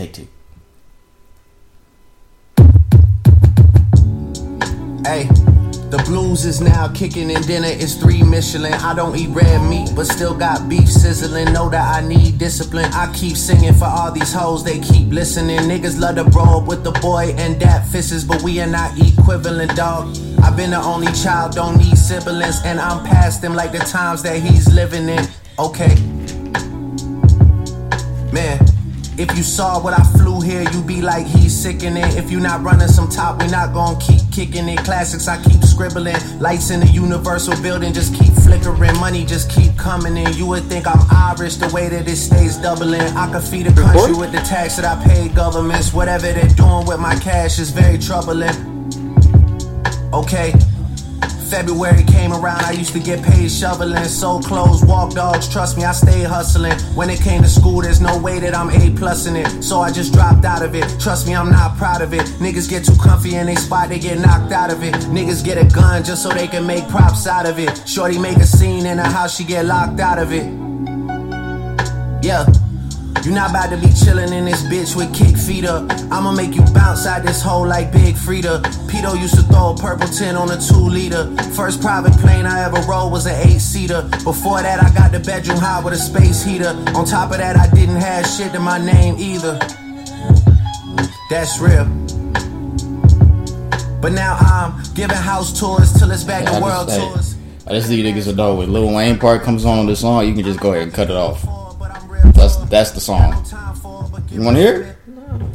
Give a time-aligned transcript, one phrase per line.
[0.00, 0.28] Take two.
[5.04, 5.24] Hey,
[5.90, 8.72] the blues is now kicking and dinner is three Michelin.
[8.72, 11.52] I don't eat red meat, but still got beef sizzling.
[11.52, 12.90] Know that I need discipline.
[12.94, 15.58] I keep singing for all these hoes, they keep listening.
[15.68, 18.98] Niggas love to bro up with the boy and that fisses, but we are not
[18.98, 20.16] equivalent, dog.
[20.42, 24.22] I've been the only child, don't need siblings, and I'm past them like the times
[24.22, 25.28] that he's living in.
[25.58, 25.94] Okay.
[29.20, 32.04] If you saw what I flew here, you'd be like, he's sickening.
[32.16, 34.78] If you not running some top, we not gonna keep kicking it.
[34.78, 36.16] Classics, I keep scribbling.
[36.40, 38.98] Lights in the universal building just keep flickering.
[38.98, 40.32] Money just keep coming in.
[40.32, 43.02] You would think I'm Irish the way that it stays doubling.
[43.02, 45.92] I could feed a country with the tax that I pay governments.
[45.92, 48.56] Whatever they're doing with my cash is very troubling.
[50.14, 50.54] Okay.
[51.50, 55.48] February came around, I used to get paid shoveling, sold clothes, walk dogs.
[55.48, 56.78] Trust me, I stayed hustling.
[56.94, 59.80] When it came to school, there's no way that I'm A plus in it, so
[59.80, 60.84] I just dropped out of it.
[61.00, 62.22] Trust me, I'm not proud of it.
[62.38, 64.94] Niggas get too comfy in they spot, they get knocked out of it.
[65.10, 67.82] Niggas get a gun just so they can make props out of it.
[67.84, 70.44] Shorty make a scene in her house, she get locked out of it.
[72.24, 72.46] Yeah.
[73.22, 75.90] You not about to be chillin' in this bitch with kick feet up.
[76.10, 78.62] I'ma make you bounce out this hole like Big Frida.
[78.88, 81.30] Pito used to throw a purple tin on a two liter.
[81.54, 84.08] First private plane I ever rode was an eight seater.
[84.24, 86.70] Before that, I got the bedroom hot with a space heater.
[86.96, 89.58] On top of that, I didn't have shit in my name either.
[91.28, 91.84] That's real.
[94.00, 97.36] But now I'm giving house tours till it's back Yeah, to world tours.
[97.66, 100.32] I just think niggas know when Lil Wayne part comes on on this song, you
[100.32, 101.59] can just go ahead and cut it off.
[102.40, 103.32] That's that's the song.
[104.30, 104.96] You want to hear it?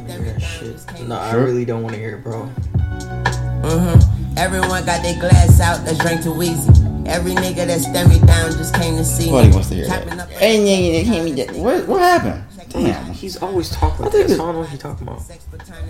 [0.08, 1.08] That shit.
[1.08, 2.50] No, I really don't want to hear it, bro.
[2.78, 4.38] Mm-hmm.
[4.38, 6.70] Everyone got their glass out, let's drink too easy.
[7.08, 9.54] Every nigga that stand me down just came to see Nobody me.
[9.54, 10.20] wants to hear Chopping that.
[10.20, 10.58] up Hey,
[10.92, 11.60] yeah, yeah, hand me.
[11.62, 12.44] What what happened?
[12.70, 13.14] Damn.
[13.14, 14.38] He's always talking like think this.
[14.38, 15.22] it- I don't know what he's talking about.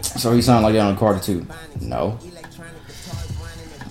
[0.05, 1.45] So he sounded like that on Carter too?
[1.81, 2.17] No.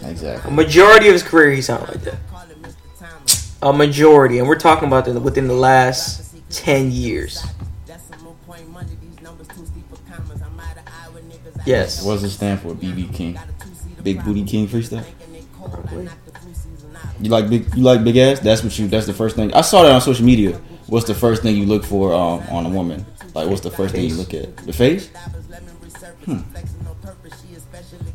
[0.04, 0.50] Exactly.
[0.50, 2.14] A majority of his career, he sounded like that.
[3.62, 7.44] A majority, and we're talking about the, within the last ten years.
[11.66, 12.04] Yes.
[12.04, 12.74] What does it stand for?
[12.74, 13.38] BB King.
[14.02, 15.04] Big Booty King freestyle.
[15.58, 16.08] Probably.
[17.20, 17.74] You like big?
[17.74, 18.40] You like big ass?
[18.40, 18.86] That's what you.
[18.88, 19.52] That's the first thing.
[19.54, 20.60] I saw that on social media.
[20.86, 23.06] What's the first thing you look for um, on a woman?
[23.34, 24.56] Like, what's the first thing you look at?
[24.58, 25.10] The face.
[26.24, 26.40] Hmm.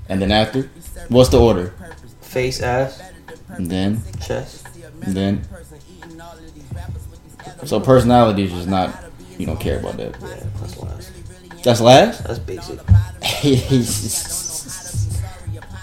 [0.07, 0.69] And then after,
[1.09, 1.73] what's the order?
[2.21, 3.01] Face, ass,
[3.49, 4.67] And then, chest.
[5.01, 5.43] and then.
[7.65, 9.03] So personality is just not.
[9.37, 10.15] You don't care about that.
[10.21, 11.11] Yeah, that's last.
[11.63, 12.23] That's last.
[12.25, 12.79] That's basic.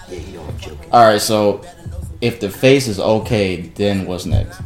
[0.09, 0.91] Yeah, you know I'm joking.
[0.91, 1.19] All right.
[1.19, 1.65] So,
[2.21, 4.61] if the face is okay, then what's next?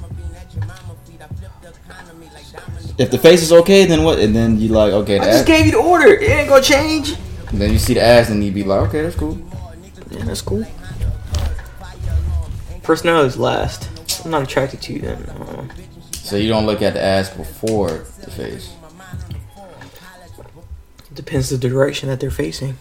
[2.97, 4.19] If the face is okay, then what?
[4.19, 5.19] And then you like okay.
[5.19, 6.13] I just ass, gave you the order.
[6.13, 7.15] It ain't gonna change.
[7.51, 9.39] then you see the ass, and you be like, okay, that's cool.
[10.11, 10.65] Yeah, that's cool.
[12.83, 13.89] Personality's last.
[14.23, 15.23] I'm not attracted to you then.
[15.23, 15.67] Uh,
[16.23, 18.73] So you don't look at the ass before the face.
[21.13, 22.77] depends the direction that they're facing.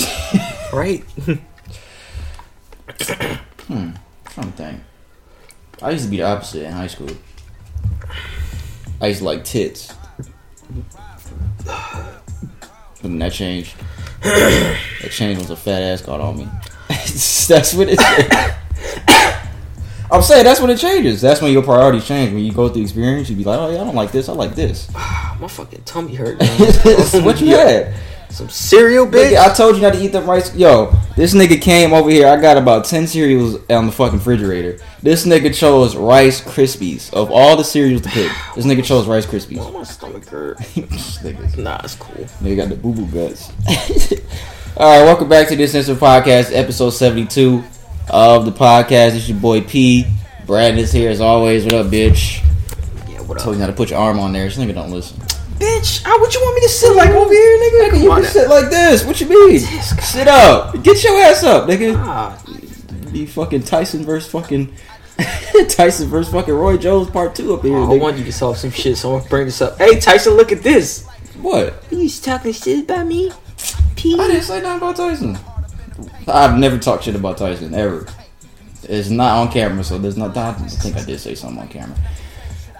[0.72, 1.04] right?
[3.66, 3.90] Hmm,
[4.36, 4.80] to think.
[5.82, 7.10] I used to be the opposite in high school.
[9.00, 9.92] I used to like tits.
[13.02, 13.76] Then that changed.
[14.22, 16.48] that changed once a fat ass got on me.
[16.88, 17.98] that's what it
[20.14, 21.20] I'm saying that's when it changes.
[21.20, 22.32] That's when your priorities change.
[22.32, 24.28] When you go through the experience, you be like, oh yeah, I don't like this.
[24.28, 24.88] I like this.
[24.94, 26.38] My fucking tummy hurt.
[27.24, 27.92] what you had?
[28.30, 29.32] Some cereal, bitch.
[29.32, 30.54] Nigga, I told you not to eat them rice.
[30.54, 32.28] Yo, this nigga came over here.
[32.28, 34.78] I got about ten cereals on the fucking refrigerator.
[35.02, 38.30] This nigga chose Rice Krispies of all the cereals to pick.
[38.54, 39.58] This nigga chose Rice Krispies.
[39.58, 40.58] Oh, my stomach hurt.
[41.58, 42.24] Nah, it's cool.
[42.40, 43.50] nigga got the boo boo guts.
[44.76, 47.64] all right, welcome back to this instant podcast, episode seventy-two
[48.08, 49.16] of the podcast.
[49.16, 50.06] It's your boy P.
[50.46, 51.64] Brad is here as always.
[51.64, 52.42] What up, bitch?
[53.08, 53.44] Yeah, what up?
[53.44, 54.44] Told you how to put your arm on there.
[54.44, 55.18] This nigga don't listen.
[55.58, 58.02] Bitch, how would you want me to sit like over here, nigga?
[58.02, 59.04] You can sit like this.
[59.04, 59.58] What you mean?
[59.60, 60.82] Sit up.
[60.82, 61.94] Get your ass up, nigga.
[61.96, 62.42] Ah,
[63.12, 64.72] Be fucking Tyson versus fucking
[65.68, 67.76] Tyson versus fucking Roy Jones part two up here.
[67.78, 69.78] I want you to solve some shit, so I'm gonna bring this up.
[69.78, 71.06] Hey, Tyson, look at this.
[71.40, 71.82] What?
[71.90, 73.30] You talking shit about me?
[73.96, 74.18] P.
[74.18, 75.38] I didn't say nothing about Tyson.
[76.26, 78.06] I've never talked shit about Tyson ever.
[78.84, 80.36] It's not on camera, so there's not.
[80.36, 81.96] I think I did say something on camera.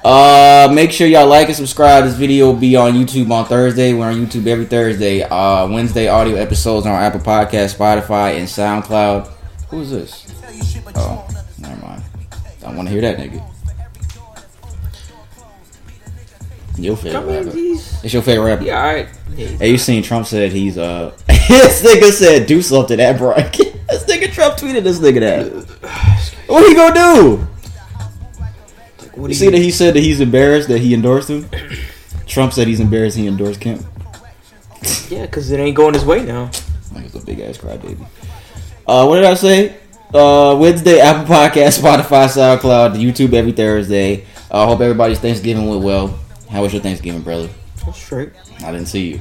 [0.05, 2.05] Uh, make sure y'all like and subscribe.
[2.05, 3.94] This video will be on YouTube on Thursday.
[3.94, 5.23] We're on YouTube every Thursday.
[5.23, 9.29] Uh, Wednesday audio episodes on Apple Podcast, Spotify, and SoundCloud.
[9.70, 10.26] Who is this?
[10.94, 11.26] Oh,
[11.58, 12.02] never mind.
[12.67, 13.53] I want to hear that nigga.
[16.76, 17.53] Your favorite rapper.
[17.56, 18.65] It's your favorite rapper.
[18.65, 19.09] yeah, all right.
[19.37, 23.50] Hey, you seen Trump said he's uh this nigga said do something at Brian.
[23.53, 26.29] this nigga Trump tweeted this nigga that.
[26.49, 27.47] What he gonna do?
[28.41, 31.49] like, You do see that he said that he's embarrassed that he endorsed him.
[32.26, 33.85] Trump said he's embarrassed he endorsed Kemp.
[35.09, 36.50] Yeah, because it ain't going his way now.
[36.93, 38.05] Like it's a big ass crybaby.
[38.87, 39.76] Uh, what did I say?
[40.12, 44.26] Uh, Wednesday, Apple Podcast, Spotify, SoundCloud, YouTube every Thursday.
[44.50, 46.19] I uh, hope everybody's Thanksgiving went well.
[46.54, 47.48] How was your Thanksgiving, brother?
[47.84, 48.30] That's straight.
[48.60, 49.20] I didn't see you.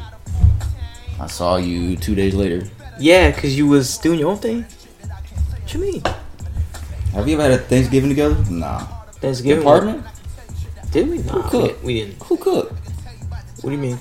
[1.19, 2.69] I saw you two days later.
[3.00, 4.63] Yeah, because you was doing your own thing.
[5.50, 6.03] What you mean?
[7.13, 8.35] Have you ever had a Thanksgiving together?
[8.51, 8.85] Nah.
[9.13, 9.63] Thanksgiving.
[9.63, 10.06] Apartment?
[10.91, 11.18] Did we?
[11.24, 11.83] Nah, we, cooked?
[11.83, 12.21] we didn't.
[12.21, 12.71] Who cooked?
[13.62, 14.00] What do you mean?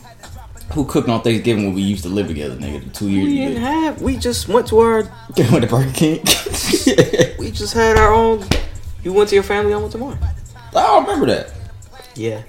[0.74, 2.92] Who cooked on Thanksgiving when we used to live together, nigga?
[2.92, 3.62] Two years We didn't did.
[3.62, 4.02] have.
[4.02, 5.02] We just went to our.
[5.38, 6.18] Went to Burger King.
[7.38, 8.44] We just had our own.
[9.02, 9.72] You went to your family.
[9.72, 10.18] I went to mine.
[10.74, 11.50] I don't remember that.
[12.14, 12.42] Yeah,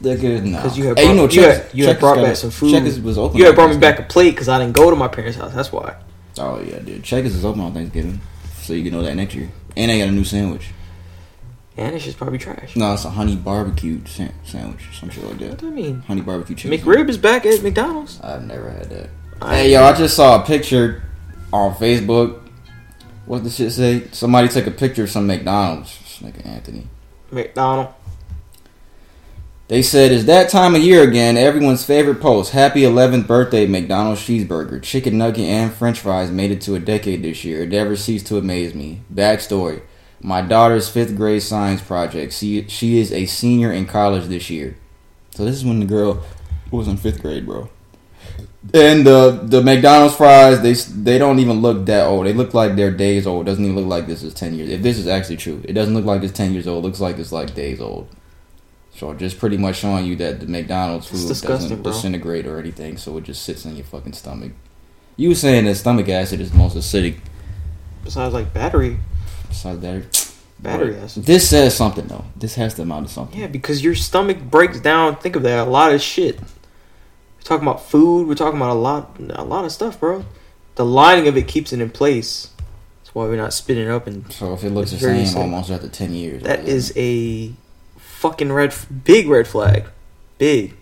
[0.00, 0.62] Nigga, nah.
[0.62, 0.98] because you had.
[0.98, 2.70] Hey, you know, you Checkers- had, you had brought back some food.
[2.72, 3.38] Checkers was open.
[3.38, 5.54] You had brought me back a plate because I didn't go to my parents' house.
[5.54, 5.96] That's why.
[6.38, 7.02] Oh yeah, dude.
[7.02, 8.20] Checkers is open on Thanksgiving,
[8.60, 9.50] so you can know that next year.
[9.76, 10.68] And I got a new sandwich.
[11.78, 12.74] And it's just probably trash.
[12.76, 15.48] No, it's a honey barbecue sa- sandwich, some shit like that.
[15.50, 16.00] What do I mean?
[16.00, 16.78] Honey barbecue chicken.
[16.78, 18.18] McRib is back at McDonald's.
[18.22, 19.10] I've never had that.
[19.42, 21.02] I- Hey yo, I just saw a picture
[21.52, 22.40] on Facebook.
[23.26, 24.08] What the shit say?
[24.12, 25.98] Somebody took a picture of some McDonald's.
[26.22, 26.86] Nigga Anthony.
[27.30, 27.88] McDonald.
[29.68, 31.36] They said, "It's that time of year again.
[31.36, 36.60] Everyone's favorite post: Happy 11th birthday, McDonald's cheeseburger, chicken nugget, and French fries made it
[36.62, 37.64] to a decade this year.
[37.64, 39.80] It never ceased to amaze me." Backstory:
[40.22, 42.32] My daughter's fifth grade science project.
[42.32, 44.76] She she is a senior in college this year.
[45.34, 46.22] So this is when the girl
[46.70, 47.68] was in fifth grade, bro.
[48.72, 52.26] And the the McDonald's fries, they they don't even look that old.
[52.26, 53.46] They look like they're days old.
[53.46, 54.70] It doesn't even look like this is ten years.
[54.70, 56.84] If this is actually true, it doesn't look like it's ten years old.
[56.84, 58.06] It looks like it's like days old.
[58.96, 61.92] So just pretty much showing you that the McDonald's food doesn't bro.
[61.92, 64.52] disintegrate or anything, so it just sits in your fucking stomach.
[65.16, 67.18] You were saying that stomach acid is the most acidic.
[68.04, 68.98] Besides, like battery,
[69.48, 71.24] Besides battery But acid.
[71.24, 72.24] This says something though.
[72.36, 73.38] This has to amount to something.
[73.38, 75.16] Yeah, because your stomach breaks down.
[75.16, 75.66] Think of that.
[75.66, 76.40] A lot of shit.
[76.40, 78.26] We're talking about food.
[78.26, 80.24] We're talking about a lot, a lot of stuff, bro.
[80.76, 82.50] The lining of it keeps it in place.
[83.02, 84.06] That's why we're not spitting it up.
[84.06, 87.52] And So if it looks the same almost after ten years, that is a
[88.28, 88.74] fucking red,
[89.04, 89.84] big red flag.
[90.38, 90.74] Big.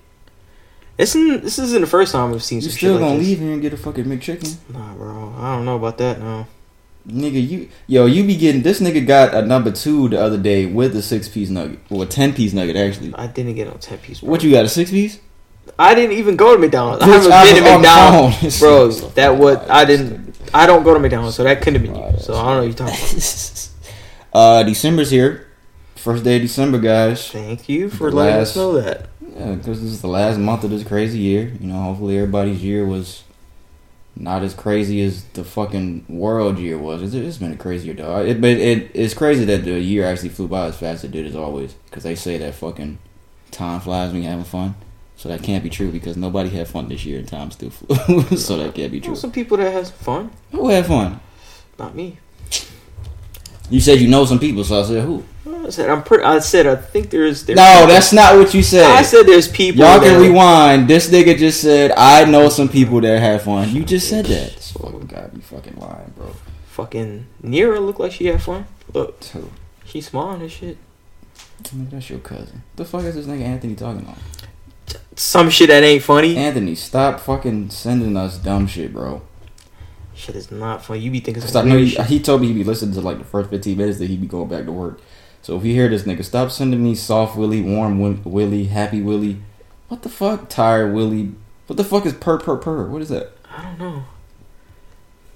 [0.96, 3.26] This isn't, this isn't the first time I've seen You still gonna this.
[3.26, 4.56] leave here and get a fucking McChicken?
[4.73, 5.35] Nah, bro.
[5.37, 6.20] I don't know about that.
[6.20, 6.46] No.
[7.06, 10.64] Nigga, you yo, you be getting this nigga got a number two the other day
[10.64, 11.79] with a six piece nugget.
[11.91, 13.12] Or a ten piece nugget actually.
[13.14, 14.20] I didn't get no ten piece.
[14.20, 14.31] Bro.
[14.31, 15.20] What you got, a six piece?
[15.79, 17.02] I didn't even go to McDonald's.
[17.02, 18.91] I haven't been to McDonald's, bro.
[18.91, 20.35] That what I didn't.
[20.55, 22.19] I don't go to McDonald's, so that couldn't have been you.
[22.20, 23.69] So I don't know what you're talking about.
[24.32, 25.44] uh December's here.
[26.05, 27.31] First day of December, guys.
[27.31, 29.09] Thank you for The letting last- us know that.
[29.37, 31.51] Yeah, because this is the last month of this crazy year.
[31.59, 33.23] You know, hopefully everybody's year was
[34.15, 37.03] not as crazy as the fucking world year was.
[37.03, 38.29] It's, it's been a crazy year, dog.
[38.29, 41.12] It, but it, it's crazy that the year actually flew by as fast as it
[41.12, 41.73] did as always.
[41.87, 42.99] Because they say that fucking
[43.51, 44.75] time flies when you're having fun.
[45.17, 48.37] So that can't be true because nobody had fun this year and time still flew.
[48.37, 49.17] so that can't be true.
[49.17, 51.21] some people that has fun, Who had fun?
[51.79, 52.19] not me.
[53.71, 55.25] You said you know some people, so I said who?
[55.47, 56.25] I said I'm pretty.
[56.25, 57.47] I said I think there's.
[57.47, 58.85] there's No, that's not what you said.
[58.85, 59.83] I said there's people.
[59.83, 60.89] Y'all can rewind.
[60.89, 63.75] This nigga just said, I know some people that have fun.
[63.75, 64.55] You just said that.
[64.55, 66.35] This fucking gotta be fucking lying, bro.
[66.67, 68.67] Fucking Nira looked like she had fun.
[68.93, 69.51] Look, Two.
[69.85, 70.77] she's small and shit.
[71.63, 72.63] Nigga, that's your cousin.
[72.77, 74.19] The fuck is this nigga Anthony talking about?
[75.17, 76.37] Some shit that ain't funny.
[76.37, 79.23] Anthony, stop fucking sending us dumb shit, bro.
[80.15, 81.01] Shit is not funny.
[81.01, 81.65] You be thinking Stop.
[81.67, 84.09] No, he, he told me he'd be listening to like the first 15 minutes that
[84.09, 85.01] he'd be going back to work.
[85.43, 89.03] So if you hear this nigga, stop sending me soft Willie, warm Wi- Willie, happy
[89.03, 89.43] Willie.
[89.89, 90.49] What the fuck?
[90.49, 91.35] Tired Willie.
[91.67, 92.87] What the fuck is purr purr purr?
[92.89, 93.33] What is that?
[93.51, 94.05] I don't know.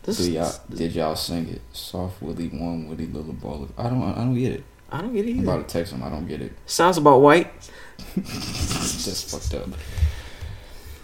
[0.05, 1.61] This Did y'all, did y'all sing it?
[1.73, 3.65] Soft Willie, warm Willie, little ball.
[3.65, 4.03] of- I don't.
[4.03, 4.65] I don't get it.
[4.91, 6.03] I don't get it I'm about to text him.
[6.03, 6.53] I don't get it.
[6.65, 7.53] Sounds about white.
[8.25, 9.69] Just fucked up.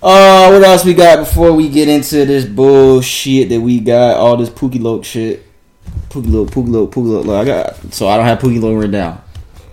[0.05, 4.19] Uh, what else we got before we get into this bullshit that we got?
[4.19, 5.43] All this Pookie Loc shit.
[6.11, 7.25] Pookie Loc, Pookie Loc, Pookie Loc.
[7.25, 9.23] Look, I got so I don't have Pookie Loc written down.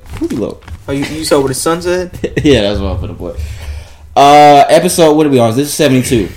[0.05, 0.65] Pookie Loc.
[0.87, 2.17] Oh, you, you saw what the son said?
[2.45, 3.41] yeah, that's what I'm gonna put.
[4.15, 5.17] Uh, episode.
[5.17, 5.53] What are we on?
[5.53, 6.29] This is 72.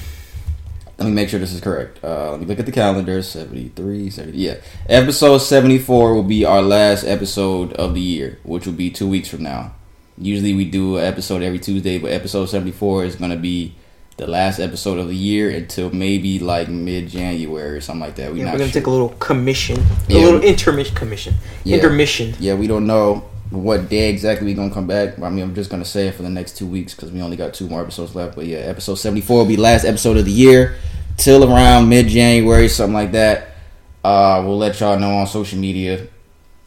[0.98, 2.02] Let me make sure this is correct.
[2.02, 3.22] Uh, let me look at the calendar.
[3.22, 4.36] 73, 70.
[4.36, 4.56] Yeah.
[4.88, 9.28] Episode 74 will be our last episode of the year, which will be two weeks
[9.28, 9.72] from now.
[10.18, 13.76] Usually we do an episode every Tuesday, but episode 74 is going to be
[14.16, 18.30] the last episode of the year until maybe like mid January or something like that.
[18.30, 18.80] We're Yeah, not we're gonna sure.
[18.80, 19.78] take a little commission,
[20.08, 20.24] a Yeah.
[20.24, 21.76] little intermission commission, Yeah.
[21.76, 22.34] intermission.
[22.38, 23.24] Yeah, we don't know.
[23.50, 25.16] what day exactly we're gonna come back.
[25.22, 27.36] I mean, I'm just gonna say it for the next two weeks because we only
[27.36, 28.34] got two more episodes left.
[28.34, 30.74] But yeah, episode 74 will be last episode of the year
[31.18, 33.54] till around mid January, something like that.
[34.02, 36.00] Uh, we'll let y'all know on social media.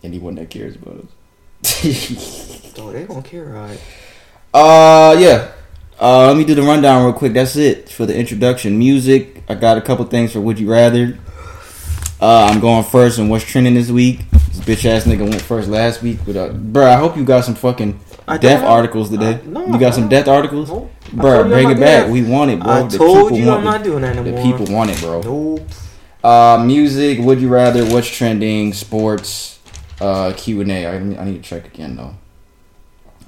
[0.02, 2.74] Anyone that cares about us.
[2.80, 3.80] Oh, they don't care, right?
[4.54, 5.48] Uh, yeah.
[6.00, 7.34] Uh, let me do the rundown real quick.
[7.34, 8.78] That's it for the introduction.
[8.78, 9.44] Music.
[9.50, 11.18] I got a couple things for Would You Rather.
[12.20, 14.30] Uh, I'm going first and what's trending this week.
[14.32, 16.20] This bitch ass nigga went first last week.
[16.26, 19.40] But, uh, bro, I hope you got some fucking I death articles today.
[19.44, 20.70] I- no, you got I some death articles?
[20.72, 22.10] I Bro, bring it back.
[22.10, 22.72] We want it, bro.
[22.72, 23.78] I The told people you want I'm it.
[23.78, 24.44] not doing that anymore.
[24.44, 25.22] The people want it, bro.
[25.22, 25.62] Nope.
[26.24, 27.20] Uh, music.
[27.20, 27.86] Would you rather?
[27.86, 28.74] What's trending?
[28.74, 29.60] Sports.
[30.02, 30.86] Uh, Q and A.
[30.86, 32.16] I, I need to check again though.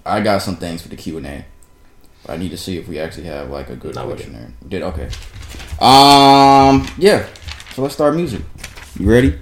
[0.06, 1.46] I got some things for the Q and A.
[2.28, 4.54] I need to see if we actually have like a good No, we question there.
[4.68, 5.10] Did okay.
[5.80, 7.26] Um, yeah.
[7.74, 8.42] So let's start music.
[9.00, 9.40] You ready?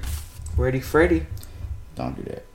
[0.56, 1.26] Ready, Freddy.
[1.96, 2.46] Don't do that.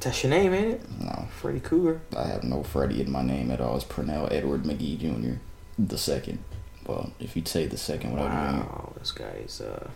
[0.00, 1.00] That's your name, ain't it?
[1.00, 2.02] No, Freddy Cougar.
[2.14, 3.76] I have no Freddie in my name at all.
[3.76, 5.38] It's Pernell Edward McGee Jr.
[5.78, 6.44] the second.
[6.86, 8.58] Well, if you'd say the second without wow.
[8.58, 9.88] Wow, this guy is uh.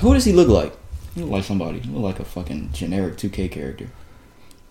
[0.00, 0.76] Who does he look like?
[1.14, 1.80] He look like somebody.
[1.80, 3.88] He look like a fucking generic 2K character.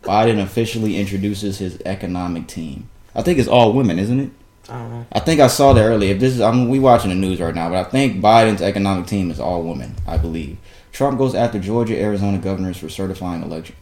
[0.04, 2.90] Biden officially introduces his economic team.
[3.16, 4.30] I think it's all women, isn't it?
[4.70, 5.06] I don't know.
[5.12, 6.14] I think I saw that earlier.
[6.14, 9.08] If this is, I'm we watching the news right now, but I think Biden's economic
[9.08, 9.96] team is all women.
[10.08, 10.58] I believe
[10.92, 13.76] Trump goes after Georgia, Arizona governors for certifying election.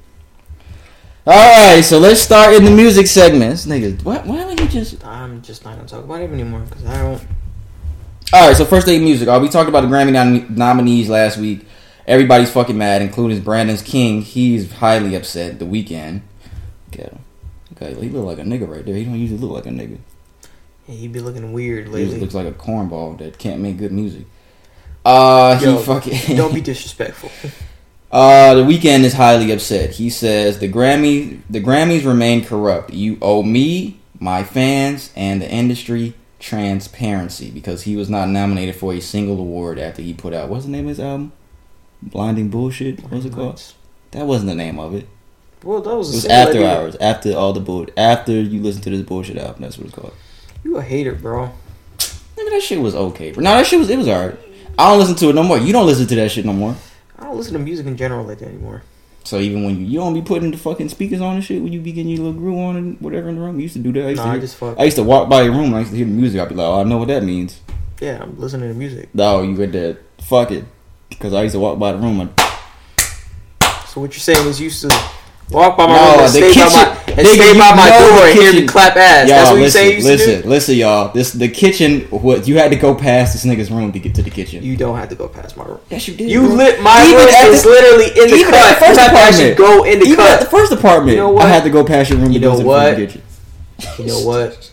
[1.25, 4.03] All right, so let's start in the music segments, nigga.
[4.03, 5.05] Why, why don't you just?
[5.05, 7.25] I'm just not gonna talk about it anymore because I don't.
[8.33, 9.29] All right, so first thing music.
[9.29, 11.65] Uh, we talked about the Grammy nom- nominees last week.
[12.05, 14.21] Everybody's fucking mad, including Brandon's King.
[14.21, 15.59] He's highly upset.
[15.59, 16.23] The Weeknd.
[16.91, 17.09] Okay,
[17.89, 18.95] he look like a nigga right there.
[18.95, 19.97] He don't usually look like a nigga.
[20.87, 22.05] Yeah, he be looking weird lately.
[22.05, 24.25] He just looks like a cornball that can't make good music.
[25.05, 26.35] Uh, he Yo, fucking.
[26.35, 27.31] don't be disrespectful.
[28.11, 29.91] Uh, the Weeknd is highly upset.
[29.91, 32.93] He says the Grammy, the Grammys remain corrupt.
[32.93, 38.93] You owe me, my fans, and the industry transparency because he was not nominated for
[38.93, 41.31] a single award after he put out what's the name of his album?
[42.01, 43.01] Blinding bullshit.
[43.01, 43.63] What was it called?
[44.11, 45.07] That wasn't the name of it.
[45.63, 46.77] Well, that was, It was after idea.
[46.79, 46.95] hours.
[46.99, 47.87] After all the bull.
[47.95, 49.61] After you listen to this bullshit album.
[49.61, 50.13] That's what it's called.
[50.63, 51.51] You a hater, bro.
[51.97, 53.31] Nigga, that shit was okay.
[53.31, 53.43] Bro.
[53.43, 54.37] No, that shit was it was alright.
[54.77, 55.57] I don't listen to it no more.
[55.57, 56.75] You don't listen to that shit no more.
[57.17, 58.83] I don't listen to music in general like that anymore.
[59.23, 61.71] So even when you, you don't be putting the fucking speakers on and shit when
[61.71, 63.79] you be getting your little groove on and whatever in the room, you used to
[63.79, 64.05] do that.
[64.05, 64.77] I used, Nah, to, I just fuck.
[64.79, 66.41] I used to walk by your room and I used to hear the music.
[66.41, 67.61] I'd be like, oh, I know what that means.
[68.01, 69.09] Yeah, I'm listening to music.
[69.13, 69.99] No, you read that.
[70.23, 70.65] Fuck it.
[71.07, 72.33] Because I used to walk by the room and
[73.87, 74.89] So what you're saying is you used to
[75.53, 77.89] walk by my No, room and the stay by my and nigga, stay by my
[77.89, 79.29] door the and hear me clap ass.
[79.29, 80.49] That's y'all what you listen, say you listen, do.
[80.49, 81.13] listen, y'all.
[81.13, 82.01] This the kitchen.
[82.09, 84.63] What you had to go past this nigga's room to get to the kitchen.
[84.63, 85.79] You don't have to go past my room.
[85.89, 86.29] yes, you did.
[86.29, 86.55] You bro.
[86.55, 88.79] lit my Even room at is the- literally in the even at cut.
[88.79, 89.57] the first you have to apartment.
[89.57, 91.45] go in the Even at the first apartment, You know what?
[91.45, 92.31] I had to go past your room.
[92.31, 93.21] You to know go to the kitchen.
[93.99, 94.69] You know what?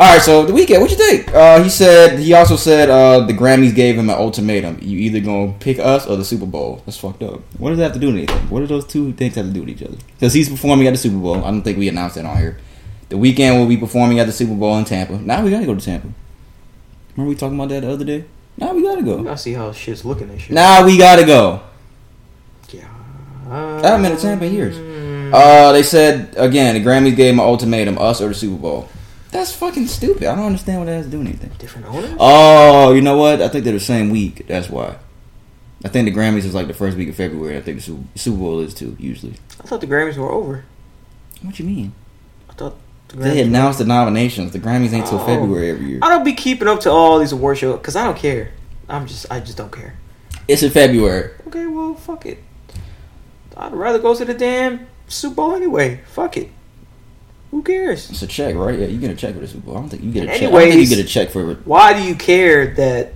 [0.00, 1.28] All right, so the Weeknd, what you think?
[1.28, 5.20] Uh, he said he also said uh, the Grammys gave him an ultimatum: you either
[5.20, 6.80] gonna pick us or the Super Bowl.
[6.86, 7.42] That's fucked up.
[7.58, 8.48] What does that have to do with anything?
[8.48, 9.98] What do those two things have to do with each other?
[10.14, 11.44] Because he's performing at the Super Bowl.
[11.44, 12.56] I don't think we announced that on here.
[13.10, 15.18] The Weeknd will be performing at the Super Bowl in Tampa.
[15.18, 16.08] Now we gotta go to Tampa.
[17.14, 18.24] Remember we talking about that the other day?
[18.56, 19.22] Now we gotta go.
[19.22, 20.52] gotta see how shit's looking and shit.
[20.52, 21.60] Now we gotta go.
[22.70, 22.88] Yeah.
[23.50, 24.76] I haven't been to Tampa in years.
[24.76, 25.34] Mm.
[25.34, 28.88] Uh, they said again the Grammys gave him an ultimatum: us or the Super Bowl.
[29.32, 30.24] That's fucking stupid.
[30.24, 31.50] I don't understand what that has to do anything.
[31.58, 32.14] Different owners?
[32.18, 33.40] Oh, you know what?
[33.40, 34.46] I think they're the same week.
[34.48, 34.96] That's why.
[35.84, 37.56] I think the Grammys is like the first week of February.
[37.56, 38.96] I think the Super, Super Bowl is too.
[38.98, 39.34] Usually.
[39.60, 40.64] I thought the Grammys were over.
[41.42, 41.94] What you mean?
[42.50, 42.76] I thought
[43.08, 44.52] the Grammys They announced the nominations.
[44.52, 45.26] The Grammys ain't till Oh.
[45.26, 45.98] February every year.
[46.02, 48.50] I don't be keeping up to all these award shows because I don't care.
[48.88, 49.94] I'm just, I just don't care.
[50.48, 51.30] It's in February.
[51.46, 52.42] Okay, well, fuck it.
[53.56, 56.00] I'd rather go to the damn Super Bowl anyway.
[56.08, 56.50] Fuck it.
[57.50, 58.08] Who cares?
[58.10, 58.78] It's a check, right?
[58.78, 59.76] Yeah, you get a check for the Super Bowl.
[59.76, 60.42] I don't think you get a check.
[60.42, 63.14] I don't think you get a check for it Why do you care that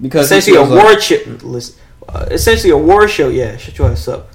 [0.00, 1.46] because essentially a feels like- show?
[1.46, 3.28] Listen, uh, essentially a war show.
[3.28, 4.30] Yeah, shut your ass up.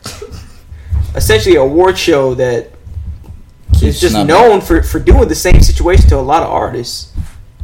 [1.15, 2.71] essentially, a war show that
[3.81, 4.27] is just snubbing.
[4.27, 7.11] known for for doing the same situation to a lot of artists.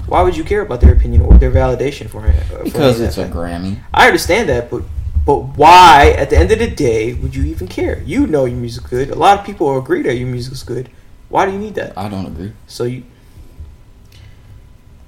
[0.07, 2.35] Why would you care about their opinion or their validation for it?
[2.35, 3.27] uh, for because it's a?
[3.29, 3.79] Grammy.
[3.93, 4.83] I understand that, but
[5.25, 6.13] but why?
[6.17, 8.01] At the end of the day, would you even care?
[8.03, 9.09] You know your music's good.
[9.09, 10.89] A lot of people agree that your music's good.
[11.29, 11.97] Why do you need that?
[11.97, 12.53] I don't agree.
[12.67, 13.03] So you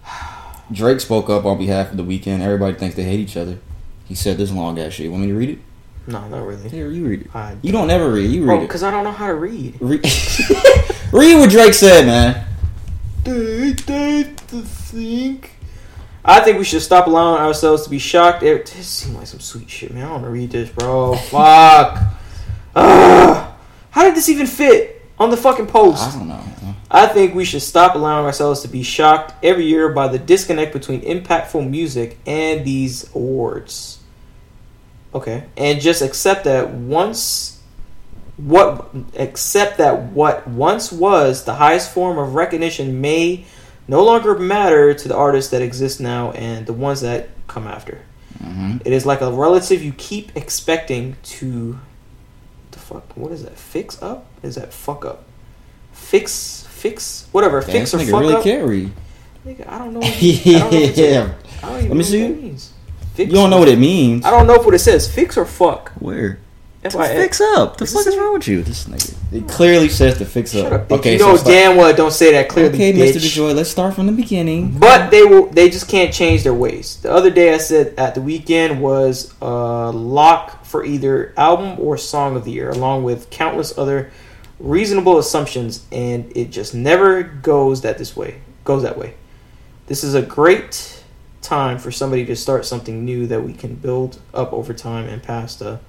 [0.72, 2.42] Drake spoke up on behalf of the Weeknd.
[2.42, 3.60] Everybody thinks they hate each other.
[4.06, 5.06] He said this long ass shit.
[5.06, 5.60] You Want me to read it?
[6.06, 6.68] no, not really.
[6.70, 7.36] Here, you read it.
[7.36, 8.30] I, You don't ever read.
[8.30, 8.68] You read bro, it.
[8.68, 9.76] because I don't know how to read.
[9.80, 10.02] Re-
[11.14, 12.46] Read what Drake said, man.
[16.26, 18.44] I think we should stop allowing ourselves to be shocked.
[18.44, 20.04] It this seems like some sweet shit, man.
[20.04, 21.16] I don't want to read this, bro.
[21.30, 22.00] Fuck.
[22.76, 23.54] Ugh.
[23.92, 26.16] How did this even fit on the fucking post?
[26.16, 26.44] I don't know.
[26.90, 30.74] I think we should stop allowing ourselves to be shocked every year by the disconnect
[30.74, 34.00] between impactful music and these awards.
[35.14, 37.62] Okay, and just accept that once
[38.38, 43.46] what accept that what once was the highest form of recognition may
[43.88, 48.02] no longer matter to the artists that exist now and the ones that come after.
[48.42, 51.80] hmm It is like a relative you keep expecting to.
[52.72, 53.16] The fuck?
[53.16, 53.58] What is that?
[53.58, 54.26] Fix up?
[54.42, 55.24] Is that fuck up?
[55.92, 57.62] Fix, fix, whatever.
[57.62, 58.44] Damn, fix or fuck really up.
[58.44, 58.92] carry.
[59.46, 60.00] Nigga, I don't know.
[60.00, 61.34] What, I don't know yeah.
[61.62, 62.74] I don't even Let me know see what that means.
[63.14, 64.26] Fix You don't know what it means.
[64.26, 65.08] I don't know what it says.
[65.14, 65.92] Fix or fuck.
[66.00, 66.40] Where?
[66.86, 67.78] F To fix up.
[67.78, 68.62] The fuck is say- wrong with you?
[68.64, 69.14] This nigga.
[69.32, 70.72] It clearly says to fix up.
[70.72, 70.92] up.
[70.92, 72.74] Okay, you so know start- damn well don't say that clearly.
[72.76, 73.14] Okay, bitch.
[73.14, 73.20] Mr.
[73.20, 74.70] DeJoy, let's start from the beginning.
[74.78, 75.48] But they will.
[75.48, 76.98] They just can't change their ways.
[77.02, 81.98] The other day I said at the Weeknd was a lock for either album or
[81.98, 84.12] song of the year, along with countless other
[84.60, 88.42] reasonable assumptions, and it just never goes that this way.
[88.66, 89.16] Goes that way.
[89.88, 91.04] This is a great
[91.42, 95.22] time for somebody to start something new that we can build up over time and
[95.22, 95.80] pass the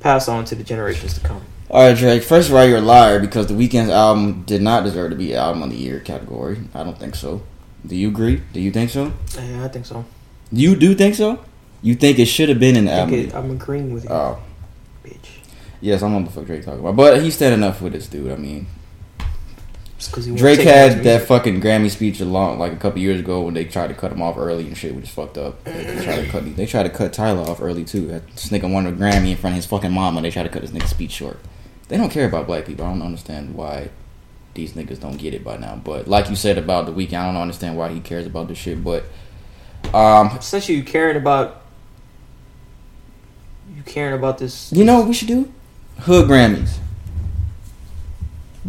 [0.00, 1.42] pass on to the generations to come.
[1.70, 2.22] All right, Drake.
[2.22, 5.34] First of all, you're a liar because the Weeknd's album did not deserve to be
[5.34, 6.58] album of the year category.
[6.74, 7.42] I don't think so.
[7.86, 8.42] Do you agree?
[8.52, 9.12] Do you think so?
[9.36, 10.04] Yeah, I think so.
[10.50, 11.44] You do think so?
[11.82, 13.14] You think it should have been in the album?
[13.14, 14.38] it, I'm agreeing with you, Oh,
[15.04, 15.28] bitch.
[15.80, 18.32] yes, I'm on the fuck Drake talking about, but he's standing up for this dude.
[18.32, 18.66] I mean,
[19.18, 19.87] Just 'cause he won't
[20.36, 23.88] Drake had that fucking Grammy speech along like a couple years ago when they tried
[23.88, 25.64] to cut him off early and shit, which is fucked up.
[25.64, 28.06] They tried to cut they tried to cut Tyler off early too.
[28.06, 30.22] This nigga won a Grammy in front of his fucking mama.
[30.22, 31.38] They tried to cut this nigga's speech short.
[31.88, 32.84] They don't care about black people.
[32.84, 33.90] I don't understand why
[34.54, 35.80] these niggas don't get it by now.
[35.82, 38.58] But like you said about the Weeknd, I don't understand why he cares about this
[38.58, 38.84] shit.
[38.84, 39.04] But
[39.92, 41.62] um, essentially you caring about
[43.74, 45.52] you caring about this You know what we should do?
[46.00, 46.78] Hood Grammys.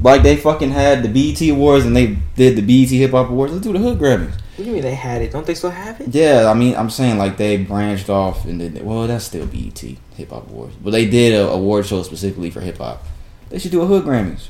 [0.01, 3.53] Like they fucking had the BET Awards and they did the BET Hip Hop Awards.
[3.53, 4.32] Let's do the Hood Grammys.
[4.32, 6.75] what do you mean they had it don't they still have it Yeah, I mean,
[6.75, 10.75] I'm saying like they branched off and then Well, that's still BET Hip Hop Awards,
[10.81, 13.03] but they did a award show specifically for hip hop.
[13.50, 14.48] They should do a Hood Grammys.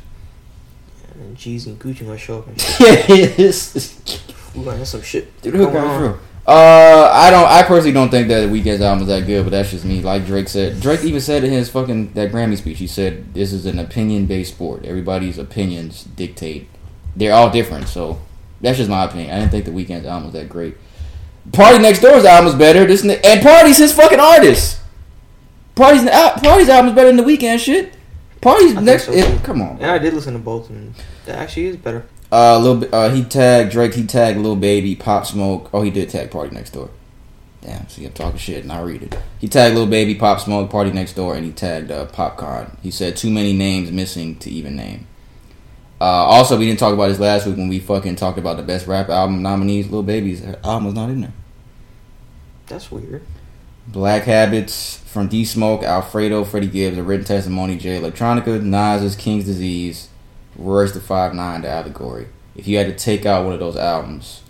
[1.13, 3.09] and G's and Gucci might show up and shit.
[3.39, 4.21] yes,
[4.55, 6.19] Ooh, man, that's some shit do the Hood Grammys real.
[6.51, 7.45] Uh, I don't.
[7.47, 10.01] I personally don't think that the Weeknd's album is that good, but that's just me.
[10.01, 13.53] Like Drake said, Drake even said in his fucking that Grammy speech, he said this
[13.53, 14.83] is an opinion based sport.
[14.83, 16.67] Everybody's opinions dictate.
[17.15, 18.19] They're all different, so
[18.61, 19.29] that's just my opinion.
[19.31, 20.75] I didn't think the Weeknd's album was that great.
[21.53, 22.85] Party Next Door's album is better.
[22.87, 24.79] This and Party's his fucking artist.
[25.75, 27.93] Party's al- Party's album is better than the Weeknd shit.
[28.41, 29.05] Party's think next.
[29.05, 29.77] so, it- come on.
[29.79, 32.95] Yeah, I did listen to both and that actually is better Uh, little.
[32.95, 33.95] Uh, he tagged Drake.
[33.95, 35.69] He tagged Lil Baby, Pop Smoke.
[35.73, 36.89] Oh, he did tag Party Next Door.
[37.61, 39.17] Damn, see, I'm talking shit and I read it.
[39.37, 42.77] He tagged Lil Baby, Pop Smoke, Party Next Door, and he tagged uh, Popcaan.
[42.81, 45.07] He said too many names missing to even name.
[45.99, 48.63] Uh, also, we didn't talk about this last week when we fucking talked about the
[48.63, 49.89] best rap album nominees.
[49.89, 51.33] Lil Baby's album was not in there.
[52.67, 53.23] that's weird
[53.87, 59.45] Black Habits from D Smoke, Alfredo, Freddie Gibbs, A Written Testimony, Jay Electronica, Nas's King's
[59.45, 60.08] Disease,
[60.59, 62.27] Royce the Five Nine, The Allegory.
[62.55, 64.41] If you had to take out one of those albums,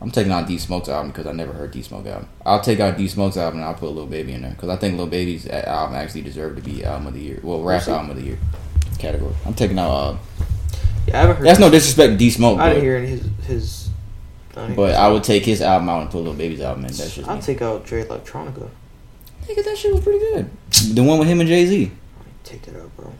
[0.00, 2.28] I'm taking out D Smoke's album because I never heard D Smoke album.
[2.44, 4.76] I'll take out D Smoke's album and I'll put Lil Baby in there because I
[4.76, 7.40] think Lil Baby's album actually deserved to be album of the year.
[7.42, 8.38] Well, rap album of the year
[8.98, 9.34] category.
[9.46, 9.90] I'm taking out.
[9.90, 10.16] Uh,
[11.06, 13.28] yeah I haven't heard that's no disrespect to D Smoke, I didn't hear any his
[13.46, 13.90] his
[14.56, 16.92] I but I would take his album out and put Lil Baby's album in.
[16.92, 17.42] That's just I'll me.
[17.42, 18.68] take out Dre Electronica
[19.46, 20.50] Nigga, that shit was pretty good.
[20.94, 21.92] The one with him and Jay Z.
[22.44, 23.12] take that out bro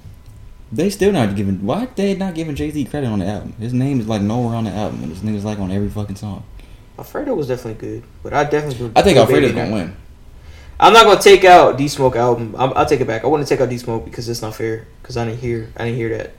[0.71, 1.65] They still not giving.
[1.65, 3.55] Why they not giving Jay Z credit on the album?
[3.59, 6.17] His name is like nowhere on the album, and this nigga's like on every fucking
[6.17, 6.45] song.
[6.99, 9.97] Alfredo was definitely good but I definitely I think Alfredo's gonna win.
[10.81, 13.47] I'm not gonna take out D Smoke album I'm, I'll take it back I want
[13.47, 15.97] to take out D Smoke because it's not fair because I didn't hear I didn't
[15.97, 16.33] hear that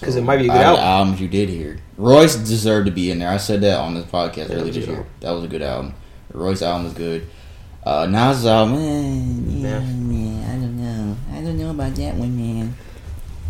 [0.00, 0.82] 'Cause it might be a good album.
[0.84, 1.78] albums you did hear.
[1.98, 3.28] Royce deserved to be in there.
[3.30, 5.06] I said that on this podcast Yeah, earlier this year.
[5.20, 5.94] That was a good album.
[6.32, 7.26] Royce album was good.
[7.84, 8.78] Uh, Nas album, eh,
[9.68, 10.52] yeah, Yeah.
[10.52, 11.16] I don't know.
[11.32, 12.74] I don't know about that one, man.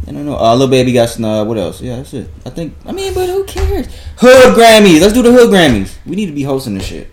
[0.06, 0.36] I don't know.
[0.38, 1.48] Uh, little baby got snub.
[1.48, 1.80] What else?
[1.80, 2.30] Yeah, that's it.
[2.44, 2.74] I think.
[2.86, 3.86] I mean, but who cares?
[4.18, 5.00] Hood Grammys.
[5.00, 5.96] Let's do the Hood Grammys.
[6.06, 7.10] We need to be hosting this shit.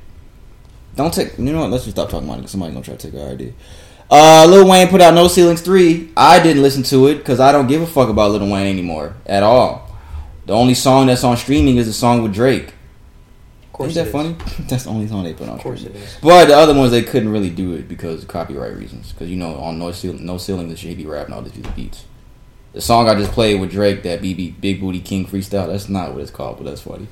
[0.95, 1.37] Don't take.
[1.39, 1.71] You know what?
[1.71, 2.49] Let's just stop talking about it.
[2.49, 3.53] Somebody gonna try to take our idea.
[4.11, 6.11] Uh, Lil Wayne put out No Ceilings three.
[6.15, 9.15] I didn't listen to it because I don't give a fuck about Lil Wayne anymore
[9.25, 9.89] at all.
[10.45, 12.73] The only song that's on streaming is the song with Drake.
[13.63, 14.35] of course Isn't that funny?
[14.67, 15.55] that's the only song they put on.
[15.55, 16.01] of course streaming.
[16.01, 19.13] it is But the other ones they couldn't really do it because of copyright reasons.
[19.13, 22.03] Because you know on No Ceiling, No Ceiling, the shady be rapping all these beats.
[22.73, 25.67] The song I just played with Drake, that BB Big Booty King freestyle.
[25.67, 27.07] That's not what it's called, but that's funny.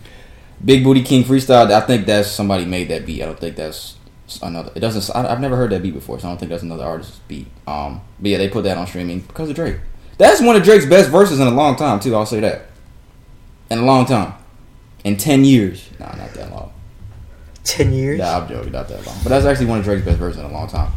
[0.64, 1.72] Big Booty King freestyle.
[1.72, 3.22] I think that's somebody made that beat.
[3.22, 3.96] I don't think that's
[4.42, 4.72] another.
[4.74, 5.16] It doesn't.
[5.16, 7.48] I, I've never heard that beat before, so I don't think that's another artist's beat.
[7.68, 9.78] Um, but yeah, they put that on streaming because of Drake.
[10.18, 12.16] That's one of Drake's best verses in a long time too.
[12.16, 12.68] I'll say that.
[13.70, 14.34] In a long time,
[15.04, 15.90] in ten years.
[16.00, 16.74] Nah, not that long.
[17.64, 18.20] Ten years.
[18.20, 19.16] Nah, I'm joking, not that long.
[19.22, 20.92] But that's actually one of Drake's best verses in a long time.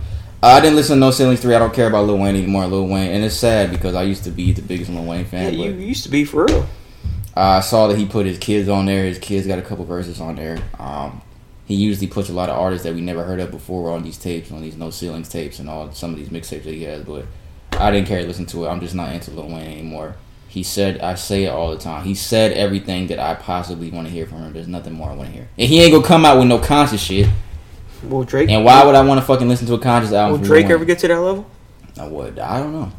[0.44, 1.54] Uh, I didn't listen to No Ceilings Three.
[1.54, 2.66] I don't care about Lil Wayne anymore.
[2.66, 5.54] Lil Wayne, and it's sad because I used to be the biggest Lil Wayne fan.
[5.54, 6.66] yeah, you used to be for real.
[7.34, 9.06] I saw that he put his kids on there.
[9.06, 10.58] His kids got a couple verses on there.
[10.78, 11.22] Um,
[11.64, 14.18] he usually puts a lot of artists that we never heard of before on these
[14.18, 17.04] tapes, on these No Ceilings tapes, and all some of these mixtapes that he has.
[17.04, 17.24] But
[17.72, 18.68] I didn't care to listen to it.
[18.68, 20.14] I'm just not into Lil Wayne anymore.
[20.46, 22.04] He said, I say it all the time.
[22.04, 24.52] He said everything that I possibly want to hear from him.
[24.52, 25.48] There's nothing more I want to hear.
[25.56, 27.30] And he ain't gonna come out with no conscious shit.
[28.10, 28.50] Will Drake?
[28.50, 30.40] And why would I want to fucking listen to a conscious album?
[30.40, 31.46] Will Drake ever get to that level?
[31.98, 32.38] I would.
[32.38, 32.92] I don't know.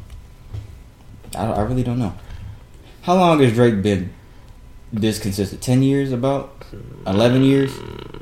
[1.36, 2.14] I, don't- I really don't know.
[3.02, 4.14] How long has Drake been
[4.94, 5.62] this consistent?
[5.62, 6.12] Ten years?
[6.12, 6.66] About
[7.06, 7.72] eleven years?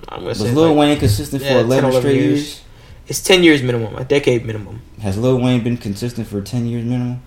[0.10, 2.30] I'm Was Lil like- Wayne consistent yeah, for 10, 11 11 straight years.
[2.40, 2.62] years?
[3.08, 4.82] It's ten years minimum, a decade minimum.
[5.02, 7.22] Has Lil Wayne been consistent for ten years minimum?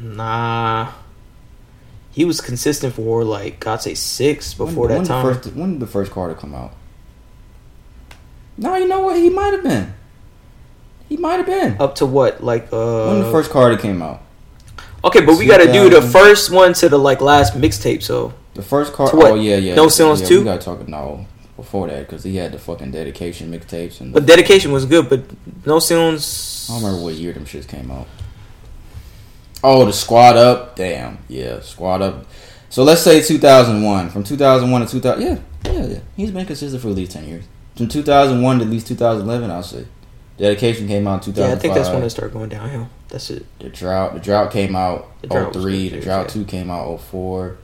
[0.00, 0.92] Nah.
[2.10, 5.26] He was consistent for like I'd say six before when, that when time.
[5.26, 6.72] The first, when did the first Carter come out?
[8.58, 9.16] No, you know what?
[9.16, 9.94] He might have been.
[11.08, 11.76] He might have been.
[11.80, 12.42] Up to what?
[12.42, 14.22] Like uh when the first Carter came out.
[15.04, 18.62] Okay, but we gotta do the first one to the like last mixtape, so The
[18.62, 19.16] first Carter.
[19.18, 19.74] Oh yeah, yeah.
[19.74, 20.38] No Ceilings yeah, two?
[20.40, 24.12] We gotta talk no before that because he had the fucking dedication mixtapes and.
[24.12, 25.22] but dedication was good, but
[25.64, 28.06] no sounds I don't remember what year them shits came out.
[29.62, 30.76] Oh, the Squad Up.
[30.76, 31.18] Damn.
[31.28, 32.26] Yeah, Squad Up.
[32.68, 34.10] So let's say 2001.
[34.10, 35.22] From 2001 to 2000.
[35.22, 35.98] Yeah, yeah, yeah.
[36.16, 37.44] He's been consistent for at least 10 years.
[37.76, 39.86] From 2001 to at least 2011, I'll say.
[40.38, 41.48] Dedication came out in 2005.
[41.48, 42.88] Yeah, I think that's when it started going downhill.
[43.08, 43.46] That's it.
[43.58, 44.14] The Drought.
[44.14, 45.88] The Drought came out The Drought 03.
[45.90, 46.42] The Drought yeah.
[46.42, 47.56] 2 came out 04.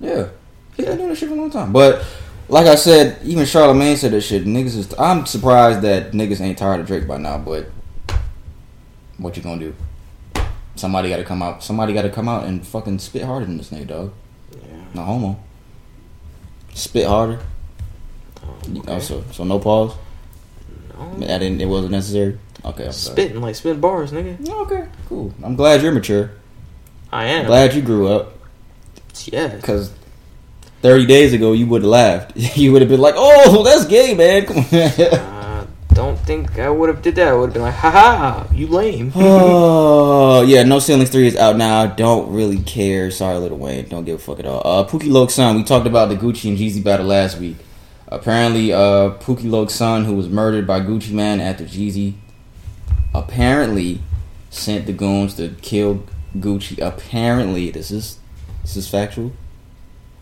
[0.00, 0.28] Yeah.
[0.76, 0.90] He's Yeah.
[0.90, 1.72] been doing this shit for a long time.
[1.72, 2.04] But
[2.48, 4.44] like I said, even Charlamagne said that shit.
[4.44, 4.94] Niggas is.
[4.98, 7.38] I'm surprised that niggas ain't tired of Drake by now.
[7.38, 7.68] But
[9.18, 9.74] what you gonna do?
[10.76, 11.62] Somebody got to come out.
[11.62, 14.12] Somebody got to come out and fucking spit harder than this nigga, dog.
[14.52, 14.58] Yeah.
[14.92, 15.40] No homo.
[16.74, 17.38] Spit harder.
[18.44, 18.92] Oh, okay.
[18.92, 19.94] Oh, so so no pause.
[20.96, 21.26] No.
[21.26, 21.60] I didn't.
[21.60, 22.38] It wasn't necessary.
[22.64, 22.86] Okay.
[22.86, 23.14] I'm sorry.
[23.14, 24.48] Spitting like spit bars, nigga.
[24.48, 24.88] Okay.
[25.08, 25.34] Cool.
[25.42, 26.30] I'm glad you're mature.
[27.12, 27.46] I am.
[27.46, 28.38] Glad you grew up.
[29.26, 29.48] Yeah.
[29.48, 29.92] Because
[30.82, 32.36] 30 days ago, you would have laughed.
[32.56, 34.46] You would have been like, oh, that's gay, man.
[34.46, 35.68] Come on.
[35.94, 37.28] Don't think I would have did that.
[37.28, 39.12] I would have been like, haha, you lame.
[39.16, 41.86] oh, yeah, No Ceilings 3 is out now.
[41.86, 43.10] Don't really care.
[43.12, 43.88] Sorry, Little Wayne.
[43.88, 44.62] Don't give a fuck at all.
[44.64, 45.56] Uh, Pookie Loc's son.
[45.56, 47.56] We talked about the Gucci and Jeezy battle last week.
[48.14, 52.14] Apparently, uh, Pookie Loc's son, who was murdered by Gucci Mane after Jeezy,
[53.14, 54.00] apparently
[54.50, 56.04] sent the goons to kill
[56.36, 56.78] Gucci.
[56.80, 58.18] Apparently, this is
[58.62, 59.32] this is factual.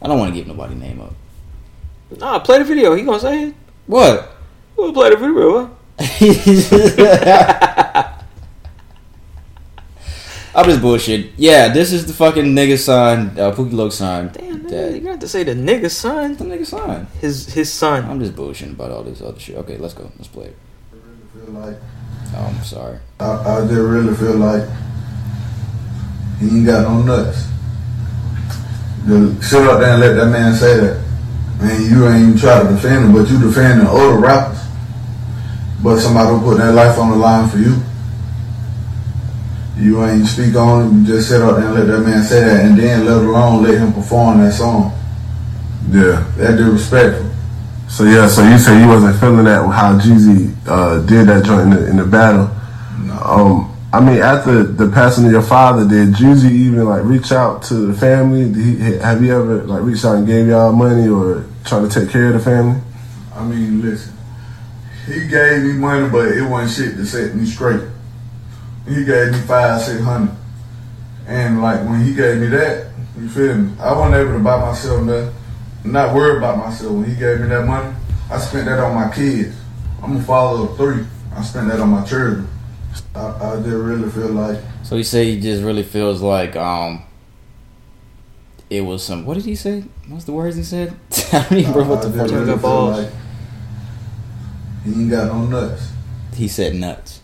[0.01, 1.15] I don't want to give nobody name up.
[2.19, 2.95] nah, play the video.
[2.95, 3.55] He gonna say it.
[3.87, 4.37] What?
[4.77, 5.71] We'll play the video.
[5.99, 7.79] Huh?
[10.55, 11.31] I'm just bullshit.
[11.37, 14.31] Yeah, this is the fucking nigga son, uh, Pookie Loc's son.
[14.35, 16.37] Damn, nigga, That- you got to say the nigga son.
[16.37, 17.07] the nigga son.
[17.21, 18.05] His his son.
[18.05, 19.57] I'm just bullshitting about all this other shit.
[19.57, 20.11] Okay, let's go.
[20.19, 20.57] Let's play it.
[20.93, 21.77] I really feel like
[22.35, 22.99] Oh, I'm sorry.
[23.21, 24.65] I, I just really feel like
[26.41, 27.47] he ain't got no nuts.
[29.07, 31.03] To sit up there and let that man say that.
[31.61, 34.59] Man, you ain't even try to defend him, but you defending other rappers.
[35.83, 37.77] But somebody will put their life on the line for you.
[39.77, 42.65] You ain't speak on it, you just sit up and let that man say that,
[42.67, 44.93] and then let alone let him perform that song.
[45.91, 46.31] Yeah.
[46.37, 47.31] That disrespectful.
[47.89, 51.63] So yeah, so you say you wasn't feeling that how Jeezy uh, did that joint
[51.63, 52.51] in the, in the battle.
[53.23, 57.63] Um, I mean, after the passing of your father, did Jeezy even like reach out
[57.65, 58.51] to the family?
[58.51, 62.01] Did he, have you ever like reached out and gave y'all money or trying to
[62.01, 62.81] take care of the family?
[63.35, 64.15] I mean, listen.
[65.07, 67.83] He gave me money, but it wasn't shit to set me straight.
[68.87, 70.35] He gave me five, six hundred.
[71.27, 73.73] And like when he gave me that, you feel me?
[73.81, 75.35] I wasn't able to buy myself nothing.
[75.85, 76.93] Not worried about myself.
[76.93, 77.95] When he gave me that money,
[78.31, 79.57] I spent that on my kids.
[80.03, 81.05] I'm a father of three.
[81.35, 82.49] I spent that on my children.
[83.15, 87.05] I, I just really feel like So he said he just really feels like um,
[88.69, 89.25] it was some.
[89.25, 89.85] What did he say?
[90.09, 90.95] What's the words he said?
[91.33, 93.13] I don't even remember what the fuck he really like
[94.85, 95.93] he ain't got no nuts.
[96.35, 97.21] He said nuts.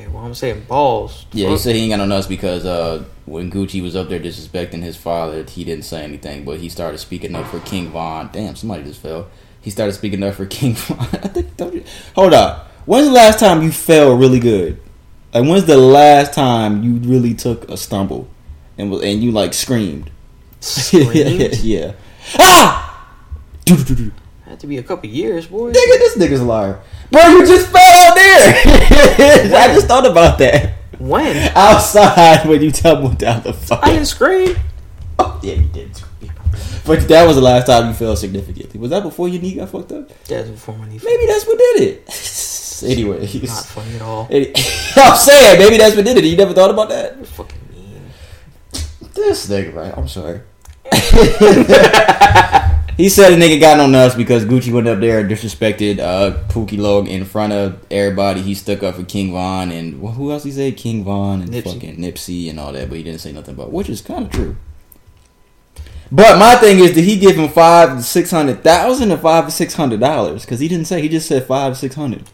[0.00, 1.26] Okay, well I'm saying balls.
[1.32, 4.18] Yeah, he said he ain't got no nuts because uh, when Gucci was up there
[4.18, 8.30] disrespecting his father, he didn't say anything, but he started speaking up for King Von.
[8.32, 9.28] Damn, somebody just fell.
[9.60, 10.98] He started speaking up for King Von.
[11.12, 11.54] I think.
[11.58, 11.84] Don't you,
[12.14, 12.68] hold up.
[12.86, 14.80] When's the last time you fell really good?
[15.34, 18.26] Like, when's the last time you really took a stumble
[18.78, 20.10] and was and you like screamed?
[20.60, 21.58] Screamed?
[21.62, 21.92] yeah.
[22.38, 22.86] Ah!
[24.60, 25.72] Had to be a couple years, boy.
[25.72, 26.82] Nigga, this nigga's a liar.
[27.10, 29.56] Bro, you just fell out there.
[29.56, 30.74] I just thought about that.
[30.98, 31.34] When?
[31.56, 33.80] outside when you tumbled down the fuck.
[33.82, 34.54] I didn't scream.
[35.18, 35.98] Oh, yeah, you did.
[36.84, 38.78] But that was the last time you fell significantly.
[38.78, 40.10] Was that before your knee got fucked up?
[40.24, 41.00] That's before my knee.
[41.02, 42.82] Maybe that's what did it.
[42.92, 44.24] anyway, Not funny at all.
[44.30, 46.24] I'm saying maybe that's what did it.
[46.24, 47.16] You never thought about that?
[47.16, 48.10] You're fucking mean.
[49.14, 49.96] This nigga, right?
[49.96, 50.42] I'm sorry.
[53.00, 56.36] He said a nigga got no nuts because Gucci went up there and disrespected uh,
[56.48, 58.42] Pookie Loc in front of everybody.
[58.42, 60.76] He stuck up for King Von and well, who else he said?
[60.76, 61.72] King Von and Nipsey.
[61.72, 64.30] fucking Nipsey and all that, but he didn't say nothing about, which is kind of
[64.30, 64.54] true.
[66.12, 69.46] But my thing is, did he give him five to six hundred thousand or five
[69.46, 70.44] to six hundred dollars?
[70.44, 71.00] Because he didn't say.
[71.00, 72.24] He just said five to six hundred.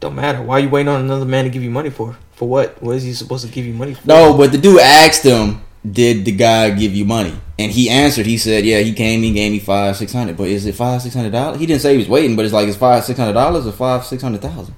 [0.00, 0.40] Don't matter.
[0.40, 2.16] Why are you waiting on another man to give you money for?
[2.32, 2.82] For what?
[2.82, 4.06] What is he supposed to give you money for?
[4.06, 8.26] No, but the dude asked him, "Did the guy give you money?" And he answered.
[8.26, 9.22] He said, "Yeah, he came.
[9.22, 10.36] He gave me five, six hundred.
[10.36, 11.58] But is it five, six hundred dollars?
[11.58, 13.72] He didn't say he was waiting, but it's like it's five, six hundred dollars or
[13.72, 14.74] five, six hundred thousand.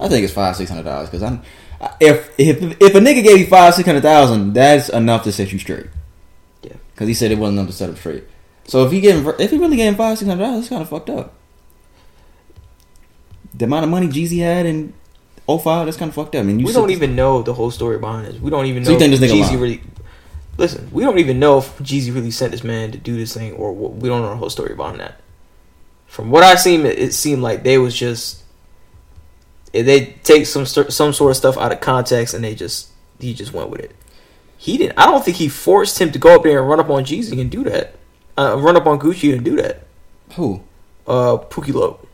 [0.00, 1.42] I think it's five, six hundred dollars because I'm.
[2.00, 5.52] If if if a nigga gave you five, six hundred thousand, that's enough to set
[5.52, 5.86] you straight.
[6.62, 6.72] Yeah.
[6.94, 8.24] Because he said it wasn't enough to set him straight.
[8.64, 10.82] So if he him, if he really gave him five, six hundred dollars, it's kind
[10.82, 11.34] of fucked up.
[13.54, 14.92] The amount of money Jeezy had in
[15.48, 16.40] 05, that's kind of fucked up.
[16.40, 18.40] I mean, you we don't even know the whole story behind this.
[18.40, 18.88] We don't even know.
[18.88, 19.60] So you think this nigga Jeezy lying?
[19.60, 19.80] really?
[20.58, 23.52] Listen, we don't even know if Jeezy really sent this man to do this thing,
[23.52, 25.20] or we don't know the whole story behind that.
[26.08, 28.42] From what I seen, it, it seemed like they was just
[29.72, 32.88] eh, they take some some sort of stuff out of context, and they just
[33.20, 33.94] he just went with it.
[34.56, 34.98] He didn't.
[34.98, 37.40] I don't think he forced him to go up there and run up on Jeezy
[37.40, 37.94] and do that.
[38.36, 39.86] Uh, run up on Gucci and do that.
[40.34, 40.62] Who?
[41.06, 42.04] Uh, Pookie Loc.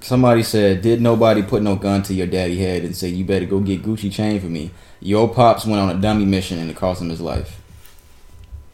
[0.00, 3.44] Somebody said, "Did nobody put no gun to your daddy head and say you better
[3.44, 6.76] go get Gucci chain for me?" Your pops went on a dummy mission and it
[6.76, 7.60] cost him his life.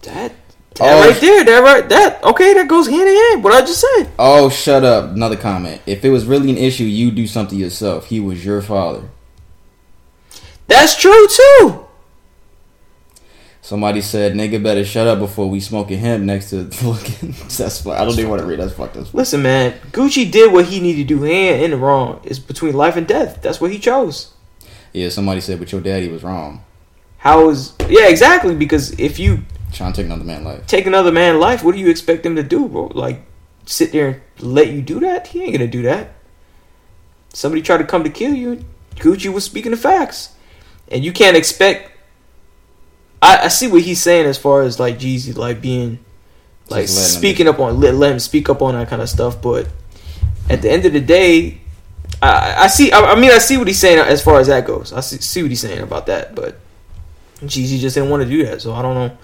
[0.03, 0.33] That.
[0.75, 1.09] That Oh.
[1.09, 3.43] right there, that right, that okay, that goes hand in hand.
[3.45, 4.11] What I just said.
[4.19, 5.13] Oh, shut up!
[5.13, 5.81] Another comment.
[5.87, 8.07] If it was really an issue, you do something yourself.
[8.07, 9.09] He was your father.
[10.67, 11.87] That's true too.
[13.63, 17.87] Somebody said, "Nigga, better shut up before we smoke smoking hemp next to fucking." That's
[17.87, 18.61] I don't even want to read.
[18.61, 19.15] That's fucked up.
[19.15, 21.25] Listen, man, Gucci did what he needed to do.
[21.25, 22.21] Ain't in the wrong.
[22.23, 23.41] It's between life and death.
[23.41, 24.35] That's what he chose.
[24.97, 26.65] Yeah, somebody said, "But your daddy was wrong,
[27.19, 31.13] How is yeah, exactly, because if you trying to take another man's life." take another
[31.13, 32.87] man's life, what do you expect him to do, bro?
[32.95, 33.21] Like
[33.67, 35.27] sit there and let you do that?
[35.27, 36.15] He ain't gonna do that.
[37.35, 40.35] Somebody tried to come to kill you, Gucci was speaking the facts.
[40.89, 41.91] And you can't expect
[43.21, 45.99] I, I see what he's saying as far as like Jeezy like being
[46.71, 49.69] like speaking up on let, let him speak up on that kind of stuff, but
[50.49, 51.61] at the end of the day,
[52.23, 52.93] I, I see.
[52.93, 54.93] I, I mean, I see what he's saying as far as that goes.
[54.93, 56.59] I see, see what he's saying about that, but
[57.43, 58.63] Jeezy just didn't want to do that.
[58.63, 59.17] So I don't know.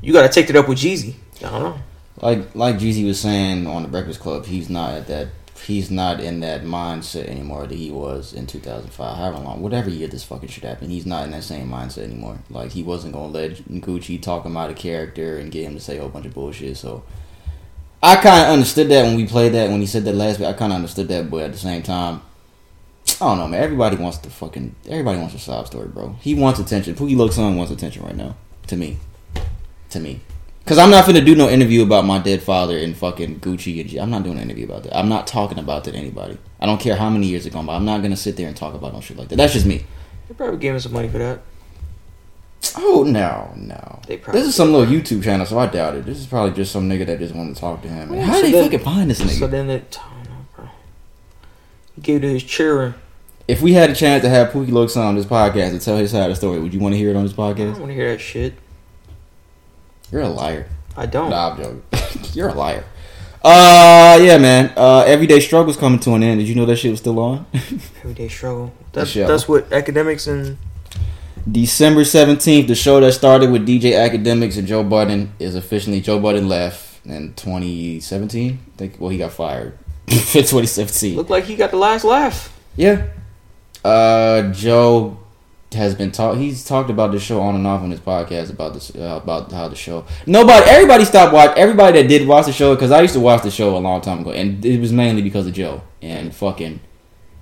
[0.00, 1.14] You got to take it up with Jeezy.
[1.38, 1.78] I don't know.
[2.20, 5.28] Like like Jeezy was saying on the Breakfast Club, he's not at that.
[5.64, 9.16] He's not in that mindset anymore that he was in 2005.
[9.16, 12.38] However long, whatever year this fucking shit happened, he's not in that same mindset anymore.
[12.48, 15.80] Like he wasn't gonna let Gucci talk him out of character and get him to
[15.80, 16.76] say a whole bunch of bullshit.
[16.76, 17.04] So
[18.02, 20.48] I kind of understood that when we played that when he said that last week.
[20.48, 22.22] I kind of understood that, but at the same time,
[23.20, 23.62] I don't know, man.
[23.62, 24.74] Everybody wants the fucking.
[24.88, 26.16] Everybody wants a sob story, bro.
[26.20, 26.94] He wants attention.
[26.94, 28.36] Pookie son wants attention right now.
[28.68, 28.98] To me,
[29.90, 30.20] to me.
[30.66, 33.88] Cause I'm not finna do no interview about my dead father and fucking Gucci and
[33.88, 33.96] G.
[33.98, 34.94] I'm not doing an interview about that.
[34.94, 36.36] I'm not talking about that to anybody.
[36.60, 37.74] I don't care how many years it gone by.
[37.74, 39.36] I'm not gonna sit there and talk about no shit like that.
[39.36, 39.84] That's just me.
[40.28, 41.40] They probably gave him some money for that.
[42.76, 44.00] Oh no, no.
[44.06, 46.04] They probably This is some little YouTube channel, so I doubt it.
[46.04, 48.10] This is probably just some nigga that just wanted to talk to him.
[48.10, 49.38] Man, how So did they then- fucking find this nigga?
[49.38, 50.68] So then they, don't know, bro.
[51.94, 52.94] He gave to his children.
[53.48, 56.10] If we had a chance to have Pookie Loc on this podcast to tell his
[56.10, 57.60] side of the story, would you want to hear it on this podcast?
[57.60, 58.52] I don't want to hear that shit.
[60.12, 60.68] You're a liar.
[60.94, 61.30] I don't.
[61.30, 61.82] Nah, I'm joking.
[62.34, 62.84] You're a liar.
[63.42, 64.72] Uh, yeah, man.
[64.76, 66.40] Uh, Everyday Struggle's coming to an end.
[66.40, 67.46] Did you know that shit was still on?
[68.02, 68.74] Everyday struggle.
[68.92, 69.26] That's show.
[69.26, 70.58] that's what Akademiks and
[71.50, 76.20] December 17th, the show that started with DJ Akademiks and Joe Budden is officially Joe
[76.20, 78.52] Budden left in 2017.
[78.52, 81.16] I think well he got fired in 2017.
[81.16, 82.54] looked like he got the last laugh.
[82.76, 83.06] Yeah.
[83.84, 85.18] Uh Joe
[85.72, 88.72] has been talk he's talked about the show on and off on his podcast about
[88.72, 92.52] this uh, about how the show nobody everybody stopped watch everybody that did watch the
[92.52, 94.92] show because I used to watch the show a long time ago and it was
[94.92, 96.80] mainly because of Joe and fucking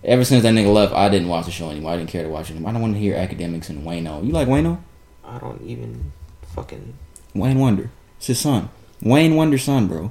[0.02, 2.28] ever since that nigga left I didn't watch the show anymore I didn't care to
[2.28, 4.80] watch it anymore I don't want to hear Akademiks and Wayno you like Wayno
[5.24, 6.12] I don't even
[6.54, 6.94] fucking
[7.32, 8.70] Wayne Wonder it's his son
[9.02, 10.10] Wayne Wonder's son bro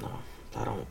[0.00, 0.10] no.
[0.56, 0.86] I don't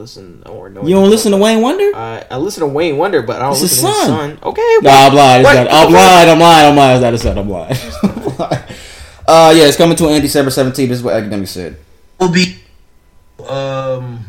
[0.00, 0.82] listen or know.
[0.82, 3.52] you don't listen to Wayne Wonder I, I listen to Wayne Wonder, but I don't
[3.52, 4.30] It's his listen to his son.
[4.38, 4.38] son.
[4.50, 5.40] Okay, No, I'm lying.
[5.42, 5.64] It's What?
[5.64, 6.28] not- I'm lying.
[6.30, 6.66] I'm lying.
[6.70, 6.96] I'm lying.
[6.96, 7.38] It's not a son.
[7.38, 7.76] I'm lying.
[8.02, 8.64] I'm lying.
[9.28, 10.74] uh, yeah, it's coming to an end December 17th.
[10.88, 11.76] This is what Akademiks said.
[12.18, 12.56] will be
[13.48, 14.24] um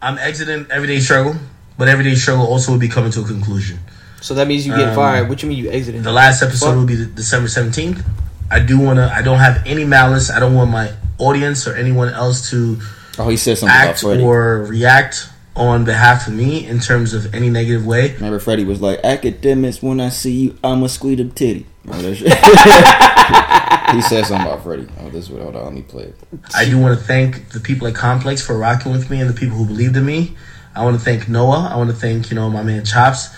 [0.00, 1.34] I'm exiting everyday struggle,
[1.78, 3.78] but everyday struggle also will be coming to a conclusion.
[4.20, 5.28] So that means you getting Um, fired.
[5.28, 6.02] What you mean you exited?
[6.04, 6.76] The last episode What?
[6.76, 8.02] will be December 17th.
[8.50, 10.30] I do want to, I don't have any malice.
[10.30, 12.78] I don't want my audience or anyone else to
[13.18, 17.34] Oh, he said something about act or react on behalf of me in terms of
[17.34, 18.14] any negative way.
[18.14, 22.16] Remember, Freddie was like, "Akademiks, when I see you, I'ma squeeze a titty." Remember that
[22.16, 22.32] shit?
[23.94, 24.88] he said something about Freddie.
[25.00, 25.42] Oh, this is what.
[25.42, 26.16] Hold on, let me play it.
[26.54, 29.34] I do want to thank the people at Complex for rocking with me and the
[29.34, 30.36] people who believed in me.
[30.74, 31.68] I want to thank Noah.
[31.70, 33.28] I want to thank you know my man Chops.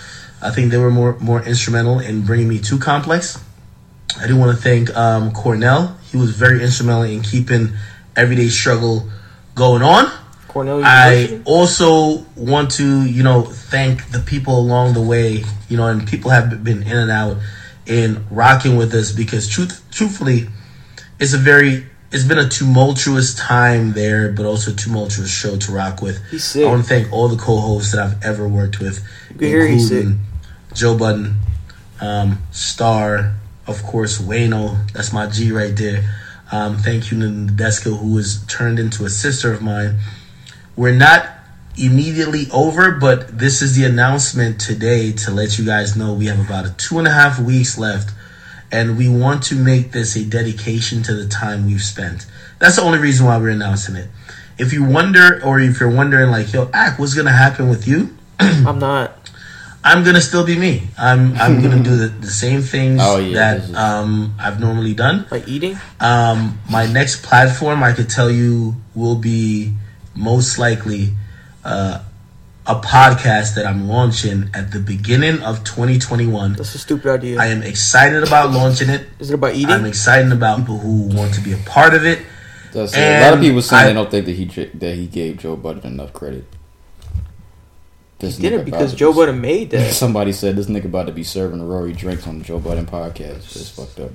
[0.41, 3.43] I think they were more more instrumental in bringing me to Complex.
[4.21, 5.99] I do want to thank um, Cornell.
[6.13, 7.73] He was very instrumental in keeping
[8.15, 9.11] everyday struggle
[9.55, 10.11] going on.
[10.49, 15.89] Cornell I also want to, you know, thank the people along the way, you know,
[15.89, 17.39] and people have been in and out
[17.87, 20.47] in rocking with us because truth, truthfully,
[21.19, 25.73] it's a very, it's been a tumultuous time there, but also a tumultuous show to
[25.73, 26.21] rock with.
[26.67, 29.05] I want to thank all the co-hosts that I've ever worked with,
[29.81, 30.07] sick.
[30.73, 31.37] Joe Budden,
[32.01, 33.35] um, Star,
[33.67, 34.91] of course, Wayno.
[34.93, 36.05] That's my G right there.
[36.55, 39.99] Um, thank you, Nadeska, who was turned into a sister of mine.
[40.77, 41.29] We're not
[41.77, 46.39] immediately over, but this is the announcement today to let you guys know we have
[46.39, 48.15] about a two and a half weeks left,
[48.71, 52.25] and we want to make this a dedication to the time we've spent.
[52.61, 54.09] That's the only reason why we're announcing it.
[54.57, 58.17] If you wonder, or if you're wondering, like, yo, what's gonna happen with you?
[58.39, 59.24] I'm not.
[59.87, 60.83] I'm gonna still be me.
[60.99, 64.59] I'm I'm gonna do the, the same things Oh, yeah, this that is- um, I've
[64.59, 65.27] normally done.
[65.31, 65.77] Like eating?
[66.01, 69.75] Um, my next platform, I could tell you, will be
[70.15, 71.13] most likely
[71.65, 72.01] uh,
[72.67, 76.55] a podcast that I'm launching at the beginning of 2021.
[76.55, 77.39] That's a stupid idea.
[77.39, 79.07] I am excited about launching it.
[79.19, 79.69] Is it about eating?
[79.71, 82.21] I'm excited about people who want to be a part of it.
[82.73, 83.01] That's it.
[83.01, 84.47] A lot of people saying I- they don't think that he
[84.79, 86.45] that he gave Joe Budden enough credit.
[88.19, 89.93] This he did nigga it because Joe be- Budden made that.
[89.95, 93.57] Somebody said this nigga about to be serving Rory drinks on the Joe Budden podcast.
[93.57, 94.11] It's fucked up.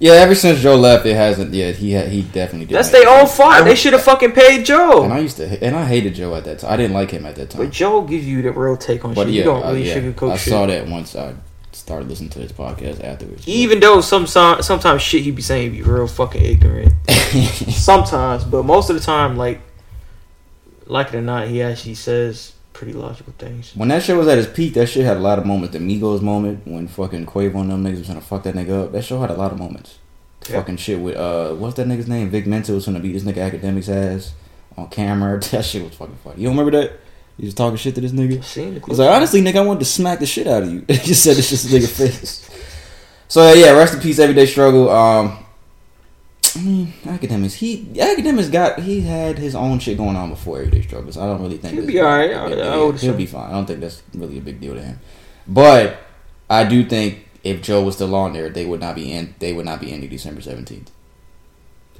[0.00, 1.52] Yeah, ever since Joe left, it hasn't.
[1.52, 2.74] Yeah, he had, he definitely did.
[2.74, 3.64] That's their own fault.
[3.66, 5.02] They should have fucking paid Joe.
[5.04, 6.72] And I used to, and I hated Joe at that time.
[6.72, 7.64] I didn't like him at that time.
[7.64, 9.34] But Joe gives you the real take on But shit.
[9.34, 10.50] yeah, you don't uh, really yeah, sugarcoat I shit.
[10.52, 11.34] saw that once I
[11.72, 13.46] started listening to his podcast afterwards.
[13.46, 16.92] Even though some some- sometimes shit he be saying be real fucking ignorant.
[17.68, 19.60] sometimes, but most of the time, like
[20.86, 23.76] like it or not, he actually says pretty logical things.
[23.76, 25.74] When that shit was at its peak, that shit had a lot of moments.
[25.74, 28.84] The Migos moment, when fucking Quavo and them niggas was trying to fuck that nigga
[28.84, 29.98] up, that show had a lot of moments.
[30.48, 30.60] Yeah.
[30.60, 32.30] Fucking shit with, uh, what's that nigga's name?
[32.30, 34.32] Vic Mensa was trying to beat this nigga Akademiks ass
[34.78, 35.38] on camera.
[35.50, 36.40] That shit was fucking funny.
[36.40, 36.92] You don't remember that?
[37.36, 38.38] You was talking shit to this nigga.
[38.38, 40.80] I was like, honestly, nigga, I wanted to smack the shit out of you.
[40.88, 42.48] just said this shit to nigga face.
[43.28, 44.88] So yeah, rest in peace, everyday struggle.
[44.88, 45.44] Um,
[46.56, 47.54] I mean, Akademiks.
[47.54, 51.16] He Akademiks got he had his own shit going on before everyday struggles.
[51.16, 52.30] I don't really think He'll be alright.
[52.32, 53.50] I- I yeah, he'll be fine.
[53.50, 54.98] I don't think that's really a big deal to him.
[55.46, 55.98] But
[56.48, 59.34] I do think if Joe was still on there, they would not be in.
[59.38, 60.90] They would not be ending December seventeenth.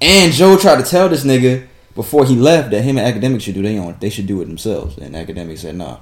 [0.00, 3.54] And Joe tried to tell this nigga before he left that him and Akademiks should
[3.54, 3.96] do their own.
[4.00, 4.96] They should do it themselves.
[4.98, 5.98] And Akademiks said, "Nah."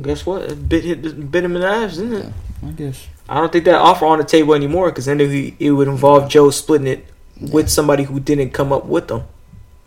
[0.00, 0.42] Guess what?
[0.42, 2.32] It bit hit bit him in the ass, didn't it?
[2.66, 3.06] I guess.
[3.28, 6.28] I don't think that offer on the table anymore because then it, it would involve
[6.28, 7.06] Joe splitting it
[7.40, 9.24] with somebody who didn't come up with them,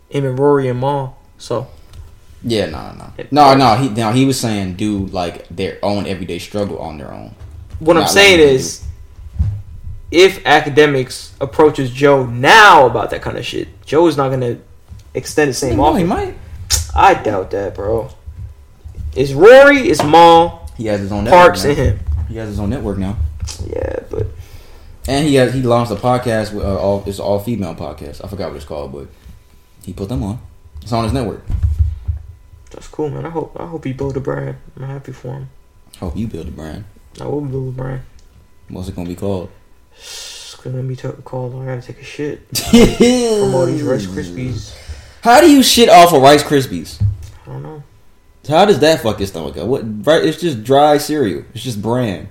[0.08, 1.16] him and Rory and Mal.
[1.36, 1.68] So
[2.42, 3.54] Yeah, no, no, no, no.
[3.54, 7.34] No, he now he was saying do like their own everyday struggle on their own.
[7.78, 8.84] what I'm saying is,
[10.10, 14.58] if Akademiks approaches Joe now about that kind of shit, Joe is not gonna
[15.14, 15.98] extend the same offer.
[15.98, 16.34] he might.
[16.94, 18.10] I doubt that, bro.
[19.16, 21.70] It's Rory, it's Mal, He has his own network Parks, now.
[21.70, 21.98] and him.
[22.28, 23.16] He has his own network now,
[23.66, 24.26] Yeah, but
[25.06, 28.22] and he has he launched a podcast with uh, all it's all female podcast.
[28.24, 29.08] I forgot what it's called, but
[29.84, 30.38] he put them on.
[30.82, 31.42] It's on his network.
[32.70, 33.24] that's cool, man.
[33.24, 34.56] I hope I hope he build a brand.
[34.76, 35.48] I'm happy for him.
[35.98, 36.84] Hope you build a brand.
[37.20, 38.02] I will build a brand.
[38.68, 39.50] What's it gonna be called?
[39.96, 41.54] It's gonna be t- called.
[41.62, 42.40] I gotta take a shit.
[42.58, 44.76] From all these Rice Krispies.
[45.22, 47.02] How do you shit off of Rice Krispies?
[47.46, 47.82] I don't know.
[48.48, 49.66] How does that fuck your stomach up?
[49.66, 49.82] What?
[50.06, 50.24] Right?
[50.24, 51.44] It's just dry cereal.
[51.54, 52.28] It's just bran.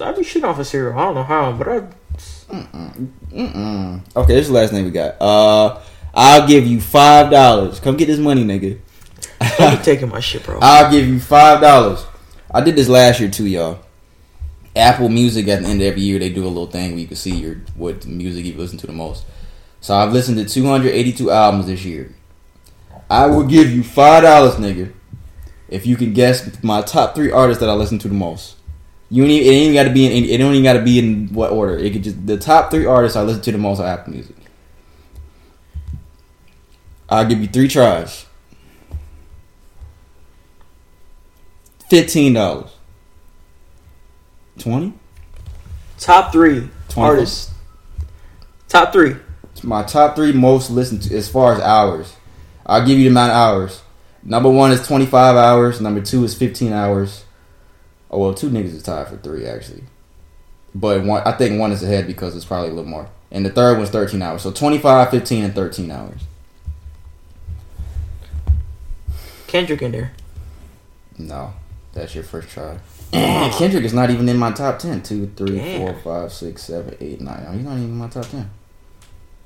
[0.00, 0.98] I'd be shitting off a cereal.
[0.98, 1.80] I don't know how, but I.
[2.50, 4.16] Mm-mm.
[4.16, 5.20] Okay, this is the last name we got.
[5.20, 5.80] Uh,
[6.12, 7.80] I'll give you five dollars.
[7.80, 8.78] Come get this money, nigga.
[9.58, 10.58] Be taking my shit, bro.
[10.60, 12.04] I'll give you five dollars.
[12.52, 13.80] I did this last year too, y'all.
[14.76, 17.06] Apple Music at the end of every year they do a little thing where you
[17.06, 19.24] can see your what music you listen to the most.
[19.80, 22.14] So I've listened to 282 albums this year.
[23.10, 24.92] I will give you five dollars, nigga,
[25.68, 28.56] if you can guess my top three artists that I listen to the most.
[29.10, 30.24] You ain't even, it ain't got to be in.
[30.24, 31.78] It don't even got to be in what order.
[31.78, 34.34] It could just the top three artists I listen to the most on Apple Music.
[37.08, 38.26] I'll give you three tries.
[41.88, 42.70] Fifteen dollars.
[44.58, 44.94] 20?
[45.98, 47.08] Top three 20.
[47.08, 47.52] artists.
[48.68, 49.16] Top three.
[49.62, 52.16] My top three most listened to as far as hours.
[52.66, 53.82] I'll give you the amount of hours.
[54.24, 55.80] Number one is 25 hours.
[55.80, 57.24] Number two is 15 hours.
[58.10, 59.84] Oh, well, two niggas is tied for three, actually.
[60.74, 63.08] But one, I think one is ahead because it's probably a little more.
[63.30, 64.42] And the third one's 13 hours.
[64.42, 66.20] So 25, 15, and 13 hours.
[69.46, 70.12] Kendrick in there.
[71.18, 71.52] No,
[71.92, 72.78] that's your first try.
[73.12, 75.02] Kendrick is not even in my top 10.
[75.02, 75.94] 2, 3, Damn.
[76.02, 77.54] 4, 5, 6, 7, 8, 9.
[77.54, 78.50] He's not even in my top 10.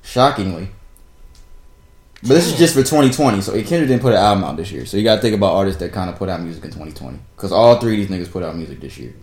[0.01, 0.69] Shockingly.
[2.21, 4.85] But this is just for 2020, so Kendrick didn't put an album out this year.
[4.85, 7.17] So you gotta think about artists that kind of put out music in 2020.
[7.35, 9.13] Because all three of these niggas put out music this year.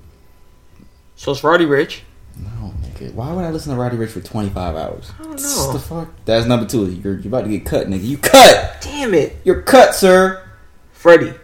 [1.17, 2.01] So it's Roddy Ricch.
[2.39, 3.13] No, nigga.
[3.15, 5.11] Why would I listen to Roddy Ricch for 25 hours?
[5.19, 5.73] I don't What know.
[5.73, 6.09] the fuck?
[6.25, 6.87] That's number two.
[6.91, 8.03] You're, you're about to get cut, nigga.
[8.05, 8.79] You cut!
[8.81, 9.37] Damn it.
[9.45, 10.47] You're cut, sir!
[10.93, 11.35] Freddie.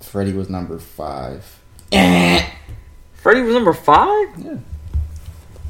[0.00, 1.44] Freddie was number five.
[1.90, 4.28] Freddie was number five?
[4.38, 4.56] Yeah.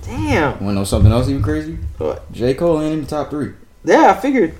[0.02, 0.64] Damn.
[0.64, 1.78] Wanna know something else even crazy?
[1.98, 2.30] What?
[2.32, 2.54] J.
[2.54, 3.52] Cole ain't in the top three.
[3.84, 4.54] Yeah, I figured.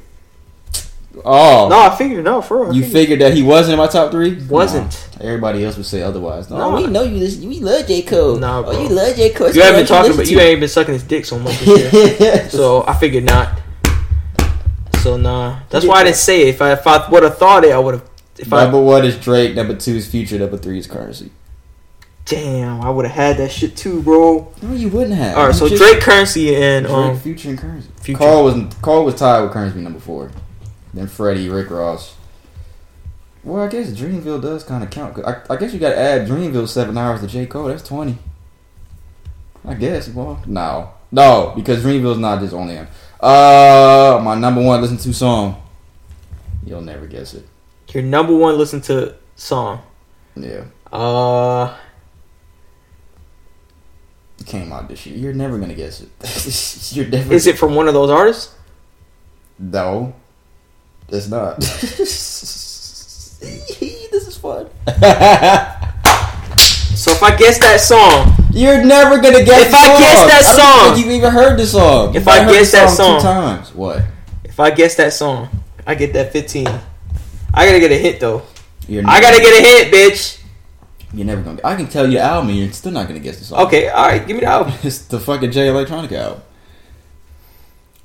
[1.24, 1.68] Oh.
[1.68, 2.24] No, I figured.
[2.24, 2.74] No, for real.
[2.74, 2.92] You figured.
[2.92, 4.42] figured that he wasn't in my top three?
[4.46, 5.08] Wasn't.
[5.20, 5.26] No.
[5.26, 6.48] Everybody else would say otherwise.
[6.48, 6.76] No, No.
[6.76, 7.48] we know you listen.
[7.48, 8.02] We love J.
[8.02, 8.36] Cole.
[8.36, 9.30] Nah, oh, you love J.
[9.30, 9.50] Cole.
[9.50, 12.48] You haven't been talking, but you ain't been sucking his dick so much this year.
[12.50, 13.60] so I figured not.
[15.02, 15.60] So nah.
[15.68, 16.48] That's why I didn't say it.
[16.48, 18.08] If I if I would have thought it, I would have.
[18.38, 19.54] If I Number one is Drake.
[19.54, 20.38] Number two is Future.
[20.38, 21.28] Number three is Curren$y.
[22.24, 24.52] damn, I would have had that shit too, bro.
[24.62, 25.36] No, you wouldn't have.
[25.36, 28.02] All right, so Drake, Curren$y, and Drake, um, Future, and Curren$y.
[28.02, 28.18] Future.
[28.18, 30.30] Carl was Carl was tied with Curren$y number four.
[30.94, 32.16] Then Freddie, Rick Ross.
[33.44, 35.18] Well, I guess Dreamville does kind of count.
[35.26, 37.66] I, I guess you got to add Dreamville seven hours to J Cole.
[37.68, 38.18] That's twenty.
[39.66, 40.08] I guess.
[40.08, 42.86] Well, no, no, because Dreamville's not just only him.
[43.20, 45.60] Uh, my number one listen to song.
[46.64, 47.44] You'll never guess it.
[47.92, 49.82] your number one listen to song.
[50.36, 51.76] Yeah, Uh,
[54.40, 55.16] it came out this year.
[55.18, 56.92] You're never gonna guess it.
[56.96, 57.32] You're never.
[57.34, 58.54] is it from one of those artists?
[59.58, 60.14] No,
[61.12, 61.56] it's not.
[61.60, 63.40] this
[64.28, 64.66] is fun.
[66.94, 69.66] So if I guess that song, You're never gonna guess.
[69.66, 69.98] If the I song.
[69.98, 72.08] guess that I don't song- think you've even heard the song.
[72.10, 73.74] If You've I heard guess the that two song- times.
[73.74, 74.04] What?
[74.44, 75.48] if I guess that song,
[75.86, 76.68] I get that fifteen.
[77.54, 78.42] I gotta get a hit though.
[78.88, 80.38] You're I gotta get a hit, bitch.
[81.14, 81.56] You're never gonna.
[81.56, 83.66] Get, I can tell you the album, and you're still not gonna guess the song.
[83.66, 84.72] Okay, all right, give me the album.
[84.82, 86.42] It's the fucking Jay Electronica album.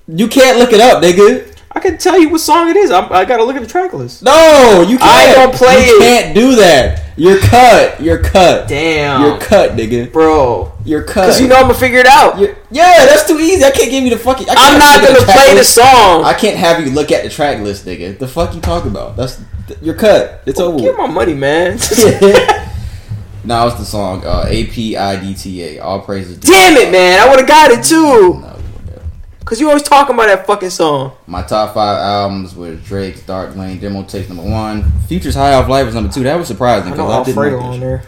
[0.08, 1.57] You can't look it up, nigga.
[1.78, 2.90] I can tell you what song it is.
[2.90, 4.24] I'm, I gotta look at the track list.
[4.24, 5.12] No, you can't.
[5.12, 5.88] I don't play it.
[5.88, 6.00] you it.
[6.00, 7.04] can't do that.
[7.16, 8.02] You're cut.
[8.02, 8.68] You're cut.
[8.68, 10.12] Damn, You're cut, nigga.
[10.12, 10.74] bro.
[10.86, 11.28] You're cut.
[11.28, 12.40] Because you know I'm gonna figure it out.
[12.40, 13.64] You're- yeah, that's too easy.
[13.64, 14.50] I can't give you the fucking.
[14.50, 16.24] I I'm not gonna track play the song.
[16.24, 18.18] I can't have you look at the track list, nigga.
[18.18, 19.16] The fuck you talking about?
[19.16, 19.40] That's
[19.80, 20.42] you're cut.
[20.48, 20.80] It's over.
[20.80, 21.74] Give my money, man.
[23.44, 25.80] now it's the song uh, A P I D T A.
[25.80, 26.40] All praises.
[26.40, 27.20] to Damn it, man.
[27.20, 27.96] I would have got it too.
[27.96, 28.57] No, you wouldn't have.
[29.48, 31.16] Cause you always talking about that fucking song.
[31.26, 34.92] My top five albums were Drake's Dark Lane Demo Tapes number one.
[35.08, 36.24] Future's High Off Life was number two.
[36.24, 38.04] That was surprising because I, didn't Alfredo know on there.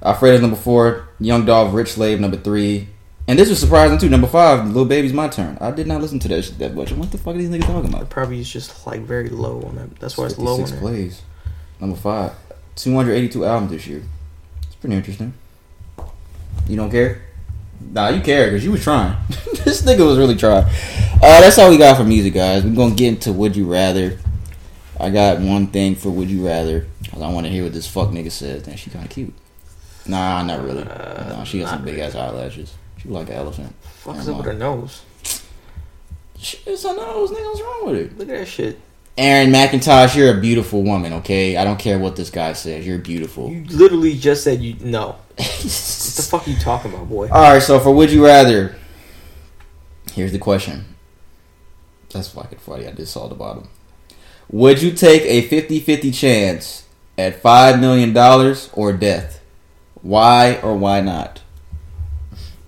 [0.00, 1.08] Alfredo's number four.
[1.18, 2.86] Young Dolph Rich Slave number three.
[3.26, 4.08] And this was surprising too.
[4.08, 5.58] Number five, Lil Baby's My Turn.
[5.60, 6.92] I did not listen to that shit that much.
[6.92, 8.08] What the fuck are these niggas talking about?
[8.08, 9.98] Probably is just like very low on that.
[9.98, 11.22] That's why it's low on 56 plays.
[11.80, 12.30] Number five.
[12.76, 14.04] 282 albums this year.
[14.62, 15.34] It's pretty interesting.
[16.68, 17.25] You don't care?
[17.80, 19.16] Nah, you care because you was trying.
[19.64, 20.64] this nigga was really trying.
[20.64, 22.64] Uh, that's all we got for music, guys.
[22.64, 24.18] We're going to get into Would You Rather.
[24.98, 26.86] I got one thing for Would You Rather.
[27.02, 28.64] Because I want to hear what this fuck nigga says.
[28.64, 29.32] Damn, she kind of cute.
[30.06, 30.84] Nah, not really.
[30.84, 32.74] nah, she got some big ass eyelashes.
[32.98, 33.74] She like an elephant.
[33.82, 35.02] Fuck's up with her nose.
[36.38, 37.44] Shit's her nose, nigga.
[37.44, 38.18] What's wrong with it?
[38.18, 38.78] Look at that shit.
[39.18, 41.56] Aaron McIntosh, you're a beautiful woman, okay?
[41.56, 42.86] I don't care what this guy says.
[42.86, 43.50] You're beautiful.
[43.50, 45.16] You literally just said you no.
[45.36, 45.46] What
[46.16, 47.28] the fuck are you talking about, boy?
[47.28, 48.74] All right, so for would you rather,
[50.12, 50.96] here's the question.
[52.10, 52.86] That's fucking funny.
[52.86, 53.68] I just saw the bottom.
[54.50, 56.84] Would you take a 50-50 chance
[57.18, 59.40] at five million dollars or death?
[60.02, 61.42] Why or why not?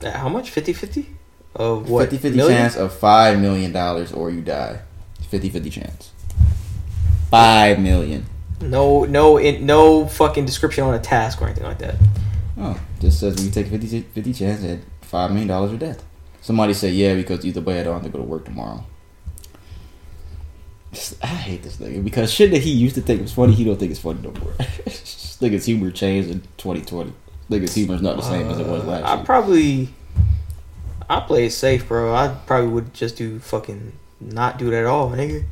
[0.02, 0.52] Uh, How much?
[0.52, 1.06] 50-50?
[1.54, 2.10] Of what?
[2.10, 2.58] 50-50 million?
[2.58, 4.80] chance of five million dollars or you die.
[5.22, 6.12] 50-50 chance.
[7.30, 8.26] Five million.
[8.60, 11.94] No, no, no fucking description on a task or anything like that.
[12.58, 16.04] Oh, just says we take a 50, 50 chance at five million dollars or death.
[16.40, 18.84] Somebody said yeah because either way I don't have to go to work tomorrow.
[21.22, 23.78] I hate this nigga because shit that he used to think was funny, he don't
[23.78, 24.52] think it's funny no more.
[24.58, 27.12] nigga's humor changed in 2020.
[27.50, 29.24] Nigga's humor's not the same as it was uh, last I year.
[29.24, 29.88] probably,
[31.08, 32.14] I play it safe, bro.
[32.14, 35.44] I probably would just do fucking not do it at all, nigga.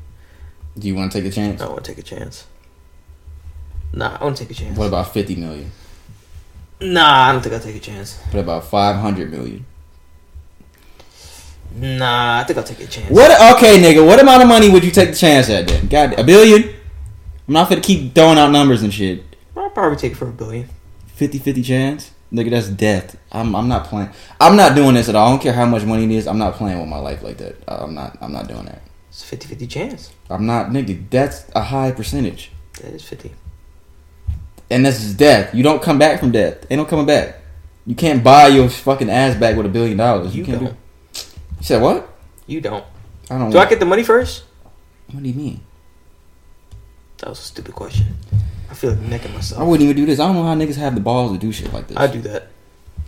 [0.78, 1.60] Do you want to take a chance?
[1.60, 2.46] I don't want to take a chance.
[3.92, 4.76] Nah, I want to take a chance.
[4.76, 5.70] What about 50 million?
[6.80, 8.18] Nah, I don't think I'll take a chance.
[8.30, 9.64] Put about five hundred million.
[11.74, 13.10] Nah, I think I'll take a chance.
[13.10, 13.30] What?
[13.56, 14.04] Okay, nigga.
[14.06, 15.88] What amount of money would you take the chance at then?
[15.88, 16.74] God, a billion?
[17.48, 19.22] I'm not gonna keep throwing out numbers and shit.
[19.56, 20.68] I'll probably take it for a billion.
[21.18, 22.10] 50-50 chance.
[22.32, 23.16] Nigga, that's death.
[23.30, 24.10] I'm I'm not playing.
[24.40, 25.28] I'm not doing this at all.
[25.28, 26.26] I don't care how much money it is.
[26.26, 27.56] I'm not playing with my life like that.
[27.68, 28.18] Uh, I'm not.
[28.20, 28.82] I'm not doing that.
[29.08, 30.12] It's a 50 50 chance.
[30.28, 31.08] I'm not, nigga.
[31.08, 32.50] That's a high percentage,
[32.82, 33.32] That is 50.
[34.70, 35.54] And this is death.
[35.54, 36.66] You don't come back from death.
[36.70, 37.40] Ain't no coming back.
[37.86, 40.34] You can't buy your fucking ass back with a billion dollars.
[40.34, 40.70] You, You can't don't.
[40.72, 41.20] do.
[41.58, 42.08] You said what?
[42.46, 42.84] You don't.
[43.30, 43.50] I don't.
[43.50, 44.44] Do I get the money first?
[45.12, 45.60] what do you mean?
[47.18, 48.06] That was a stupid question.
[48.70, 49.60] I feel like necking myself.
[49.60, 50.18] I wouldn't even do this.
[50.18, 51.96] I don't know how niggas have the balls to do shit like this.
[51.96, 52.48] I do that.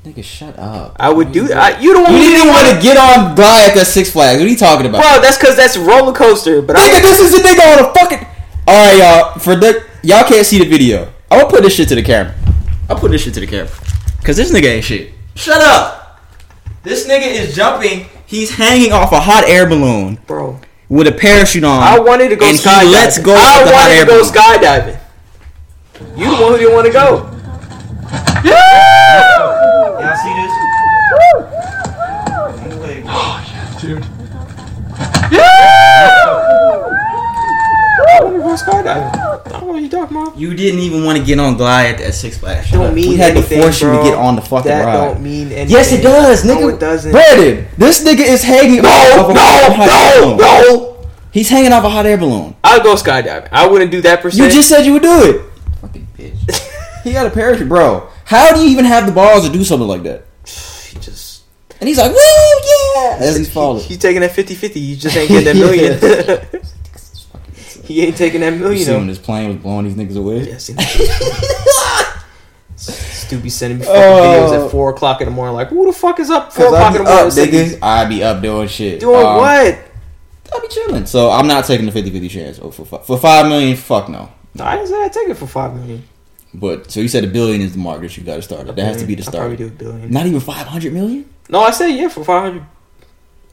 [0.04, 0.96] Nigga, shut up.
[1.00, 1.58] I would do that.
[1.58, 4.38] I, you don't You didn't even want to get on Goliath at the Six Flags.
[4.38, 5.02] What are you talking about?
[5.02, 6.62] Bro, that's because that's roller coaster.
[6.62, 8.26] But Nigga, I, this is the nigga on a fucking.
[8.68, 9.38] All right, y'all.
[9.40, 11.12] For the y'all can't see the video.
[11.30, 12.34] I'm gonna put this shit to the camera.
[12.88, 13.70] I'll put this shit to the camera.
[14.24, 15.12] Cause this nigga ain't shit.
[15.34, 16.20] Shut up.
[16.82, 18.06] This nigga is jumping.
[18.26, 20.58] He's hanging off a hot air balloon bro,
[20.88, 21.82] with a parachute on.
[21.82, 22.82] I wanted to go and skydiving.
[22.82, 24.34] he lets go I of the hot wanted air to go balloon.
[24.34, 25.00] skydiving.
[26.18, 27.30] You the one who didn't want to go.
[29.98, 30.52] Y'all see this?
[33.82, 34.04] Dude.
[38.00, 39.12] I wanted to go skydiving.
[39.14, 39.16] I
[39.50, 40.62] don't know what you talking about.
[40.62, 42.66] You didn't even want to get on Goliath at Six Flags.
[42.68, 44.84] Shut Don't mean we had anything, to force you to get on the fucking That
[44.84, 45.12] ride.
[45.12, 45.70] don't mean anything.
[45.70, 46.60] Yes, it does, nigga.
[46.60, 47.12] No, it doesn't.
[47.12, 50.38] Brandon, this nigga is hanging No, off of a no, hot air no, balloon.
[50.38, 51.08] no.
[51.30, 52.56] He's hanging off a hot air balloon.
[52.64, 53.48] I'll go skydiving.
[53.52, 54.42] I wouldn't do that per se.
[54.42, 55.42] You just said you would do it.
[55.80, 56.68] Fucking bitch.
[57.04, 58.08] he got a parachute, bro.
[58.24, 60.24] How do you even have the balls to do something like that?
[60.88, 61.44] He just
[61.80, 62.18] And he's like, woo,
[62.96, 63.84] yeah, as he's falling.
[63.84, 64.76] He's taking that 50-50.
[64.80, 66.57] You just ain't getting that million.
[67.88, 68.84] he ain't taking that You million.
[68.84, 70.42] see when this plane was blowing these niggas away?
[70.46, 70.70] Yes.
[72.76, 74.22] Stu sending me fucking Oh.
[74.22, 75.54] videos at four o'clock in the morning.
[75.54, 77.26] Like, who the fuck is up four o'clock I in the morning?
[77.26, 77.78] up, sending nigga.
[77.82, 79.00] I be up doing shit.
[79.00, 79.78] Doing Um, what?
[80.54, 81.04] I be chilling.
[81.06, 82.60] So I'm not taking the 50-50 chance.
[82.62, 84.30] Oh, for for five million, fuck no.
[84.54, 86.04] No, I didn't say I'd take it for five million.
[86.54, 88.76] But so you said a billion is the mark that you got to start at.
[88.76, 89.76] That has to be the I'll probably start.
[89.78, 90.10] do a billion.
[90.10, 91.28] Not even five hundred million.
[91.50, 92.64] No, I said yeah for five hundred.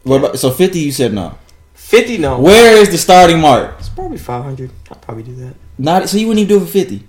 [0.04, 0.80] What about so fifty?
[0.80, 1.38] You said no.
[1.74, 2.40] Fifty, no.
[2.40, 3.76] Where is the starting mark?
[3.96, 4.72] Probably five hundred.
[4.91, 5.56] I'll probably do that.
[5.78, 7.08] Not so you wouldn't even do it for fifty.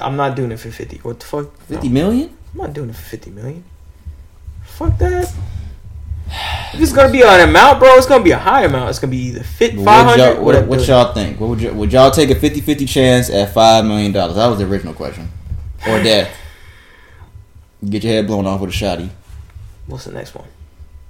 [0.00, 0.98] I'm not doing it for fifty.
[0.98, 1.44] What the fuck?
[1.46, 2.36] No, Fifty million?
[2.52, 3.64] I'm not doing it for fifty million.
[4.64, 5.32] Fuck that.
[6.74, 8.90] If it's gonna be an amount, bro, it's gonna be a high amount.
[8.90, 11.38] It's gonna be either fit What y'all, what, What, what y'all think?
[11.38, 14.36] What would you, would y'all take a 50-50 chance at five million dollars?
[14.36, 15.28] That was the original question.
[15.86, 16.34] Or death.
[17.86, 19.10] Get your head blown off with a shotty.
[19.86, 20.46] What's the next one?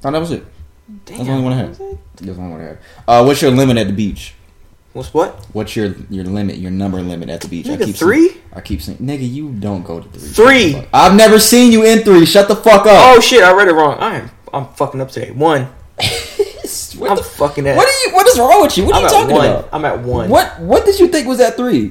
[0.04, 0.44] Oh, that was it.
[1.04, 1.16] Damn.
[1.18, 1.68] That's the only one I had.
[1.68, 1.98] what was it?
[2.16, 2.78] That's the only one I had.
[3.06, 4.34] Uh, what's your limit at the beach?
[4.92, 5.46] What's what?
[5.54, 6.56] What's your your limit?
[6.58, 7.66] Your number limit at the beach?
[7.66, 8.36] Nigga, seeing- three?
[8.52, 10.72] I keep saying, nigga, you don't go to three.
[10.74, 10.86] Three.
[10.92, 12.26] I've never seen you in three.
[12.26, 12.88] Shut the fuck up.
[13.16, 13.42] Oh shit!
[13.42, 13.96] I read it wrong.
[13.98, 14.30] I am.
[14.52, 15.30] I'm fucking up today.
[15.30, 15.62] One.
[16.98, 17.76] what, I'm the, fucking at.
[17.76, 18.14] what are you?
[18.14, 18.84] What is wrong with you?
[18.84, 19.46] What are I'm you talking one.
[19.46, 19.68] about?
[19.72, 20.28] I'm at one.
[20.28, 21.88] What What did you think was at three?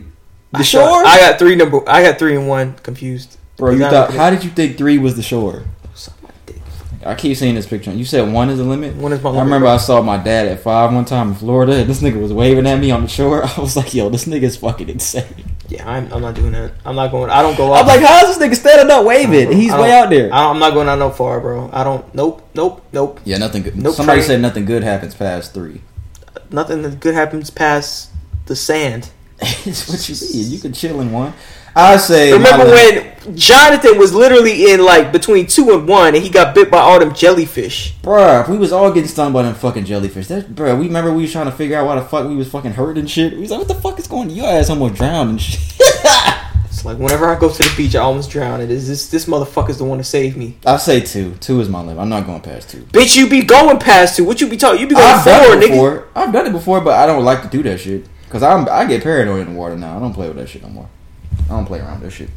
[0.52, 1.82] The I shore, thought- I got three number.
[1.90, 3.38] I got three and one confused.
[3.58, 3.72] bro.
[3.72, 4.14] You thought?
[4.14, 5.64] How did you think three was the shore?
[7.02, 7.18] Suck my dick.
[7.18, 7.92] I keep seeing this picture.
[7.92, 8.96] You said one is the limit.
[8.96, 9.74] One is my I limit, remember bro.
[9.74, 12.68] I saw my dad at five one time in Florida, and this nigga was waving
[12.68, 13.44] at me on the shore.
[13.58, 16.74] I was like, "Yo, this nigga is fucking insane." Yeah, I'm, I'm not doing that.
[16.86, 17.30] I'm not going.
[17.30, 17.74] I don't go.
[17.74, 17.82] Out.
[17.82, 19.52] I'm like, "How's this nigga standing up waving?
[19.52, 21.70] He's way out there." I'm not going out no far, bro.
[21.74, 22.14] I don't.
[22.14, 22.48] Nope.
[22.54, 22.86] Nope.
[22.92, 23.20] Nope.
[23.26, 23.78] Yeah, nothing good.
[23.78, 24.28] Nope, Somebody train.
[24.28, 25.82] said nothing good happens past three.
[26.50, 28.12] Nothing good happens past
[28.46, 29.12] the sand.
[29.42, 30.52] It's what you mean.
[30.52, 31.34] You can chill in one.
[31.76, 32.34] I say.
[32.34, 36.72] Remember when Jonathan was literally in like between two and one, and he got bit
[36.72, 37.96] by all them jellyfish.
[38.02, 40.28] Bruh, we was all getting stung by them fucking jellyfish.
[40.28, 42.50] That, bruh, we remember we was trying to figure out why the fuck we was
[42.50, 43.34] fucking hurt and shit.
[43.34, 44.36] We was like, what the fuck is going on?
[44.36, 45.60] Your ass almost drowned and shit.
[46.82, 48.60] It's like whenever I go to the beach, I almost drown.
[48.60, 50.58] It is this this motherfucker's the one to save me.
[50.66, 51.36] I say two.
[51.36, 52.02] Two is my limit.
[52.02, 52.80] I'm not going past two.
[52.86, 54.24] Bitch, you be going past two.
[54.24, 54.80] What you be talking?
[54.80, 56.08] You be going I've four, done it nigga.
[56.16, 58.08] I've done it before, but I don't like to do that shit.
[58.30, 59.98] Cause I'm I get paranoid in the water now.
[59.98, 60.90] I don't play with that shit no more.
[61.52, 62.30] I don't play around with that shit.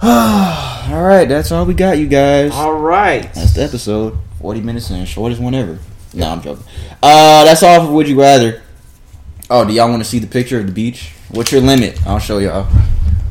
[0.02, 2.52] all right, that's all we got, you guys.
[2.52, 3.22] All right.
[3.34, 4.16] That's the episode.
[4.40, 5.80] 40 minutes in, shortest one ever.
[6.14, 6.62] No, I'm joking.
[7.02, 8.62] Uh, that's all for Would You Rather.
[9.50, 11.12] Oh, do y'all want to see the picture of the beach?
[11.30, 11.98] What's your limit?
[12.06, 12.66] I'll show y'all.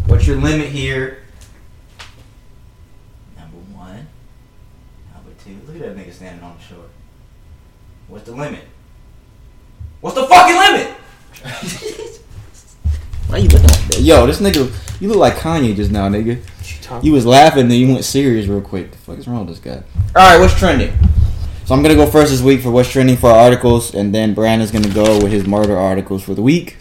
[0.08, 1.24] What's your limit here?
[3.38, 4.06] Number one.
[5.14, 5.58] Number two.
[5.66, 6.86] Look at that nigga standing on the shore.
[8.10, 8.66] What's the limit?
[10.02, 12.12] What's the fucking limit?
[13.28, 14.00] Why you looking like that?
[14.00, 14.72] Yo, this nigga,
[15.02, 16.38] you look like Kanye just now, nigga.
[16.38, 17.06] What you talking?
[17.06, 18.92] You was laughing, then you went serious real quick.
[18.92, 19.84] The fuck is wrong with this guy?
[20.16, 20.98] All right, what's trending?
[21.66, 24.34] So I'm gonna go first this week for what's trending for our articles, and then
[24.34, 26.78] Brandon's gonna go with his murder articles for the week.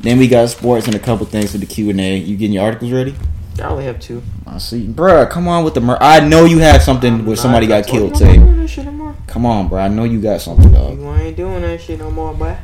[0.00, 2.16] Then we got sports and a couple things for the Q and A.
[2.16, 3.14] You getting your articles ready?
[3.60, 4.22] I only have two.
[4.48, 5.30] I see, bruh.
[5.30, 8.10] Come on with the mur- I know you have something where somebody got killed.
[8.10, 9.84] you Say, doing that shit no come on, bruh.
[9.84, 10.98] I know you got something, dog.
[10.98, 12.56] You ain't doing that shit no more, boy.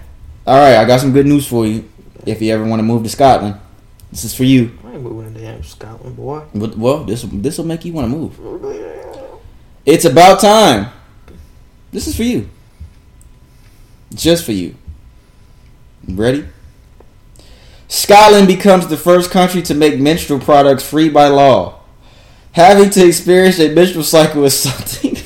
[0.46, 1.88] All right, I got some good news for you.
[2.26, 3.56] If you ever want to move to Scotland,
[4.10, 4.76] this is for you.
[4.84, 6.42] I ain't moving to damn Scotland, boy.
[6.54, 8.38] But- Well, this this will make you want to move.
[9.86, 10.90] It's about time.
[11.92, 12.48] This is for you.
[14.14, 14.74] Just for you.
[16.08, 16.44] Ready?
[17.88, 21.80] Scotland becomes the first country to make menstrual products free by law.
[22.52, 25.16] Having to experience a menstrual cycle is something.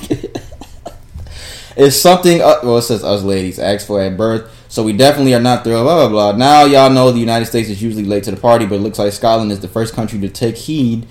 [1.76, 2.40] is something.
[2.40, 5.62] Uh, well, it says us ladies asked for at birth, so we definitely are not
[5.62, 5.84] thrilled.
[5.84, 6.36] Blah blah blah.
[6.36, 8.98] Now y'all know the United States is usually late to the party, but it looks
[8.98, 11.06] like Scotland is the first country to take heed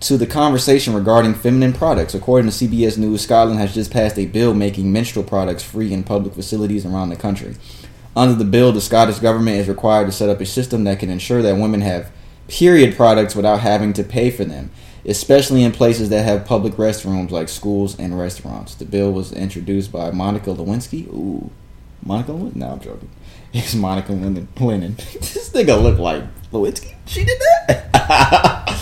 [0.00, 2.12] to the conversation regarding feminine products.
[2.12, 6.04] According to CBS News, Scotland has just passed a bill making menstrual products free in
[6.04, 7.56] public facilities around the country.
[8.14, 11.08] Under the bill, the Scottish government is required to set up a system that can
[11.08, 12.12] ensure that women have
[12.46, 14.70] period products without having to pay for them,
[15.06, 18.74] especially in places that have public restrooms like schools and restaurants.
[18.74, 21.06] The bill was introduced by Monica Lewinsky.
[21.08, 21.50] Ooh,
[22.02, 22.56] Monica Lewinsky?
[22.56, 23.10] No, I'm joking.
[23.52, 24.46] It's Monica Lennon.
[24.60, 24.94] Lennon.
[25.14, 26.22] this nigga look like
[26.52, 26.94] Lewinsky.
[27.06, 28.78] She did that.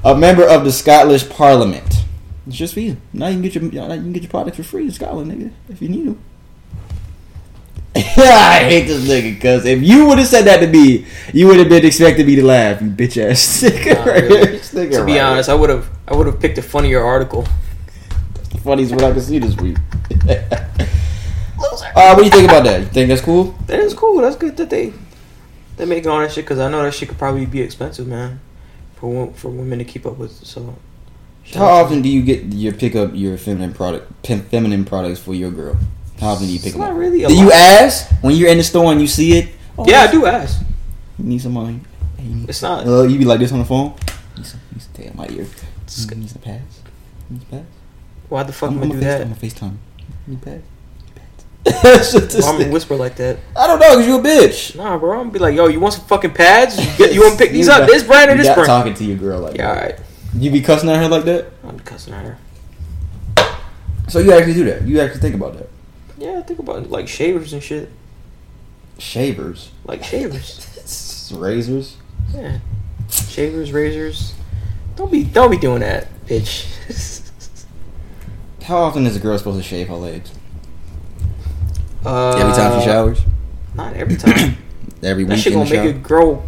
[0.04, 2.04] a member of the Scottish Parliament.
[2.46, 2.96] It's just for you.
[3.12, 5.52] Now you can get your you can get your products for free in Scotland, nigga,
[5.68, 6.20] if you need them.
[7.94, 11.58] I hate this nigga because if you would have said that to me, you would
[11.58, 12.80] have been expecting me to laugh.
[12.80, 13.94] You bitch ass nigga.
[13.94, 14.58] Nah, right really.
[14.58, 17.46] nigga To be right honest, I would have I would have picked a funnier article.
[18.50, 18.60] here.
[18.62, 19.76] funniest what I can see this week.
[21.94, 22.80] Uh, what do you think about that?
[22.80, 23.54] You think that's cool?
[23.66, 24.20] That is cool.
[24.20, 24.92] That's good that they
[25.76, 28.40] they make all that shit because I know that shit could probably be expensive, man,
[28.96, 30.32] for for women to keep up with.
[30.44, 30.76] So
[31.54, 34.10] How often do you get your pick up your feminine product,
[34.50, 35.76] feminine products for your girl?
[36.20, 36.98] How often do you pick It's them not up?
[36.98, 39.48] really do you ask when you're in the store and you see it?
[39.78, 40.60] Oh, Yeah, I do ask.
[41.18, 41.80] You need some money.
[42.18, 42.86] Hey, need- It's not.
[42.86, 43.94] Uh, you be like this on the phone.
[44.36, 45.44] Need some, need some damn my ear.
[45.44, 46.80] Need some pads.
[47.30, 47.66] Need some pads.
[48.28, 49.22] Why the fuck I'm, am I do that?
[49.22, 49.76] I'm a FaceTime.
[50.26, 50.64] Need pads.
[51.66, 52.12] Need pads.
[52.12, 53.38] This Why I'm gonna whisper like that?
[53.56, 54.76] I don't know, cause you a bitch.
[54.76, 55.12] Nah, bro.
[55.12, 56.78] I'm gonna be like, yo, you want some fucking pads?
[56.78, 57.80] You, get, you want to pick these up?
[57.80, 58.66] got- This brand or this brand?
[58.66, 59.82] talking to your girl like Yeah, that.
[59.92, 60.00] alright.
[60.34, 61.46] You be cussing at her like that?
[61.64, 62.38] I'm cussing at her.
[64.08, 64.82] So you actually do that?
[64.86, 65.68] You actually think about that?
[66.18, 66.90] Yeah, I think about it.
[66.90, 67.90] like shavers and shit.
[68.98, 71.30] Shavers, Like shavers.
[71.34, 71.96] razors.
[72.34, 72.58] Yeah,
[73.10, 74.34] shavers, razors.
[74.96, 76.66] Don't be don't be doing that, bitch.
[78.64, 80.30] How often is a girl supposed to shave her legs?
[82.04, 83.20] Uh, Every time she showers.
[83.74, 84.56] Not every time.
[85.02, 85.30] Every week.
[85.30, 86.42] that shit gonna make it grow.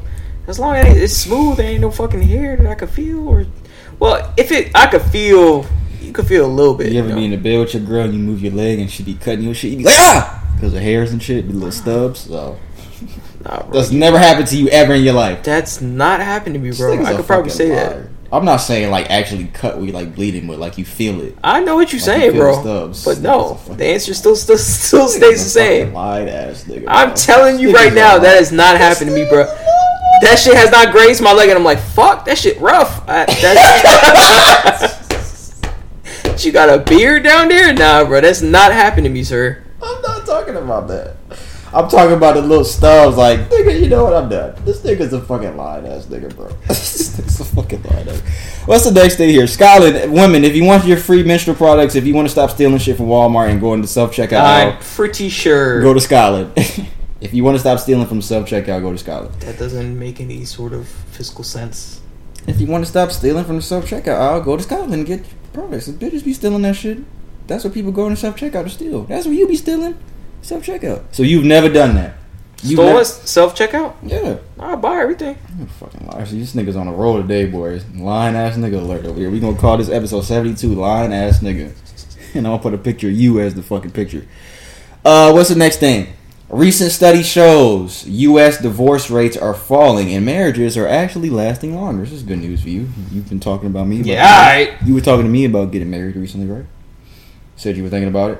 [0.46, 3.26] As long as it's smooth, there ain't no fucking hair that I could feel.
[3.26, 3.46] Or,
[3.98, 5.64] well, if it, I could feel.
[6.02, 6.92] You could feel a little bit.
[6.92, 7.14] You ever know?
[7.14, 9.14] be in the bed with your girl and you move your leg and she be
[9.14, 9.70] cutting your shit?
[9.70, 10.52] You be like, ah!
[10.56, 12.20] Because of hairs and shit, the little stubs.
[12.20, 12.58] So.
[13.44, 13.72] Nah, bro.
[13.72, 15.42] That's never happened to you ever in your life.
[15.42, 17.02] That's not happened to me, bro.
[17.04, 18.02] I could probably say liar.
[18.02, 18.11] that.
[18.32, 21.36] I'm not saying like actually cut where you like bleeding, but like you feel it.
[21.44, 22.60] I know what you're Like, saying, you bro.
[22.62, 23.04] stubs.
[23.04, 25.92] But no, nigga's a fucking- the answer still still still stays the same.
[25.92, 26.84] Lied ass nigga.
[26.88, 27.16] I'm bro.
[27.16, 29.44] telling you right now, that has not happened to me, bro.
[30.22, 33.02] That shit has not grazed my leg, and I'm like, fuck, that shit rough.
[33.08, 34.98] I, that,
[36.44, 37.72] you got a beard down there?
[37.74, 39.62] Nah, bro, that's not happened to me, sir.
[39.82, 41.16] I'm not talking about that.
[41.74, 43.16] I'm talking about the little stubs.
[43.16, 44.12] Like, nigga, you know what?
[44.12, 44.54] I'm done.
[44.64, 46.48] This nigga's a fucking lying ass nigga, bro.
[46.68, 48.20] this nigga's a fucking lying ass.
[48.66, 49.46] What's the next thing here?
[49.46, 52.78] Scotland, women, if you want your free menstrual products, if you want to stop stealing
[52.78, 56.52] shit from Walmart and going to self checkout, I'm pretty sure go to Scotland.
[57.22, 59.34] if you want to stop stealing from self checkout, go to Scotland.
[59.40, 62.02] that doesn't make any sort of fiscal sense.
[62.46, 65.06] If you want to stop stealing from the self checkout I'll go to Scotland and
[65.06, 65.86] get products.
[65.86, 66.98] The bitches be stealing that shit,
[67.46, 69.04] that's what people go in self checkout to steal.
[69.04, 69.98] That's what you be stealing,
[70.42, 71.02] self checkout.
[71.12, 72.14] So you've never done that.
[72.62, 73.94] You've Stole never- self checkout?
[74.04, 74.36] Yeah.
[74.60, 75.36] I buy everything.
[75.58, 76.26] You fucking liar.
[76.26, 77.84] See, this nigga's on a roll today, boys.
[77.94, 79.30] Lying ass nigga alert over here.
[79.30, 81.72] We gonna call this episode 72 Lying ass nigga.
[82.34, 84.26] And I'm gonna put a picture of you as the fucking picture.
[85.04, 86.14] Uh, what's the next thing?
[86.48, 88.56] Recent study shows U.S.
[88.58, 92.04] divorce rates are falling and marriages are actually lasting longer.
[92.04, 92.88] This is good news for you.
[93.10, 93.96] You've been talking about me.
[93.96, 94.82] About Yeah, alright.
[94.82, 96.64] You were talking to me about getting married recently, right?
[97.56, 98.38] Said you were thinking about it.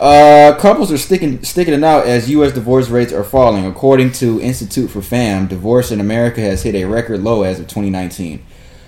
[0.00, 2.52] Uh, couples are sticking sticking it out as U.S.
[2.52, 3.66] divorce rates are falling.
[3.66, 7.68] According to Institute for Fam, divorce in America has hit a record low as of
[7.68, 8.42] 2019.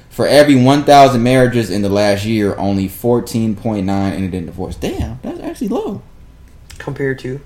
[0.08, 4.76] For every 1,000 marriages in the last year, only 14.9 ended in divorce.
[4.76, 6.00] Damn, that's actually low.
[6.78, 7.40] Compared to.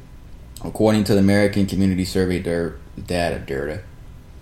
[0.65, 3.83] According to the American Community Survey data, data.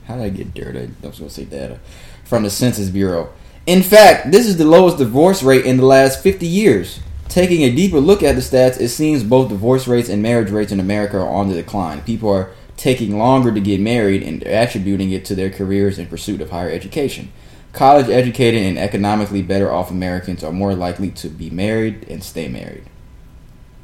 [0.05, 0.91] How did I get data?
[1.03, 1.81] I was going to say data.
[2.25, 3.33] From the Census Bureau.
[3.67, 7.01] In fact, this is the lowest divorce rate in the last 50 years.
[7.29, 10.73] Taking a deeper look at the stats, it seems both divorce rates and marriage rates
[10.73, 12.03] in America are on the decline.
[12.03, 16.41] People are taking longer to get married and attributing it to their careers in pursuit
[16.41, 17.33] of higher education.
[17.73, 22.47] College educated and economically better off Americans are more likely to be married and stay
[22.47, 22.85] married.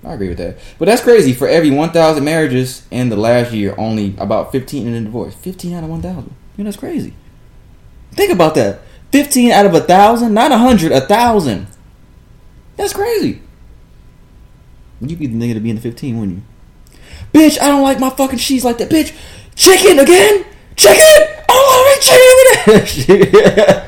[0.05, 0.59] I agree with that.
[0.79, 1.33] But that's crazy.
[1.33, 5.35] For every 1,000 marriages in the last year, only about 15 in a divorce.
[5.35, 6.35] 15 out of 1,000.
[6.57, 7.15] You know, that's crazy.
[8.13, 8.81] Think about that.
[9.13, 10.33] 15 out of a 1,000?
[10.33, 11.67] Not a 100, a 1,000.
[12.81, 13.43] That's crazy.
[15.03, 16.43] You'd be the nigga to be in the 15, wouldn't you?
[17.39, 18.89] Bitch, I don't like my fucking cheese like that.
[18.89, 19.15] Bitch,
[19.55, 20.47] chicken again?
[20.77, 20.97] Chicken?
[20.99, 22.03] I don't want
[22.65, 23.87] to make chicken.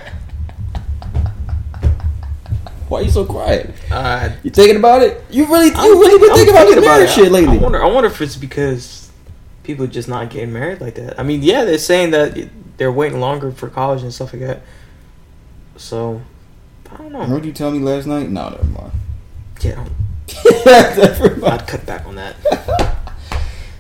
[2.89, 3.75] Why are you so quiet?
[3.91, 5.25] Uh, You thinking about it?
[5.31, 7.15] You really, you I'm really been I'm thinking about this marriage it.
[7.15, 7.57] shit lately?
[7.57, 7.83] I wonder.
[7.83, 9.11] I wonder if it's because
[9.63, 11.19] people just not getting married like that.
[11.19, 14.61] I mean, yeah, they're saying that they're waiting longer for college and stuff like that.
[15.79, 16.21] So,
[16.93, 17.23] I don't know.
[17.25, 18.29] Heard you tell me last night?
[18.31, 18.93] No, never mind.
[19.61, 19.85] Yeah,
[20.67, 21.53] never mind.
[21.53, 22.37] I'd cut back on that.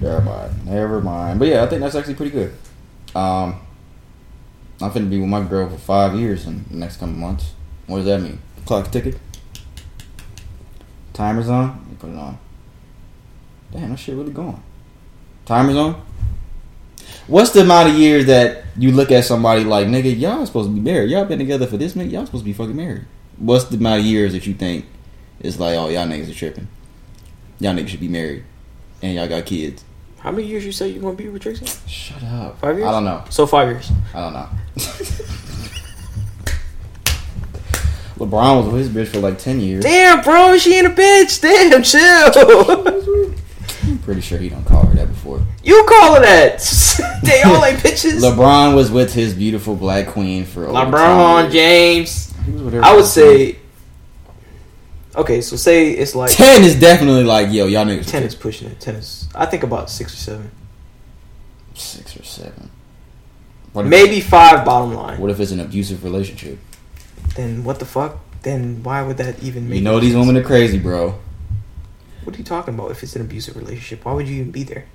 [0.00, 0.66] Never mind.
[0.66, 1.38] Never mind.
[1.38, 2.52] But yeah, I think that's actually pretty good.
[3.14, 3.60] Um,
[4.80, 7.52] I'm finna be with my girl for five years in the next couple months.
[7.86, 8.40] What does that mean?
[8.66, 9.18] Clock ticket?
[11.12, 11.68] Timer's on?
[11.68, 12.38] Let me put it on.
[13.70, 14.60] Damn, that shit really going.
[15.46, 16.04] Timer's on?
[17.26, 20.74] What's the amount of years that you look at somebody like, nigga, y'all supposed to
[20.74, 21.10] be married.
[21.10, 22.12] Y'all been together for this minute.
[22.12, 23.04] Y'all supposed to be fucking married.
[23.38, 24.86] What's the amount of years that you think
[25.40, 26.68] is like, oh, y'all niggas are tripping?
[27.60, 28.44] Y'all niggas should be married.
[29.02, 29.84] And y'all got kids.
[30.18, 31.66] How many years you say you gonna be with Tracy?
[31.88, 32.60] Shut up.
[32.60, 32.86] Five years?
[32.86, 33.24] I don't know.
[33.28, 33.90] So five years.
[34.14, 34.48] I don't know.
[38.18, 39.82] LeBron was with his bitch for like ten years.
[39.82, 41.40] Damn, bro, she ain't a bitch.
[41.40, 43.02] Damn, chill.
[44.02, 45.40] Pretty sure he don't call her that before.
[45.62, 46.58] you call her that?
[47.22, 48.20] they all ain't bitches.
[48.20, 51.52] LeBron was with his beautiful black queen for LeBron.
[51.52, 52.34] James.
[52.44, 53.56] He was with her I would 10 say.
[55.14, 58.10] Okay, so say it's like ten is definitely like yo, y'all niggas.
[58.10, 58.80] ten is pushing it.
[58.80, 59.28] Ten is.
[59.34, 60.50] I think about six or seven.
[61.74, 62.70] six or seven.
[63.74, 64.64] Maybe five.
[64.64, 65.20] Bottom line.
[65.20, 66.58] What if it's an abusive relationship?
[67.36, 68.18] Then what the fuck?
[68.42, 69.78] Then why would that even make?
[69.78, 70.26] You know these sense?
[70.26, 71.18] women are crazy, bro.
[72.24, 72.90] What are you talking about?
[72.90, 74.86] If it's an abusive relationship, why would you even be there?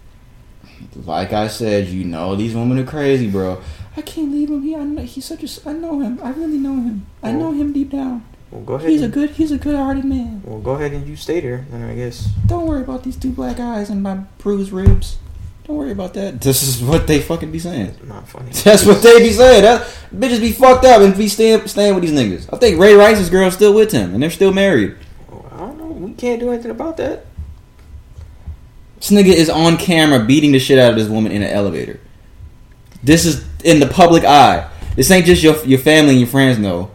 [0.95, 3.61] Like I said, you know these women are crazy, bro.
[3.95, 4.61] I can't leave him.
[4.61, 5.69] He, I know, he's such a.
[5.69, 6.19] I know him.
[6.21, 7.05] I really know him.
[7.23, 8.25] I know him deep down.
[8.51, 8.89] Well, go ahead.
[8.89, 9.31] He's a good.
[9.31, 10.41] He's a good-hearted man.
[10.45, 11.65] Well, go ahead and you stay there.
[11.69, 12.27] Then I guess.
[12.45, 15.17] Don't worry about these two black eyes and my bruised ribs.
[15.65, 16.39] Don't worry about that.
[16.39, 17.97] This is what they fucking be saying.
[18.05, 18.51] Not funny.
[18.63, 19.63] That's what they be saying.
[19.63, 19.81] That
[20.15, 22.47] bitches be fucked up and be staying staying with these niggas.
[22.53, 24.95] I think Ray Rice's girl's still with him and they're still married.
[25.29, 25.87] Well, I don't know.
[25.87, 27.25] We can't do anything about that.
[28.97, 31.99] This nigga is on camera beating the shit out of this woman in an elevator.
[33.03, 34.69] This is in the public eye.
[34.95, 36.91] This ain't just your your family and your friends know.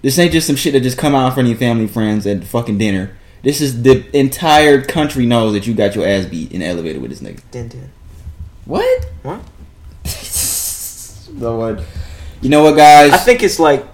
[0.00, 1.92] This ain't just some shit that just come out in front of your family and
[1.92, 3.16] friends at fucking dinner.
[3.42, 6.98] This is the entire country knows that you got your ass beat in the elevator
[6.98, 7.40] with this nigga.
[7.50, 7.92] Then.
[8.64, 9.04] What?
[9.22, 9.40] What?
[11.34, 11.84] no what?
[12.40, 13.12] You know what, guys?
[13.12, 13.86] I think it's like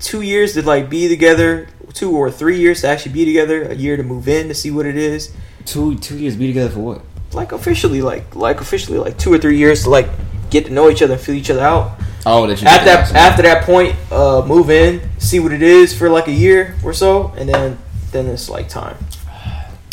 [0.00, 3.74] two years to like be together, two or three years to actually be together, a
[3.74, 5.32] year to move in to see what it is.
[5.64, 7.02] two two years be together for what?
[7.32, 10.08] Like officially, like like officially, like two or three years to like
[10.50, 11.98] get to know each other and feel each other out.
[12.26, 15.96] Oh, that you At that after that point, uh, move in, see what it is
[15.96, 17.78] for like a year or so, and then
[18.12, 18.96] then it's like time.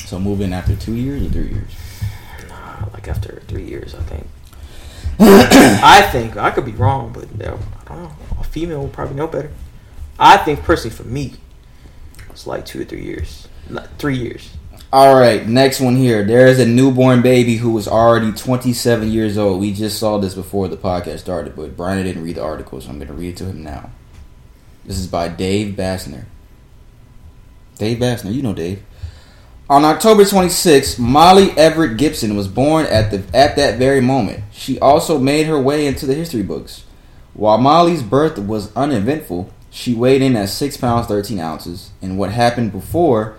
[0.05, 1.71] So move in after two years or three years?
[2.49, 4.27] Nah, like after three years, I think.
[5.19, 8.11] I think I could be wrong, but uh, I don't know.
[8.39, 9.51] A female will probably know better.
[10.19, 11.33] I think personally, for me,
[12.37, 13.47] it's like two or three years.
[13.97, 14.47] Three years.
[14.93, 16.23] All right, next one here.
[16.23, 19.59] There is a newborn baby who was already 27 years old.
[19.59, 22.89] We just saw this before the podcast started, but Brian didn't read the article, so
[22.89, 23.89] I'm going to read it to him now.
[24.85, 26.25] This is by Dave Basner.
[27.79, 28.83] Dave Basner, you know Dave.
[29.67, 34.43] On October 26, Molly Everett Gibson was born at the at that very moment.
[34.51, 36.83] She also made her way into the history books.
[37.33, 42.31] While Molly's birth was uneventful, she weighed in at 6 pounds 13 ounces, and what
[42.31, 43.35] happened before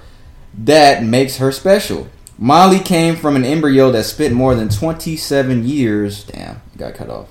[0.57, 2.09] that makes her special.
[2.39, 6.23] Molly came from an embryo that spent more than 27 years.
[6.23, 7.29] Damn, it got cut off.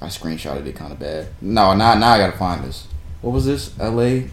[0.00, 1.28] I screenshotted it kind of bad.
[1.42, 2.86] No, now, now I gotta find this.
[3.20, 3.78] What was this?
[3.78, 4.28] LA?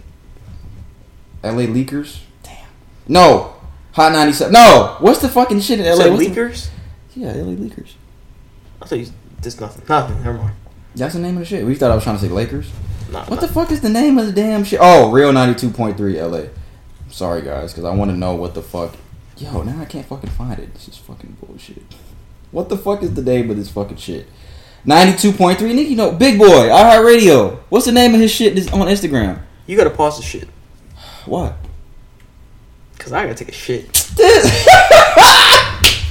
[1.44, 2.20] LA Leakers?
[2.44, 2.66] Damn.
[3.10, 3.56] No!
[3.91, 4.54] Hot 97.
[4.54, 4.96] No!
[5.02, 6.10] What's the fucking shit in LA?
[6.10, 6.70] What's the- leakers?
[7.14, 7.91] yeah, LA Leakers.
[8.82, 9.08] I thought you
[9.41, 9.84] just nothing.
[9.89, 10.24] Nothing.
[10.24, 10.56] Never mind.
[10.96, 11.66] That's the name of the shit.
[11.66, 12.72] We thought I was trying to say Lakers.
[13.14, 14.80] Nah, What the fuck is the name of the damn shit?
[14.82, 16.49] Oh, Real 92.3 LA.
[17.11, 18.95] Sorry, guys, because I want to know what the fuck.
[19.38, 20.74] Yo, now I can't fucking find it.
[20.74, 21.84] This is fucking bullshit.
[22.49, 24.28] What the fuck is the name of this fucking shit?
[24.88, 25.57] 92.3.
[25.57, 27.59] Nigga, you know, Big Boy, iHeartRadio.
[27.70, 29.43] What's the name of his shit this, on Instagram?
[29.68, 30.47] You gotta pause the shit.
[31.28, 31.55] What?
[32.97, 33.93] Cause I gotta take a shit.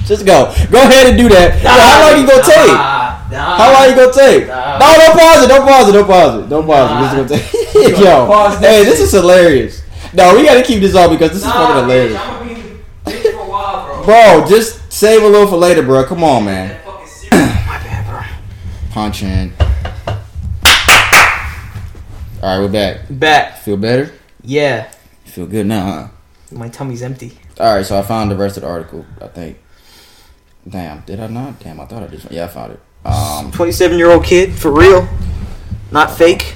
[0.05, 0.53] Just go.
[0.71, 1.61] Go ahead and do that.
[1.61, 3.02] Yo, how long you gonna take?
[3.33, 3.57] Nah, Nah.
[3.57, 4.47] How long you gonna take?
[4.47, 4.77] Nah.
[4.77, 5.47] No, don't pause it.
[5.47, 5.91] Don't pause it.
[5.93, 6.49] Don't pause it.
[6.49, 6.95] Don't pause it.
[7.01, 7.41] This is
[7.73, 7.97] gonna take.
[7.99, 9.83] Yo, Pause this hey, this is hilarious.
[10.13, 12.19] No, we gotta keep this on because this is fucking hilarious.
[12.19, 14.05] I'm gonna be the bitch for a while, bro.
[14.05, 16.03] Bro, just save a little for later, bro.
[16.05, 16.69] Come on, man.
[16.69, 17.31] That fucking serious.
[17.65, 18.21] My bad, bro.
[18.91, 19.53] Punch in.
[22.41, 23.01] All right, we're back.
[23.09, 23.57] Back.
[23.59, 24.11] Feel better?
[24.43, 24.91] Yeah.
[25.25, 26.07] Feel good now, huh?
[26.51, 27.37] My tummy's empty.
[27.59, 29.05] All right, so I found the rest of the article.
[29.21, 29.57] I think.
[30.67, 31.59] Damn, did I not?
[31.59, 32.25] Damn, I thought I did.
[32.29, 32.79] Yeah, I found it.
[33.05, 35.07] Um, 27 year old kid, for real.
[35.91, 36.55] Not fake.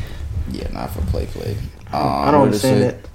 [0.51, 1.57] yeah, not for play play.
[1.91, 3.09] Um, I don't it understand it.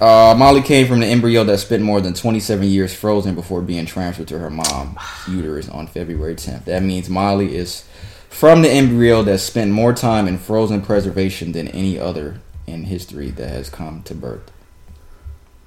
[0.00, 3.86] Uh, Molly came from the embryo that spent more than 27 years frozen before being
[3.86, 6.64] transferred to her mom's uterus on February 10th.
[6.64, 7.84] That means Molly is
[8.28, 13.30] from the embryo that spent more time in frozen preservation than any other in history
[13.30, 14.50] that has come to birth.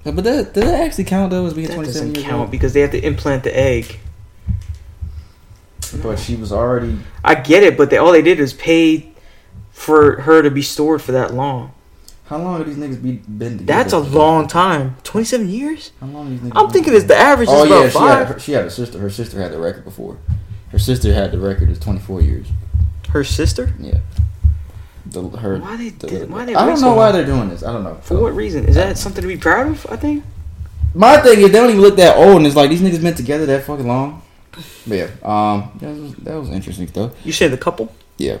[0.04, 2.40] But but that, does that actually count though as being That 27 doesn't years count
[2.42, 2.50] old?
[2.50, 3.98] because they have to implant the egg.
[5.92, 6.98] But she was already.
[7.24, 9.12] I get it, but they, all they did is pay
[9.70, 11.72] for her to be stored for that long.
[12.26, 13.64] How long have these niggas be, been together?
[13.64, 14.96] That's a long time.
[15.04, 15.92] 27 years?
[16.00, 18.26] How long these niggas I'm thinking it's the average Oh is yeah, about she had,
[18.26, 18.98] her, she had a sister.
[18.98, 20.18] Her sister had the record before.
[20.70, 22.46] Her sister had the record as 24 years.
[23.08, 23.72] Her sister?
[23.78, 24.00] Yeah.
[25.06, 27.62] The, her, Why they the did- why they I don't know why they're doing this.
[27.62, 27.94] I don't know.
[28.02, 28.66] For what reason?
[28.66, 29.86] Is that something to be proud of?
[29.90, 30.22] I think.
[30.94, 33.14] My thing is they don't even look that old, and it's like these niggas been
[33.14, 34.22] together that fucking long.
[34.86, 37.12] But yeah, um, that was, that was interesting stuff.
[37.24, 37.94] You say the couple?
[38.16, 38.38] Yeah.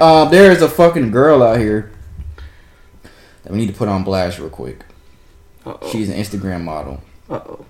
[0.00, 1.92] um, there is a fucking girl out here
[3.42, 4.84] that we need to put on blast real quick.
[5.64, 5.90] Uh oh.
[5.90, 7.02] She's an Instagram model.
[7.28, 7.64] Uh oh.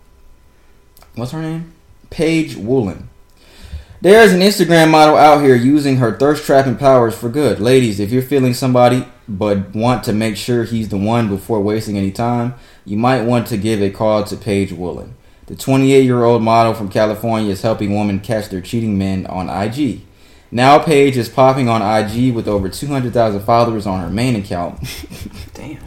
[1.14, 1.72] what's her name?
[2.10, 3.08] Paige Woolen.
[4.00, 7.58] There's an Instagram model out here using her thirst trapping powers for good.
[7.58, 11.96] Ladies, if you're feeling somebody but want to make sure he's the one before wasting
[11.96, 15.14] any time, you might want to give a call to Paige Woolen.
[15.46, 19.50] The 28 year old model from California is helping women catch their cheating men on
[19.50, 20.02] IG.
[20.50, 24.82] Now Paige is popping on IG with over 200,000 followers on her main account.
[25.54, 25.84] Damn.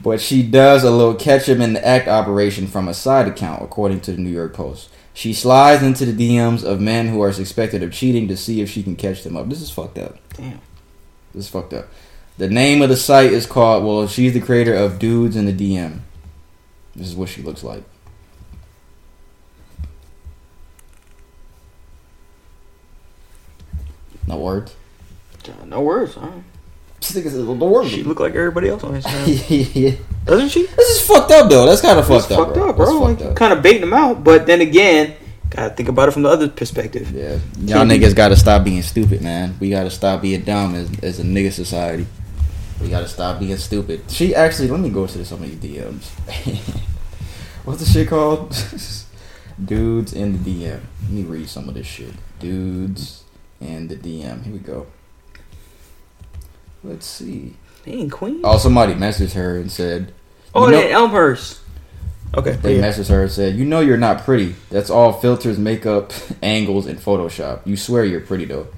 [0.00, 3.62] But she does a little catch him in the act operation from a side account,
[3.62, 4.88] according to the New York Post.
[5.14, 8.70] She slides into the DMs of men who are suspected of cheating to see if
[8.70, 9.48] she can catch them up.
[9.48, 10.16] This is fucked up.
[10.34, 10.60] Damn.
[11.34, 11.88] This is fucked up.
[12.38, 15.52] The name of the site is called, well, she's the creator of Dudes in the
[15.52, 16.00] DM.
[16.96, 17.84] This is what she looks like.
[24.26, 24.74] No words.
[25.66, 26.14] No words.
[26.14, 26.30] Huh?
[27.00, 27.90] Nigga says, "Well, no words.
[27.90, 29.96] She look like everybody else on Instagram, yeah.
[30.24, 30.66] doesn't she?
[30.66, 31.66] This is fucked up, though.
[31.66, 32.98] That's kind of fucked up, fucked up, bro.
[32.98, 35.14] Like, kind of baiting them out, but then again,
[35.50, 37.10] gotta think about it from the other perspective.
[37.10, 39.56] Yeah, y'all niggas gotta stop being stupid, man.
[39.58, 42.06] We gotta stop being dumb as, as a nigga society.
[42.80, 44.08] We gotta stop being stupid.
[44.08, 46.08] She actually, let me go to some of these DMs.
[47.64, 48.50] What's the shit called?
[49.64, 50.80] Dudes in the DM.
[51.02, 52.14] Let me read some of this shit.
[52.38, 53.21] Dudes
[53.62, 54.44] in the DM.
[54.44, 54.86] Here we go.
[56.84, 57.54] Let's see.
[57.84, 58.40] Dang, Queen.
[58.44, 60.12] Oh, somebody messaged her and said,
[60.54, 61.60] Oh, you know- that Elmhurst.
[62.34, 62.52] Okay.
[62.52, 62.88] They yeah.
[62.88, 64.54] messaged her and said, "You know you're not pretty.
[64.70, 67.60] That's all filters, makeup, angles, and Photoshop.
[67.66, 68.68] You swear you're pretty though."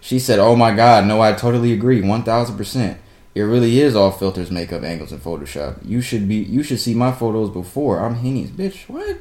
[0.00, 2.98] She said, "Oh my God, no, I totally agree, one thousand percent.
[3.34, 5.80] It really is all filters, makeup, angles, and Photoshop.
[5.84, 8.00] You should be, you should see my photos before.
[8.00, 8.88] I'm heinous, bitch.
[8.88, 9.18] What?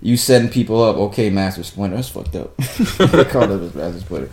[0.00, 0.96] You setting people up?
[0.96, 1.96] Okay, Master Splinter.
[1.96, 2.56] That's fucked up.
[2.98, 4.30] they called it as Master Splinter.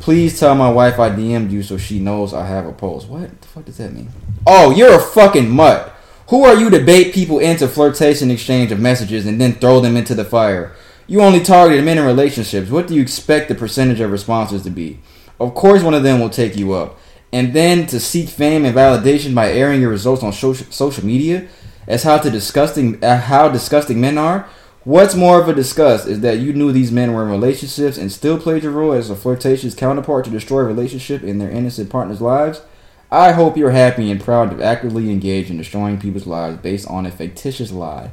[0.00, 3.04] Please tell my wife I DM'd you so she knows I have a pulse.
[3.04, 4.08] What the fuck does that mean?
[4.46, 5.94] Oh, you're a fucking mutt.
[6.28, 9.96] Who are you to bait people into flirtation exchange of messages and then throw them
[9.96, 10.74] into the fire?
[11.06, 12.70] You only target men in relationships.
[12.70, 15.00] What do you expect the percentage of responses to be?
[15.40, 16.98] Of course, one of them will take you up.
[17.32, 21.48] And then to seek fame and validation by airing your results on social, social media
[21.86, 24.48] as how to disgusting uh, how disgusting men are.
[24.88, 28.10] What's more of a disgust is that you knew these men were in relationships and
[28.10, 31.90] still played your role as a flirtatious counterpart to destroy a relationship in their innocent
[31.90, 32.62] partners' lives.
[33.10, 37.04] I hope you're happy and proud to actively engage in destroying people's lives based on
[37.04, 38.12] a fictitious lie.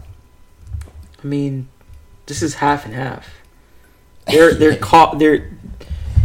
[1.23, 1.69] I mean,
[2.25, 3.29] this is half and half.
[4.27, 5.17] They're they're caught.
[5.17, 5.49] They're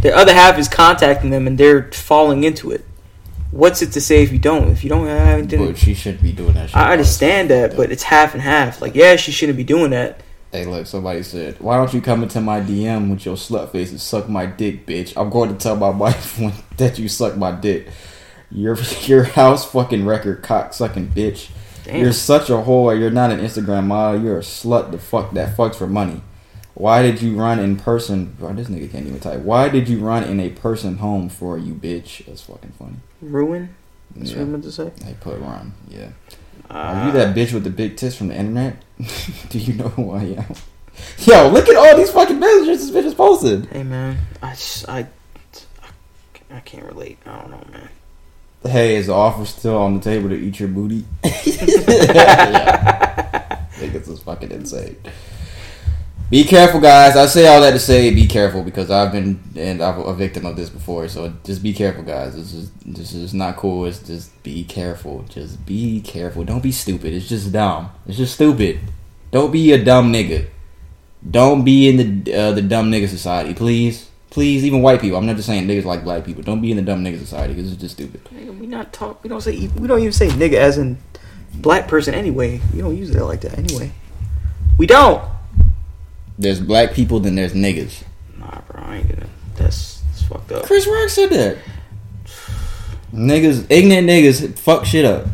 [0.01, 2.83] the other half is contacting them and they're falling into it.
[3.51, 4.67] What's it to say if you don't?
[4.67, 6.75] If you don't have anything, But she shouldn't be doing that shit.
[6.75, 8.81] I understand that, but it's half and half.
[8.81, 10.21] Like, yeah, she shouldn't be doing that.
[10.51, 13.91] Hey, look, somebody said, why don't you come into my DM with your slut face
[13.91, 15.13] and suck my dick, bitch?
[15.15, 17.87] I'm going to tell my wife when, that you suck my dick.
[18.51, 21.49] Your your house fucking record cock sucking bitch.
[21.85, 22.01] Damn.
[22.01, 22.99] You're such a whore.
[22.99, 24.21] You're not an Instagram model.
[24.21, 24.91] You're a slut.
[24.91, 26.21] The fuck that fucks for money.
[26.73, 28.35] Why did you run in person?
[28.37, 29.39] Bro, this nigga can't even type.
[29.41, 32.25] Why did you run in a person home for you, bitch?
[32.25, 32.95] That's fucking funny.
[33.21, 33.73] Ruin.
[34.15, 34.45] That's what I Yeah.
[34.47, 34.91] meant to say.
[35.05, 35.73] They put run.
[35.89, 36.09] Yeah.
[36.69, 38.77] Uh, Are you that bitch with the big tits from the internet?
[39.49, 40.55] Do you know who I am?
[41.19, 43.65] Yo, look at all these fucking messages this bitch is posted.
[43.67, 45.07] Hey man, I just, I,
[46.49, 47.17] I can't relate.
[47.25, 47.89] I don't know, man.
[48.63, 51.03] Hey, is the offer still on the table to eat your booty?
[51.23, 51.31] yeah.
[53.49, 54.97] I think this is fucking insane.
[56.31, 57.17] Be careful, guys.
[57.17, 60.45] I say all that to say be careful because I've been and I'm a victim
[60.45, 61.09] of this before.
[61.09, 62.37] So just be careful, guys.
[62.37, 63.83] This is this is not cool.
[63.85, 65.23] It's just be careful.
[65.23, 66.45] Just be careful.
[66.45, 67.13] Don't be stupid.
[67.13, 67.91] It's just dumb.
[68.07, 68.79] It's just stupid.
[69.31, 70.47] Don't be a dumb nigga.
[71.29, 74.07] Don't be in the uh, the dumb nigga society, please.
[74.29, 75.17] Please, even white people.
[75.17, 76.43] I'm not just saying niggas like black people.
[76.43, 78.23] Don't be in the dumb nigga society because it's just stupid.
[78.33, 79.21] Nigga, we not talk.
[79.21, 79.67] We don't say.
[79.67, 80.97] We don't even say nigga as in
[81.55, 82.61] black person anyway.
[82.73, 83.91] We don't use it like that anyway.
[84.77, 85.21] We don't.
[86.41, 88.03] There's black people, then there's niggas.
[88.39, 89.29] Nah, bro, I ain't gonna.
[89.55, 90.63] That's, that's fucked up.
[90.65, 91.57] Chris Rock said that.
[93.13, 95.27] Niggas, ignorant niggas, fuck shit up.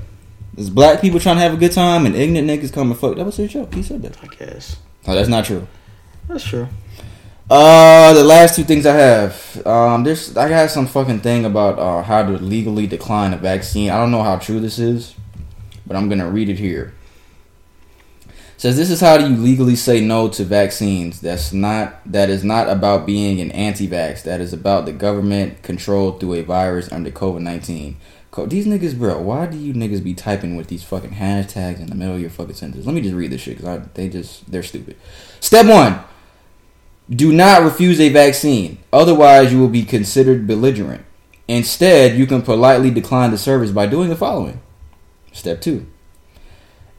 [0.53, 3.15] There's black people trying to have a good time, and ignorant niggas come and fuck.
[3.15, 3.73] That was his joke.
[3.73, 4.17] He said that.
[4.23, 4.77] I guess
[5.07, 5.65] Oh, that's not true.
[6.27, 6.67] that's true.
[7.49, 9.65] Uh, the last two things I have.
[9.65, 13.89] Um, there's I got some fucking thing about uh, how to legally decline a vaccine.
[13.91, 15.15] I don't know how true this is,
[15.85, 16.93] but I'm gonna read it here.
[18.57, 21.21] Says this is how do you legally say no to vaccines?
[21.21, 24.23] That's not that is not about being an anti-vax.
[24.23, 27.97] That is about the government controlled through a virus under COVID nineteen.
[28.45, 31.95] These niggas, bro, why do you niggas be typing with these fucking hashtags in the
[31.95, 32.85] middle of your fucking sentences?
[32.85, 34.95] Let me just read this shit because they just they're stupid.
[35.39, 35.99] Step one.
[37.09, 41.05] Do not refuse a vaccine, otherwise, you will be considered belligerent.
[41.47, 44.59] Instead, you can politely decline the service by doing the following.
[45.31, 45.87] Step 2.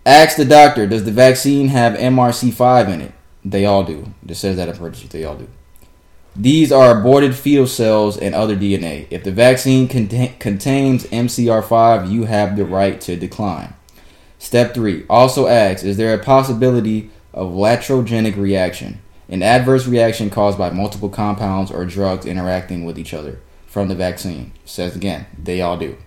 [0.08, 3.12] Ask the doctor, does the vaccine have MRC5 in it?
[3.44, 4.14] They all do.
[4.26, 5.48] It says that in parentheses, they all do.
[6.34, 9.06] These are aborted fetal cells and other DNA.
[9.10, 13.74] If the vaccine cont- contains MCR5, you have the right to decline.
[14.38, 15.04] Step 3.
[15.10, 19.02] Also ask, is there a possibility of latrogenic reaction?
[19.28, 23.94] An adverse reaction caused by multiple compounds or drugs interacting with each other from the
[23.94, 24.52] vaccine.
[24.64, 25.98] Says again, they all do.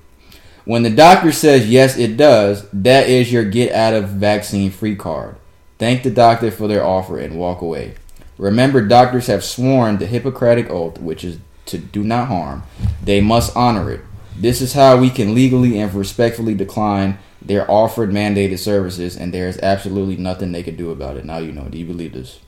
[0.65, 4.95] When the doctor says yes, it does, that is your get out of vaccine free
[4.95, 5.35] card.
[5.79, 7.95] Thank the doctor for their offer and walk away.
[8.37, 12.63] Remember, doctors have sworn the Hippocratic Oath, which is to do not harm.
[13.03, 14.01] They must honor it.
[14.35, 19.47] This is how we can legally and respectfully decline their offered mandated services, and there
[19.47, 21.25] is absolutely nothing they can do about it.
[21.25, 21.65] Now you know.
[21.65, 22.39] Do you believe this?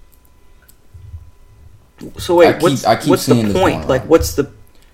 [2.18, 3.88] So wait, I keep- what's I keep what's seeing the point?
[3.88, 4.52] Like, what's the?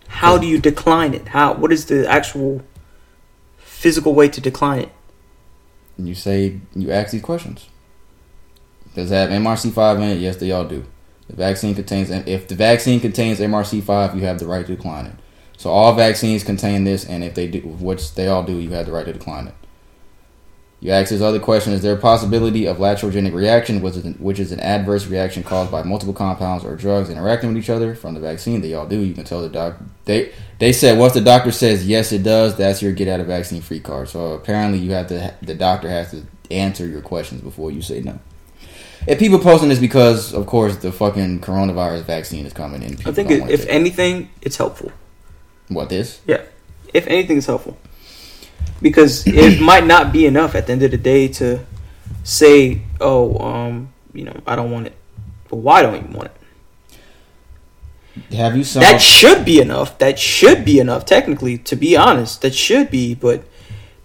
[0.08, 1.28] How do you decline it?
[1.30, 1.54] How?
[1.54, 2.62] What is the actual
[3.80, 4.92] physical way to decline it?
[5.98, 7.70] You say you ask these questions.
[8.94, 10.20] Does it have MRC5 in it?
[10.20, 10.84] Yes, they all do.
[11.30, 15.16] The vaccine contains if the vaccine contains MRC5, you have the right to decline it.
[15.56, 18.86] So all vaccines contain this, and if they do, which they all do, you have
[18.86, 19.56] the right to decline it.
[20.82, 24.14] You ask this other question: Is there a possibility of latrogenic reaction, which is an,
[24.14, 27.96] which is an adverse reaction caused by multiple compounds or drugs interacting with each other
[27.96, 28.62] from the vaccine?
[28.62, 29.00] They all do.
[29.00, 29.76] You can tell the doc.
[30.06, 32.56] They they said once the doctor says yes, it does.
[32.56, 34.08] That's your get out of vaccine free card.
[34.08, 35.34] So apparently, you have to.
[35.42, 38.18] The doctor has to answer your questions before you say no.
[39.08, 42.94] And people posting this because, of course, the fucking coronavirus vaccine is coming in.
[43.06, 44.92] I think it, if anything, it's helpful.
[45.68, 46.22] what this?
[46.26, 46.44] Yeah,
[46.94, 47.78] if anything, it's helpful
[48.82, 51.66] because it might not be enough at the end of the day to
[52.24, 54.96] say, "Oh, um, you know, I don't want it."
[55.50, 56.36] But why don't you want it?
[58.36, 58.80] Have you saw?
[58.80, 59.98] That should be enough.
[60.00, 61.58] That should be enough, technically.
[61.60, 63.16] To be honest, that should be.
[63.16, 63.44] But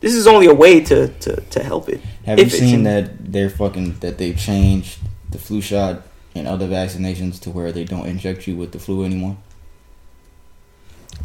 [0.01, 2.01] this is only a way to to, to help it.
[2.27, 4.99] Have you seen that they're fucking that they've changed
[5.31, 6.03] the flu shot
[6.35, 9.37] and other vaccinations to where they don't inject you with the flu anymore?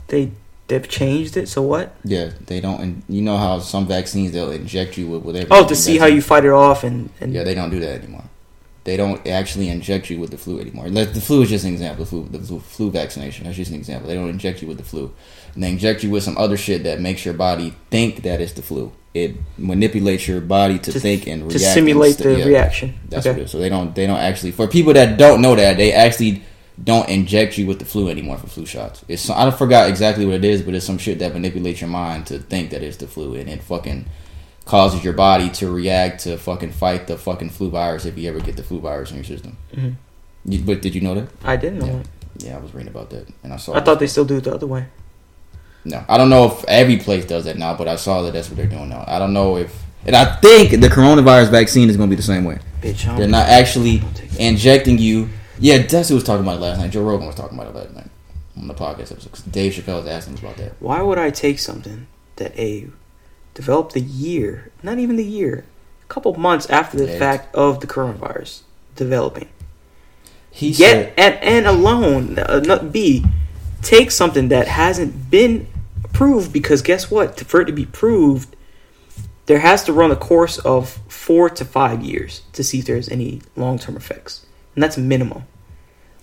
[0.07, 0.31] They
[0.69, 1.49] they've changed it.
[1.49, 1.93] So what?
[2.05, 2.79] Yeah, they don't.
[2.81, 5.47] And you know how some vaccines they'll inject you with whatever.
[5.51, 8.01] Oh, to see how you fight it off and and Yeah, they don't do that
[8.01, 8.23] anymore.
[8.85, 10.87] They don't actually inject you with the flu anymore.
[10.89, 12.05] Like, The flu is just an example.
[12.05, 13.43] The flu, the flu, vaccination.
[13.45, 14.07] That's just an example.
[14.07, 15.13] They don't inject you with the flu,
[15.53, 18.53] and they inject you with some other shit that makes your body think that it's
[18.53, 18.91] the flu.
[19.13, 22.45] It manipulates your body to, To- think and to react and simulate st- the yeah.
[22.45, 22.93] reaction.
[23.09, 23.33] That's Okay.
[23.35, 23.51] what it is.
[23.51, 26.41] So they don't they don't actually for people that don't know that they actually
[26.83, 29.03] don't inject you with the flu anymore for flu shots.
[29.07, 32.27] It's I forgot exactly what it is, but it's some shit that manipulates your mind
[32.27, 34.05] to think that it's the flu and it fucking
[34.65, 38.39] causes your body to react to fucking fight the fucking flu virus if you ever
[38.39, 39.57] get the flu virus in your system.
[39.75, 39.95] Mhm.
[40.45, 41.27] You, but did you know that?
[41.43, 41.93] I didn't know Yeah.
[41.99, 42.07] it.
[42.37, 43.73] Yeah, I was reading about that and I saw.
[43.75, 44.85] I thought they still do it the other way.
[45.85, 48.47] No, I don't know if every place does that now, but I saw that that's
[48.49, 49.03] what they're doing now.
[49.07, 49.73] I don't know if,
[50.05, 52.59] and I think the coronavirus vaccine is going to be the same way.
[52.81, 54.39] Bitch, They're not actually I'll take it.
[54.39, 55.29] injecting you.
[55.59, 56.91] Yeah, Dusty was talking about it last night.
[56.91, 58.09] Joe Rogan was talking about it last night
[58.57, 59.51] on the podcast episode.
[59.51, 60.73] Dave Chappelle was asking us about that.
[60.79, 62.07] Why would I take something
[62.37, 62.87] that a
[63.53, 65.65] developed a year, not even the year,
[66.03, 68.61] a couple months after the fact of the coronavirus
[68.95, 69.49] developing,
[70.51, 73.25] He Get said, and and alone, uh, not B,
[73.81, 75.67] take something that hasn't been
[76.13, 77.39] proved because guess what?
[77.39, 78.55] For it to be proved,
[79.45, 83.09] there has to run a course of four to five years to see if there's
[83.09, 84.45] any long term effects,
[84.75, 85.43] and that's minimum.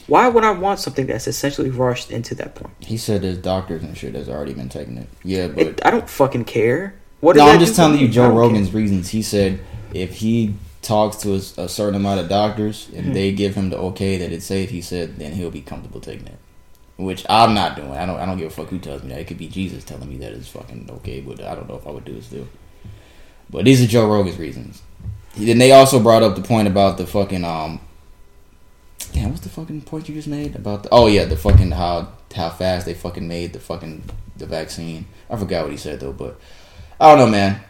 [0.07, 2.75] Why would I want something that's essentially rushed into that point?
[2.81, 5.09] he said there's doctors and shit that's already been taking it.
[5.25, 6.95] Yeah, but It, I don't fucking care.
[7.21, 8.81] What no, I'm just telling you Joe Rogan's care.
[8.81, 9.09] reasons.
[9.09, 9.59] He said
[9.93, 13.15] if he talks to a certain amount of doctors and Mhm.
[13.15, 16.27] they give him the okay that it's safe, he said then he'll be comfortable taking
[16.29, 16.39] it.
[16.99, 17.91] Which I'm not doing.
[17.91, 18.19] I don't.
[18.21, 19.19] I don't give a fuck who tells me that.
[19.21, 21.87] It could be Jesus telling me that it's fucking okay, but I don't know if
[21.87, 22.47] I would do it still.
[23.51, 24.83] But these are Joe Rogan's reasons.
[25.37, 27.81] Then they also brought up the point about the fucking um.
[29.17, 30.91] Damn, what's the fucking point you just made about the?
[30.93, 34.05] Oh yeah, the fucking how how fast they fucking made the fucking
[34.37, 35.07] the vaccine.
[35.31, 36.39] I forgot what he said though, but
[37.01, 37.63] I don't know, man.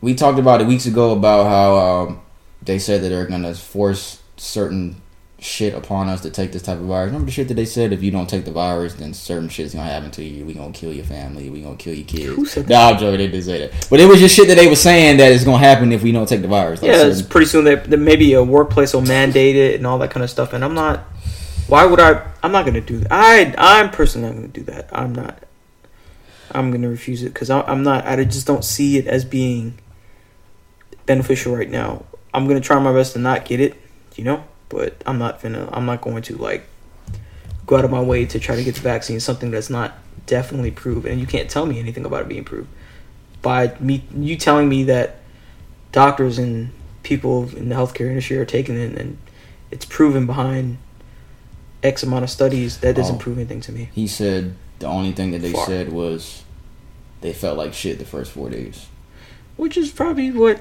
[0.00, 2.20] We talked about it weeks ago about how um,
[2.62, 5.02] they said that they're gonna force certain
[5.40, 7.06] shit upon us to take this type of virus.
[7.06, 9.74] Remember the shit that they said if you don't take the virus, then certain shit's
[9.74, 10.44] gonna happen to you.
[10.44, 11.48] We gonna kill your family.
[11.48, 12.26] We gonna kill your kids.
[12.36, 13.18] Who said Nah, I'm joking.
[13.18, 15.44] They didn't say that, but it was just shit that they were saying that it's
[15.44, 16.82] gonna happen if we don't take the virus.
[16.82, 19.86] Like Yeah, certain- it's pretty soon that that maybe a workplace will mandate it and
[19.86, 20.52] all that kind of stuff.
[20.52, 21.00] And I'm not.
[21.68, 22.26] Why would I?
[22.42, 23.08] I'm not gonna do that.
[23.10, 24.88] I I'm personally not gonna do that.
[24.92, 25.42] I'm not.
[26.52, 28.06] I'm gonna refuse it because I'm not.
[28.06, 29.78] I just don't see it as being
[31.06, 32.04] beneficial right now.
[32.34, 33.74] I'm gonna try my best to not get it,
[34.16, 34.44] you know.
[34.70, 35.68] But I'm not gonna.
[35.72, 36.64] I'm not going to like
[37.66, 39.20] go out of my way to try to get the vaccine.
[39.20, 42.68] Something that's not definitely proven, and you can't tell me anything about it being proved
[43.42, 44.04] by me.
[44.16, 45.16] You telling me that
[45.92, 46.70] doctors and
[47.02, 49.18] people in the healthcare industry are taking it and
[49.70, 50.78] it's proven behind
[51.82, 53.18] X amount of studies, that doesn't Oh.
[53.18, 53.88] prove anything to me.
[53.94, 55.66] he said the only thing that they Far.
[55.66, 56.42] said was
[57.22, 58.86] they felt like shit the first four days.
[59.56, 60.60] Which is probably what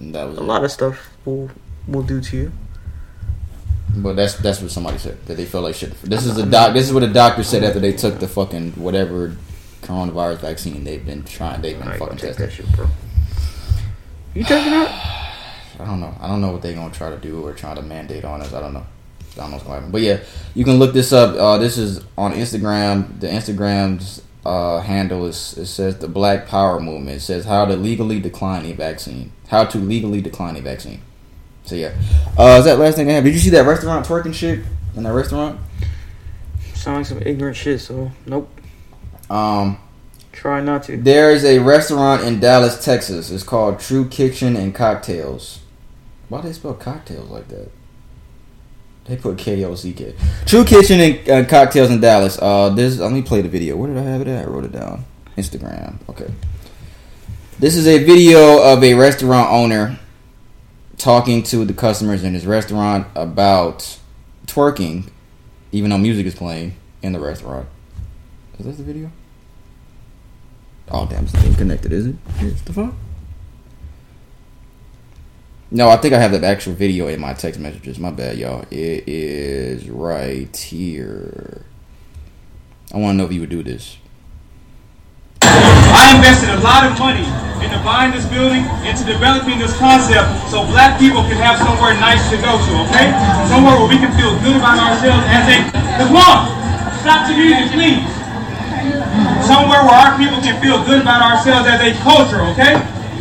[0.00, 0.44] that was a it.
[0.44, 1.50] lot of stuff will
[1.86, 2.52] will do to you.
[3.96, 6.00] But that's that's what somebody said that they felt like shit.
[6.02, 6.72] This is the doc.
[6.72, 9.36] This is what a doctor said after they took the fucking whatever
[9.82, 11.60] coronavirus vaccine they've been trying.
[11.62, 12.46] They've been fucking testing.
[12.46, 12.86] that shit, bro.
[14.34, 15.20] You taking that?
[15.80, 16.14] I don't know.
[16.20, 18.52] I don't know what they're gonna try to do or try to mandate on us.
[18.52, 18.86] I don't know.
[19.34, 19.90] I don't know what's gonna happen.
[19.92, 20.20] But yeah,
[20.54, 21.36] you can look this up.
[21.36, 23.20] Uh, this is on Instagram.
[23.20, 27.16] The Instagram's uh, handle is it says the Black Power Movement.
[27.18, 29.32] It says how to legally decline a vaccine.
[29.48, 31.02] How to legally decline a vaccine.
[31.64, 31.94] So yeah,
[32.38, 33.24] uh, is that last thing I have?
[33.24, 34.60] Did you see that restaurant twerking shit
[34.96, 35.60] in that restaurant?
[36.74, 38.50] Sounds like some ignorant shit, so nope.
[39.30, 39.78] Um,
[40.32, 40.96] Try not to.
[40.98, 43.30] There's a restaurant in Dallas, Texas.
[43.30, 45.60] It's called True Kitchen and Kocktails.
[46.28, 47.70] Why do they spell cocktails like that?
[49.06, 50.14] They put K O C K.
[50.44, 52.38] True Kitchen and uh, Kocktails in Dallas.
[52.40, 53.76] Uh, this let me play the video.
[53.76, 54.44] Where did I have it at?
[54.44, 55.04] I wrote it down.
[55.38, 55.96] Instagram.
[56.10, 56.30] Okay.
[57.58, 59.98] This is a video of a restaurant owner
[60.96, 63.98] talking to the customers in his restaurant about
[64.46, 65.10] twerking,
[65.72, 67.68] even though music is playing in the restaurant.
[68.58, 69.10] Is this the video?
[70.90, 72.16] Oh damn, it's not even connected, is it?
[72.40, 72.94] It's the fuck?
[75.70, 77.98] No, I think I have the actual video in my text messages.
[77.98, 78.64] My bad, y'all.
[78.70, 81.64] It is right here.
[82.92, 83.96] I want to know if you would do this.
[85.94, 87.22] I invested a lot of money
[87.62, 92.20] into buying this building, into developing this concept, so black people can have somewhere nice
[92.34, 93.14] to go to, okay?
[93.46, 95.56] Somewhere where we can feel good about ourselves as a.
[96.02, 96.50] Come on!
[97.00, 98.02] Stop the music, please.
[99.46, 102.74] Somewhere where our people can feel good about ourselves as a culture, okay?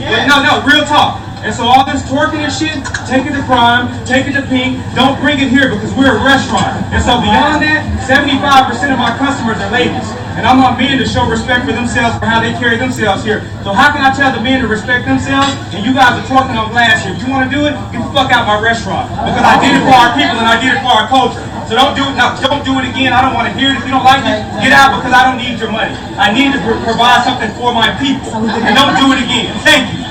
[0.09, 1.21] But no, no, real talk.
[1.43, 4.79] And so all this twerking and shit, take it to prime, take it to pink,
[4.95, 6.71] don't bring it here because we're a restaurant.
[6.95, 10.07] And so beyond that, 75% of my customers are ladies.
[10.39, 13.45] And I'm on men to show respect for themselves for how they carry themselves here.
[13.61, 16.57] So how can I tell the men to respect themselves and you guys are twerking
[16.57, 17.13] on glass here?
[17.13, 19.11] If you want to do it, get the fuck out my restaurant.
[19.13, 21.43] Because I did it for our people and I did it for our culture.
[21.69, 22.15] So don't do it.
[22.17, 23.13] No, don't do it again.
[23.13, 23.77] I don't want to hear it.
[23.77, 25.93] If you don't like it, get out because I don't need your money.
[26.17, 28.31] I need to pro- provide something for my people.
[28.63, 29.53] And don't do it again.
[29.61, 30.01] Thank you.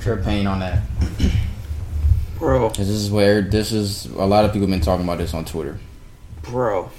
[0.00, 0.82] Pure pain on that.
[2.38, 2.70] Bro.
[2.70, 4.06] this is where this is.
[4.06, 5.78] A lot of people have been talking about this on Twitter.
[6.42, 6.90] bro.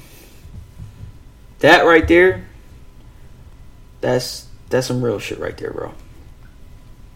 [1.60, 2.46] That right there,
[4.02, 5.94] that's that's some real shit right there, bro.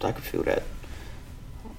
[0.02, 0.62] I can feel that.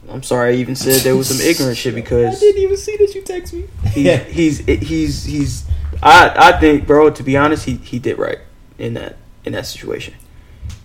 [0.10, 2.96] I'm sorry I even said there was some ignorant shit because I didn't even see
[2.98, 3.66] that you text me.
[3.92, 5.66] he, he's he's he's
[6.02, 8.40] I I think bro to be honest he he did right
[8.78, 10.14] in that in that situation.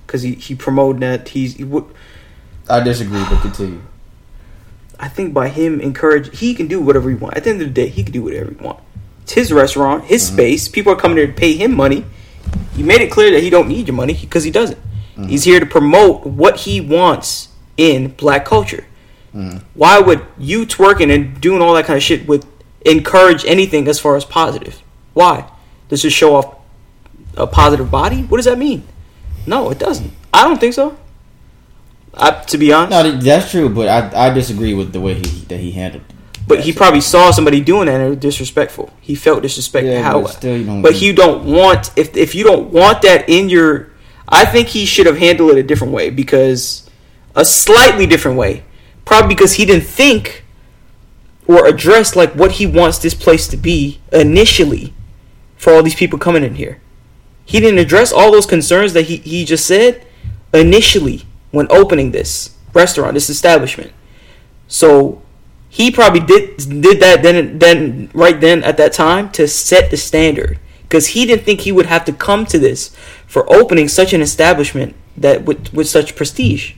[0.07, 1.85] Because he he promoted that he's he would
[2.69, 3.81] I disagree, but continue.
[4.99, 7.37] I think by him encourage he can do whatever he want.
[7.37, 8.81] At the end of the day he can do whatever he want.
[9.23, 10.35] It's his restaurant his mm-hmm.
[10.35, 10.69] space.
[10.69, 12.05] People are coming there to pay him money.
[12.75, 14.79] He made it clear that he don't need your money because he doesn't.
[14.79, 15.25] Mm-hmm.
[15.25, 18.85] He's here to promote what he wants in black culture.
[19.35, 19.59] Mm-hmm.
[19.75, 22.45] Why would you twerking and doing all that kind of shit would
[22.85, 24.83] encourage anything as far as positive?
[25.15, 25.51] Why?
[25.89, 26.60] This is show off
[27.37, 28.23] a positive body?
[28.23, 28.83] What does that mean?
[29.47, 30.13] No, it doesn't.
[30.33, 30.97] I don't think so.
[32.15, 35.23] I, to be honest, No, that's true, but I I disagree with the way he
[35.49, 36.03] that he handled.
[36.47, 38.91] but he probably saw somebody doing that and it was disrespectful.
[39.01, 39.93] He felt disrespected.
[39.93, 40.21] Yeah, How?
[40.23, 43.49] but still you don't- but you don't want if if you don't want that in
[43.49, 43.91] your.
[44.29, 46.89] I think he should have handled it a different way because
[47.37, 48.65] a slightly different way,
[49.05, 50.45] probably because he didn't think
[51.47, 54.93] or address like what he wants this place to be initially
[55.57, 56.81] for all these people coming in here.
[57.51, 60.07] He didn't address all those concerns that he, he just said
[60.55, 63.93] initially when opening this restaurant, this establishment.
[64.69, 65.21] So
[65.69, 69.97] he probably did did that then then right then at that time to set the
[69.97, 72.95] standard because he didn't think he would have to come to this
[73.27, 76.75] for opening such an establishment that with with such prestige.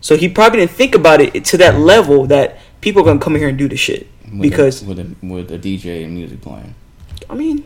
[0.00, 3.34] So he probably didn't think about it to that level that people are gonna come
[3.34, 6.40] here and do the shit with because a, with a, with a DJ and music
[6.40, 6.76] playing.
[7.28, 7.64] I mean,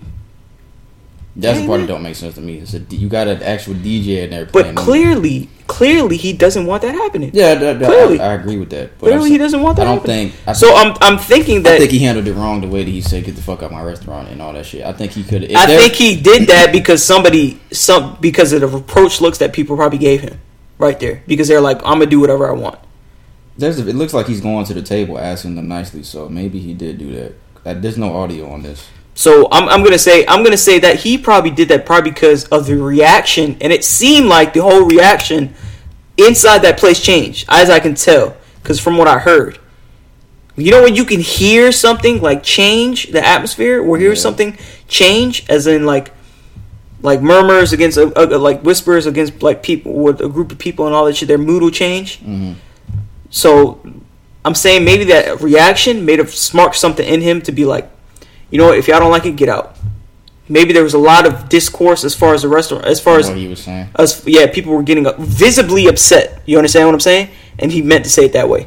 [1.36, 2.58] That's the part that don't make sense to me.
[2.58, 4.74] It's a, you got an actual DJ in there but playing.
[4.74, 4.84] music.
[4.84, 7.30] clearly, clearly he doesn't want that happening.
[7.32, 8.18] yeah, that, that- clearly.
[8.20, 8.98] I, I agree with that.
[8.98, 9.82] But Clearly, he doesn't want that.
[9.86, 10.30] I don't happening.
[10.30, 10.48] think.
[10.48, 10.74] I so.
[10.74, 13.24] I'm I'm thinking that I think he handled it wrong the way that he said
[13.24, 14.84] "get the fuck out my restaurant" and all that shit.
[14.84, 15.50] I think he could.
[15.54, 19.76] I think he did that because somebody some because of the reproach looks that people
[19.76, 20.40] probably gave him
[20.78, 22.78] right there because they're like I'm gonna do whatever I want.
[23.56, 26.58] There's a, it looks like he's going to the table asking them nicely, so maybe
[26.58, 27.34] he did do that.
[27.64, 28.88] Uh, There's no audio on this.
[29.14, 32.44] So I'm, I'm gonna say I'm gonna say that he probably did that probably because
[32.46, 35.54] of the reaction, and it seemed like the whole reaction
[36.16, 39.58] inside that place changed, as I can tell, because from what I heard,
[40.56, 44.14] you know when you can hear something like change the atmosphere, or hear Yeah.
[44.18, 44.58] something
[44.88, 46.12] change, as in like
[47.02, 50.86] like murmurs against a, a- like whispers against like people with a group of people
[50.86, 51.28] and all that shit.
[51.28, 52.20] Their mood will change.
[52.20, 52.54] Mhm.
[53.30, 53.80] So
[54.44, 57.90] I'm saying maybe that reaction made have sparked something in him to be like,
[58.50, 59.76] you know what, if y'all don't like it, get out.
[60.48, 63.28] Maybe there was a lot of discourse as far as the restaurant, as far as
[63.28, 63.88] what he was saying.
[63.94, 64.26] us.
[64.26, 66.42] Yeah, people were getting visibly upset.
[66.44, 67.28] You understand what I'm saying?
[67.58, 68.66] And he meant to say it that way.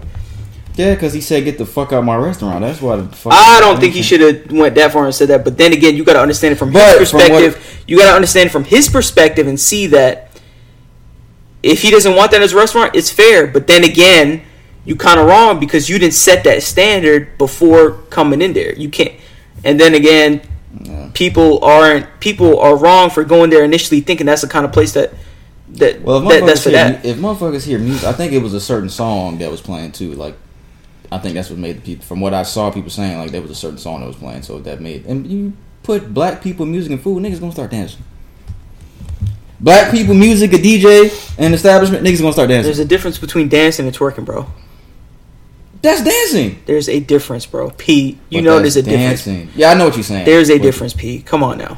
[0.76, 3.34] Yeah, because he said "get the fuck out my restaurant." That's why the fuck.
[3.34, 5.43] I don't think he should have went that far and said that.
[5.43, 7.84] But then again, you got to understand it from But his from what- perspective.
[7.85, 10.31] you got to understand from his perspective and see that
[11.61, 13.45] if he doesn't want that in his restaurant, it's fair.
[13.47, 14.41] But then again,
[14.85, 18.73] you kind of wrong because you didn't set that standard before coming in there.
[18.73, 19.14] You can't.
[19.64, 20.41] And then again,
[20.84, 21.10] Yeah.
[21.14, 24.94] people aren't people are wrong for going there initially thinking that's the kind of place
[24.94, 25.14] that
[25.76, 27.06] that, Well, if that that's for hear, that.
[27.06, 30.14] if motherfuckers hear music, I think it was a certain song that was playing too.
[30.14, 30.35] Like,
[31.11, 32.06] I think that's what made the people.
[32.06, 34.41] From what I saw, people saying like there was a certain song that was playing,
[34.44, 35.53] so that made and you
[35.84, 38.02] put black people music and food, niggas gonna start dancing.
[39.60, 42.65] Black people music, a DJ, and establishment, niggas gonna start dancing.
[42.65, 44.48] There's a difference between dancing and twerking, bro.
[45.84, 46.64] That's dancing.
[46.65, 47.69] There's a difference, bro.
[47.69, 49.27] Pete, you But know there's a difference.
[49.55, 50.26] Yeah, I know what you're saying.
[50.26, 51.26] There's a But difference, Pete.
[51.26, 51.77] Come on now.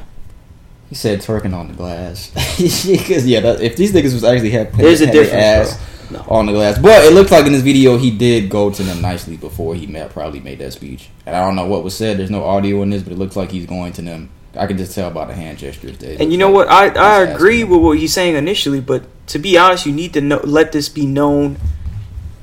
[0.89, 2.31] He said twerking on the glass.
[2.85, 5.81] Because yeah, that, if these niggas was actually had, There's a had their difference, ass.
[6.11, 6.23] No.
[6.29, 9.01] on the glass, but it looks like in this video he did go to them
[9.01, 11.09] nicely before he met, probably made that speech.
[11.25, 12.17] And I don't know what was said.
[12.19, 14.29] There's no audio in this, but it looks like he's going to them.
[14.55, 15.97] I can just tell by the hand gestures.
[15.97, 16.69] That And you know like what?
[16.69, 20.21] I, I agree with what he's saying initially, but to be honest, you need to
[20.21, 21.57] know, let this be known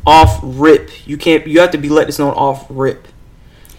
[0.07, 1.07] off rip.
[1.07, 1.47] You can't.
[1.47, 3.09] You have to be let this known off rip.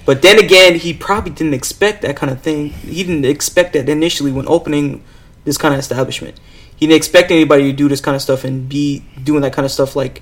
[0.05, 2.69] But then again, he probably didn't expect that kind of thing.
[2.69, 5.03] He didn't expect that initially when opening
[5.45, 6.39] this kind of establishment.
[6.75, 9.65] He didn't expect anybody to do this kind of stuff and be doing that kind
[9.65, 10.21] of stuff like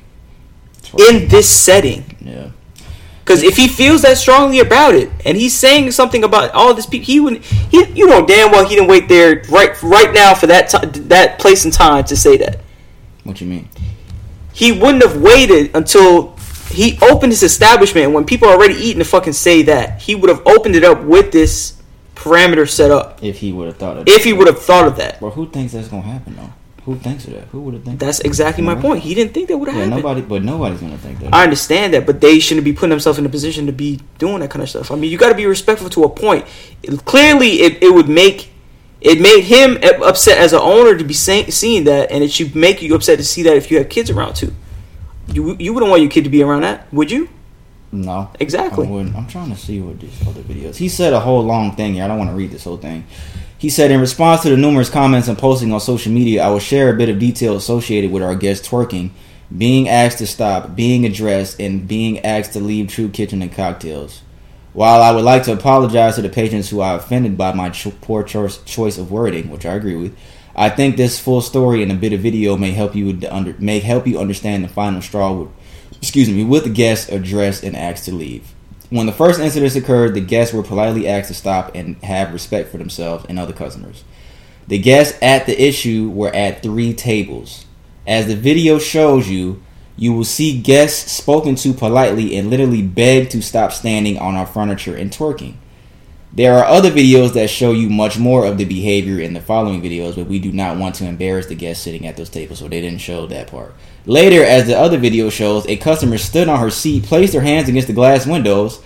[1.10, 2.18] in this setting.
[2.20, 2.52] Yeah.
[3.24, 6.86] Because if he feels that strongly about it, and he's saying something about all this
[6.86, 7.46] people, he wouldn't.
[7.46, 11.00] He, you know, damn well he didn't wait there right right now for that ti
[11.02, 12.60] that place and time to say that.
[13.24, 13.70] What you mean?
[14.54, 16.36] He wouldn't have waited until
[16.70, 18.12] he opened his establishment.
[18.14, 21.04] When people are already eating to fucking say that, he would have opened it up
[21.04, 21.82] with this
[22.16, 23.24] parameter set up.
[23.24, 25.48] If he would have thought of If he would have thought of that, Well, who
[25.50, 26.50] thinks that's gonna happen though?
[26.86, 27.44] Who thinks of that?
[27.52, 28.00] Who would have think?
[28.00, 29.04] that's exactly my point.
[29.04, 30.04] He didn't think that would have yeah, happened.
[30.04, 30.22] nobody.
[30.22, 31.34] But nobody's gonna think that.
[31.34, 34.40] I understand that, but they shouldn't be putting themselves in a position to be doing
[34.40, 34.92] that kind of stuff.
[34.92, 36.46] I mean, you got to be respectful to a point.
[36.82, 38.51] It- clearly, it, it would make
[39.02, 42.82] it made him upset as an owner to be seeing that, and it should make
[42.82, 44.54] you upset to see that if you have kids around too.
[45.34, 47.30] You you wouldn't want your kid to be around that, would you?
[47.92, 48.88] No, Exactly.
[48.88, 48.92] I.
[48.92, 50.78] I'm trying to see what these other videos.
[50.78, 52.06] He said a whole long thing here.
[52.06, 53.06] I don't want to read this whole thing.
[53.58, 56.60] He said, in response to the numerous comments and posting on social media, I will
[56.60, 59.12] share a bit of detail associated with our guest twerking,
[59.56, 64.22] being asked to stop, being addressed, and being asked to leave True Kitchen and Kocktails.
[64.74, 67.94] While I would like to apologize to the patrons who are offended by my cho-
[68.02, 70.18] poor choice choice of wording, which I agree with,
[70.56, 73.80] I think this full story and a bit of video may help you under may
[73.80, 75.50] help you understand the final straw with
[75.98, 78.54] excuse me, with the guests addressed and asked to leave.
[78.90, 82.70] When the first incidents occurred, the guests were politely asked to stop and have respect
[82.70, 84.04] for themselves and other customers.
[84.68, 87.66] The guests at the issue were at three tables.
[88.08, 89.62] As the video shows you,
[90.02, 94.48] you will see guests spoken to politely and literally beg to stop standing on our
[94.48, 95.54] furniture and twerking.
[96.34, 99.80] There are other videos that show you much more of the behavior in the following
[99.80, 102.68] videos, but we do not want to embarrass the guests sitting at those tables, so
[102.68, 103.76] they didn't show that part.
[104.08, 107.70] Later, as the other video shows, a customer stood on her seat, placed her hands
[107.70, 108.82] against the glass windows,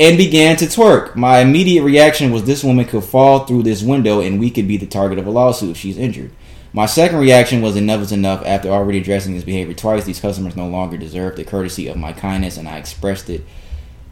[0.00, 1.14] and began to twerk.
[1.14, 4.78] My immediate reaction was this woman could fall through this window and we could be
[4.78, 6.32] the target of a lawsuit if she's injured.
[6.74, 8.42] My second reaction was enough is enough.
[8.44, 12.12] After already addressing this behavior twice, these customers no longer deserve the courtesy of my
[12.12, 13.44] kindness, and I expressed it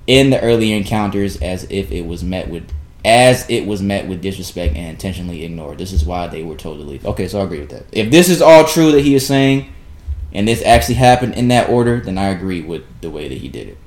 [0.07, 2.73] in the earlier encounters as if it was met with
[3.05, 5.79] as it was met with disrespect and intentionally ignored.
[5.79, 7.05] This is why they were told to leave.
[7.05, 7.87] Okay, so I agree with that.
[7.91, 9.73] If this is all true that he is saying,
[10.33, 13.49] and this actually happened in that order, then I agree with the way that he
[13.49, 13.79] did it.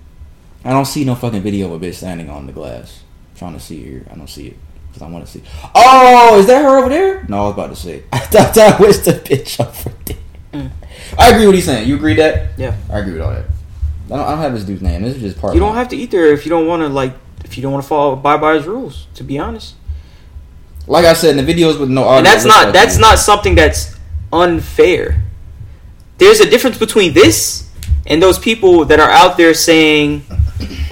[0.66, 3.04] I don't see no fucking video of a bitch standing on the glass.
[3.38, 4.06] Trying to see here.
[4.12, 4.58] I don't see it.
[4.96, 5.44] Because I want to see.
[5.76, 7.26] Oh, is that her over there?
[7.28, 8.04] No, I was about to say.
[8.14, 10.18] I thought that was the bitch over there.
[10.54, 10.72] Mm.
[11.20, 11.90] I agree with what he's saying.
[11.90, 12.58] You agree that?
[12.58, 12.78] Yeah.
[12.90, 13.44] I agree with all that.
[13.44, 15.02] I don't, I don't have this dude's name.
[15.02, 16.88] This is just part You don't have to eat there if you don't want to
[16.88, 17.12] like
[17.44, 19.08] if you don't want to follow by by his rules.
[19.16, 19.76] To be honest,
[20.88, 22.18] Like I said in the videos with no audio.
[22.20, 23.98] and that's not that's not something that's
[24.32, 25.22] unfair.
[26.20, 27.70] There's a difference between this
[28.08, 30.24] and those people that are out there saying,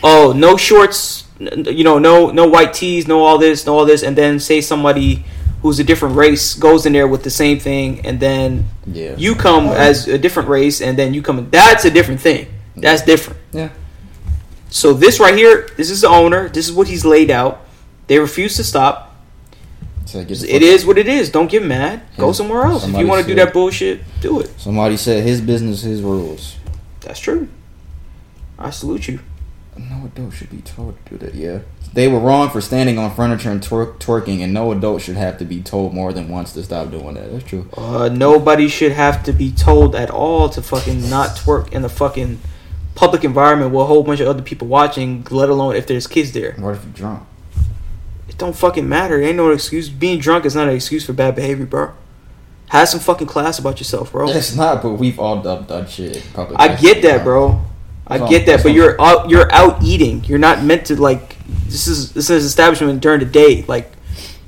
[0.04, 4.04] "Oh, no shorts, you know, no no white tees, no all this, no all this,"
[4.04, 5.24] and then say somebody
[5.62, 9.14] who's a different race goes in there with the same thing, and then Yeah.
[9.18, 11.48] you come as a different race, and then you come.
[11.52, 12.48] That's a different thing.
[12.76, 13.40] That's different.
[13.54, 13.70] Yeah.
[14.70, 16.50] So this right here, this is the owner.
[16.50, 17.62] This is what he's laid out.
[18.08, 19.16] They refuse to stop.
[20.06, 21.30] So get It fuck- is what it is.
[21.30, 22.02] Don't get mad.
[22.18, 22.86] Go somewhere else.
[22.88, 24.50] If you want to do that bullshit, do it.
[24.58, 26.56] Somebody said his business, his rules.
[27.02, 27.48] That's true.
[28.60, 29.20] I salute you.
[29.78, 31.36] No adult should be told to do that.
[31.36, 31.60] Yeah,
[31.94, 35.38] they were wrong for standing on furniture and twer- twerking, and no adult should have
[35.40, 37.32] to be told more than once to stop doing that.
[37.32, 37.70] That's true.
[37.76, 41.90] Uh, nobody should have to be told at all to fucking not twerk in the
[41.90, 42.40] fucking
[42.96, 46.32] public environment with a whole bunch of other people watching, let alone if there's kids
[46.32, 46.54] there.
[46.54, 47.28] What if you're drunk?
[48.28, 49.22] It don't fucking matter.
[49.22, 49.90] It ain't no excuse.
[49.90, 51.94] Being drunk is not an excuse for bad behavior, bro.
[52.70, 54.30] Have some fucking class about yourself, bro.
[54.30, 56.24] It's not, but we've all done, done shit.
[56.34, 57.64] Public I get that, bro.
[58.08, 59.30] I get that, but you're out.
[59.30, 60.24] You're out eating.
[60.26, 61.38] You're not meant to like.
[61.66, 63.64] This is this is establishment during the day.
[63.68, 63.92] Like,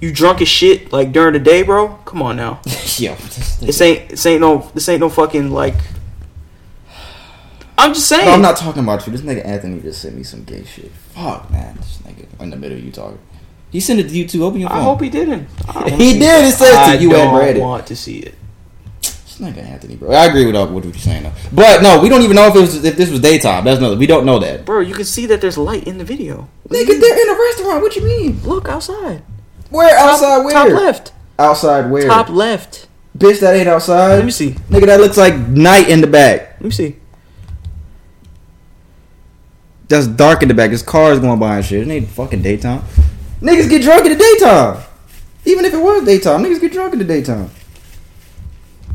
[0.02, 1.90] you drunk as shit like during the day, bro.
[2.06, 2.61] Come on now.
[2.98, 5.76] Yo, this, ain't this ain't no this ain't no fucking like.
[7.77, 8.26] I'm just saying.
[8.26, 9.11] No, I'm not talking about you.
[9.11, 10.91] This nigga Anthony just sent me some gay shit.
[11.14, 11.76] Fuck, man.
[11.77, 13.19] This nigga in the middle of you talking.
[13.72, 14.45] He sent it to you too.
[14.45, 14.80] Open your phone.
[14.80, 15.49] I hope he didn't.
[15.68, 16.45] I He did.
[16.45, 18.36] It says to you I don't want to see it.
[19.38, 20.12] This nigga Anthony, bro.
[20.12, 21.34] I agree with all what you're saying though.
[21.52, 23.66] But no, we don't even know if it was if this was daytime.
[23.66, 23.98] That's another.
[23.98, 24.66] We don't know that.
[24.66, 26.48] Bro, you can see that there's light in the video.
[26.70, 27.82] Nigga, they're in a restaurant.
[27.82, 28.41] What you mean?
[28.44, 29.24] Look outside.
[29.70, 30.38] Where Top- outside?
[30.45, 30.53] Where?
[30.53, 31.14] Top left.
[31.38, 32.07] Outside where?
[32.07, 32.88] Top left.
[33.18, 34.16] Bitch, that ain't outside.
[34.16, 34.52] Let me see.
[34.70, 36.53] Nigga, that looks like night in the back.
[36.53, 36.95] Let me see.
[39.88, 40.70] That's dark in the back.
[40.70, 41.88] There's cars going by and shit.
[41.88, 42.84] It ain't fucking daytime.
[43.41, 44.82] Niggas get drunk in the daytime.
[45.44, 47.49] Even if it was daytime, niggas get drunk in the daytime.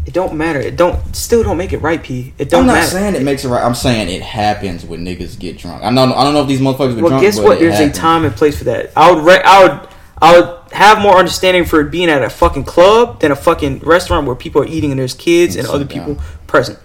[0.07, 0.59] It don't matter.
[0.59, 2.33] It don't still don't make it right, P.
[2.39, 2.87] It don't I'm not matter.
[2.91, 3.63] saying it makes it right.
[3.63, 5.83] I'm saying it happens when niggas get drunk.
[5.85, 6.05] I know.
[6.15, 7.23] I don't know if these motherfuckers were Well, drunk.
[7.23, 7.59] guess what?
[7.59, 7.97] There's happens.
[7.97, 8.93] a time and place for that.
[8.97, 9.89] I would, re- I would,
[10.23, 13.81] I would have more understanding for it being at a fucking club than a fucking
[13.81, 16.07] restaurant where people are eating and there's kids and Sit other down.
[16.17, 16.79] people present.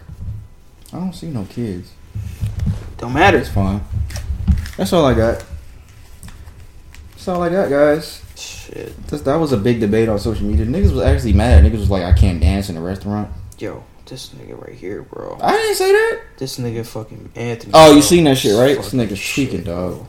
[0.92, 1.92] I don't see no kids.
[2.98, 3.38] Don't matter.
[3.38, 3.82] It's fine.
[4.78, 5.44] That's all I got.
[7.12, 8.22] That's all I got, guys.
[8.66, 10.66] Shit, That's, that was a big debate on social media.
[10.66, 11.64] Niggas was actually mad.
[11.64, 13.32] Niggas was like, I can't dance in a restaurant.
[13.60, 15.38] yo, this nigga right here, bro.
[15.42, 16.22] I didn't say that.
[16.38, 17.72] This nigga fucking Anthony.
[17.76, 17.96] Oh, bro.
[17.96, 18.78] you seen that shit, right?
[18.78, 20.08] This nigga's shit, tweaking, dog.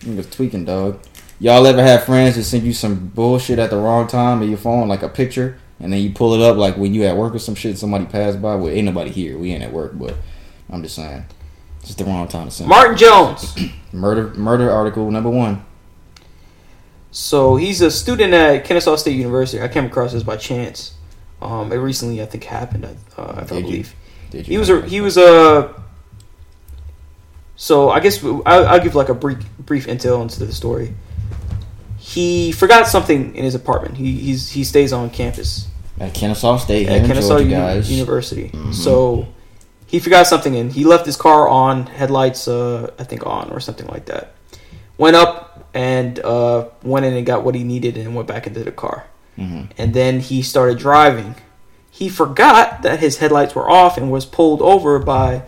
[0.00, 1.00] Niggas tweaking, dog.
[1.40, 4.58] Y'all ever have friends that send you some bullshit at the wrong time in your
[4.58, 7.34] phone, like a picture, and then you pull it up like when you at work
[7.34, 8.54] or some shit, somebody passed by.
[8.54, 9.38] Well, ain't nobody here.
[9.38, 10.14] We ain't at work, but
[10.70, 11.24] I'm just saying,
[11.80, 12.68] it's the wrong time to send.
[12.68, 13.56] Martin Jones.
[13.92, 15.64] murder, murder article number one.
[17.20, 19.60] So he's a student at Kennesaw State University.
[19.60, 20.94] I came across this by chance.
[21.42, 22.84] Um, it recently, I think, happened.
[22.84, 23.62] Uh, I Did you?
[23.62, 23.94] believe.
[24.30, 25.74] Did you He was a he was a.
[27.56, 30.94] So I guess I'll, I'll give like a brief brief intel into the story.
[31.98, 33.96] He forgot something in his apartment.
[33.96, 35.66] He he's, he stays on campus
[35.98, 37.82] at Kennesaw State at Kennesaw Georgia.
[37.84, 38.50] University.
[38.50, 38.72] Mhm.
[38.72, 39.26] So
[39.86, 43.58] he forgot something and he left his car on, headlights uh, I think on or
[43.58, 44.34] something like that.
[44.98, 48.62] Went up and uh, went in and got what he needed and went back into
[48.64, 49.06] the car.
[49.38, 49.68] Mhm.
[49.78, 51.36] And then he started driving.
[51.90, 55.42] He forgot that his headlights were off and was pulled over by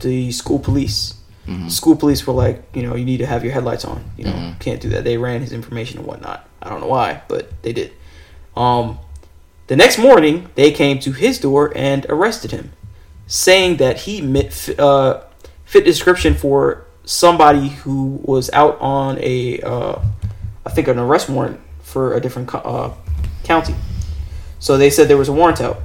[0.00, 1.14] the school police.
[1.48, 1.70] Mhm.
[1.70, 4.04] School police were like, you know, you need to have your headlights on.
[4.16, 4.58] You know, Mhm.
[4.60, 5.04] can't do that.
[5.04, 6.46] They ran his information and whatnot.
[6.62, 7.92] I don't know why, but they did.
[8.56, 8.98] Um,
[9.66, 12.72] the next morning, they came to his door and arrested him,
[13.26, 15.20] saying that he mit, uh,
[15.64, 20.00] fit description for somebody who was out on a, uh,
[20.64, 22.94] I think, an arrest warrant for a different co- uh,
[23.44, 23.74] county.
[24.58, 25.80] So they said there was a warrant out.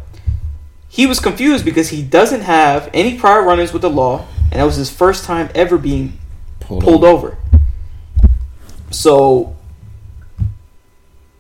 [0.87, 4.63] He was confused because he doesn't have any prior run-ins with the law, and that
[4.63, 6.17] was his first time ever being
[6.61, 7.37] Pulled, pulled over.
[8.91, 9.55] So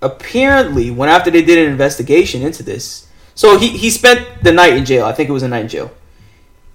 [0.01, 4.73] apparently, when after they did an investigation into this, so he he spent the night
[4.73, 5.05] in jail.
[5.05, 5.91] I think it was a night in jail.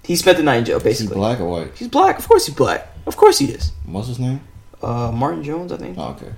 [0.03, 1.15] He spent the night in jail, basically.
[1.15, 1.71] black or white?
[1.75, 2.19] He's black.
[2.19, 2.87] Of course he's black.
[3.05, 3.71] Of course he is.
[3.85, 4.41] What's his name?
[4.81, 5.97] Uh, Martin Jones, I think.
[5.97, 6.33] Oh, okay.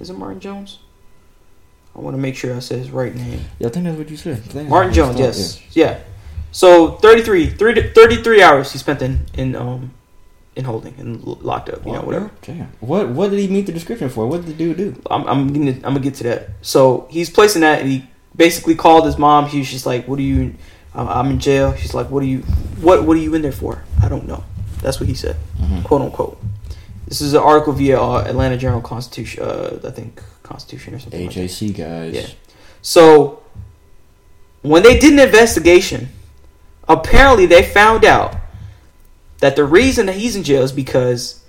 [0.00, 0.78] Is it Martin Jones?
[1.94, 3.40] I want to make sure I say his right name.
[3.58, 4.32] Yeah, I think that's what you said.
[4.34, 5.60] I think that's Martin Jones, yes.
[5.76, 6.00] Yeah.
[6.52, 9.92] So 33, 30 33 hours he spent in in um
[10.56, 12.30] in holding and locked up, you know, whatever.
[12.42, 12.66] Damn.
[12.80, 14.26] What What did he meet the description for?
[14.26, 15.02] What did the dude do?
[15.10, 16.50] I'm I'm gonna I'm gonna get to that.
[16.62, 18.04] So he's placing that, and he
[18.34, 19.46] basically called his mom.
[19.46, 20.54] He was just like, "What are you?
[20.94, 22.38] I'm, I'm in jail." She's like, "What are you?
[22.80, 24.44] What What are you in there for?" I don't know.
[24.82, 25.84] That's what he said, Mhm.
[25.84, 26.40] quote unquote.
[27.06, 29.42] This is an article via uh, Atlanta Journal Constitution.
[29.42, 31.20] Uh, I think Constitution or something.
[31.26, 31.74] like that.
[31.76, 32.14] Guys.
[32.14, 32.26] Yeah.
[32.82, 33.40] So
[34.62, 36.08] when they did an investigation,
[36.88, 38.36] apparently they found out
[39.40, 41.40] that the reason that he's in jail is because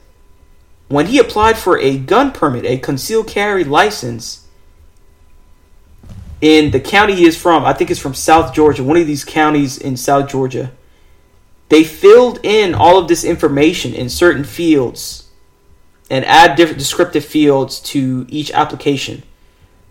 [0.87, 4.41] when he applied for a gun permit, a concealed carry license
[6.41, 9.23] in the county he is from, I think it's from South Georgia, one of these
[9.23, 10.71] counties in South Georgia,
[11.71, 15.29] they filled in all of this information in certain fields
[16.09, 19.23] and add different descriptive fields to each application.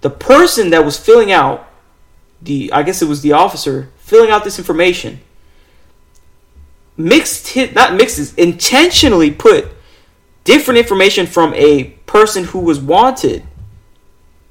[0.03, 1.67] The person that was filling out
[2.43, 5.21] the I guess it was the officer filling out this information
[6.99, 9.69] mixed hit not mixes intentionally put
[10.45, 13.43] different information from a person who was wanted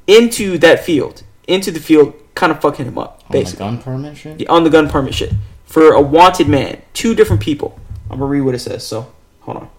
[0.08, 4.18] into that field into the field kind of fucking him up On the gun permit
[4.18, 4.50] shit.
[4.50, 5.34] on the gun permit shit
[5.70, 7.80] for a wanted man two different people
[8.10, 9.70] I'm gonna read what it says so hold on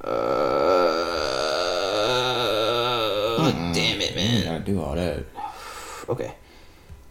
[0.00, 0.10] uh,
[3.40, 3.74] Mm-mm.
[3.74, 5.24] damn it You man gotta do all that.
[6.08, 6.32] Okay.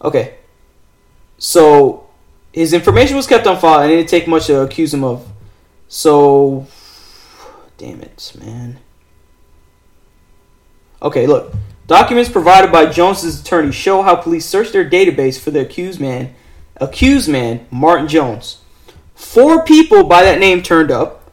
[0.02, 0.36] Okay.
[1.38, 2.08] So
[2.54, 5.28] his information was kept on file and it didn't take much to accuse him of.
[5.88, 6.68] So
[7.78, 8.80] damn it, man.
[11.02, 11.54] Okay, look.
[11.88, 16.34] Documents provided by Jones's attorney show how police searched their database for the accused man,
[16.78, 18.62] accused man Martin Jones.
[19.16, 21.32] Four people by that name turned up.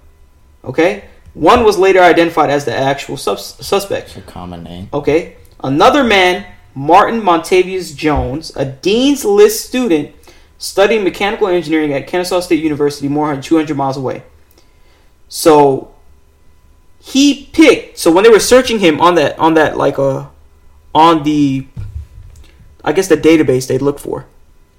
[0.64, 1.05] Okay?
[1.35, 4.09] One was later identified as the actual sus- suspect.
[4.09, 4.89] It's a common name.
[4.93, 5.36] Okay.
[5.64, 10.14] Another man, Martin Montavious Jones, a Dean's List student
[10.59, 14.23] studying mechanical engineering at Kennesaw State University, more than 200 miles away.
[15.28, 15.94] So
[17.01, 17.98] he picked.
[17.98, 20.27] So when they were searching him on that, on that, like uh,
[20.94, 21.66] on the,
[22.85, 24.27] I guess the database they looked for,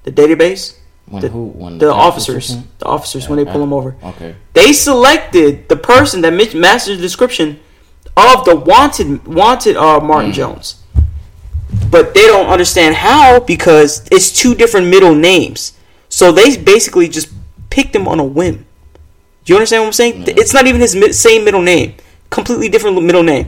[0.03, 0.77] the database,
[1.07, 1.45] When the, who?
[1.47, 4.35] When the cops officers, the officers when they pull them over Okay.
[4.53, 7.59] they selected the person that matched the description
[8.15, 10.35] of the wanted wanted uh, Martin Mm.
[10.35, 10.75] Jones.
[11.89, 15.73] But they don't understand how because it's two different middle names.
[16.09, 17.29] So they basically just
[17.71, 18.65] picked him on a whim.
[19.43, 20.21] Do you understand what I'm saying?
[20.27, 20.35] Yeah.
[20.37, 21.95] It's not even his same middle name.
[22.29, 23.47] Completely different middle name.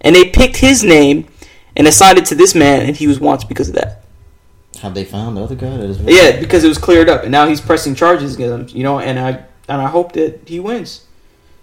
[0.00, 1.28] And they picked his name
[1.76, 4.01] and assigned it to this man and he was wanted because of that.
[4.82, 6.00] Have they found the other guy that is?
[6.00, 8.76] Yeah, because it was cleared up, and now he's pressing charges against him.
[8.76, 11.06] You know, and I and I hope that he wins.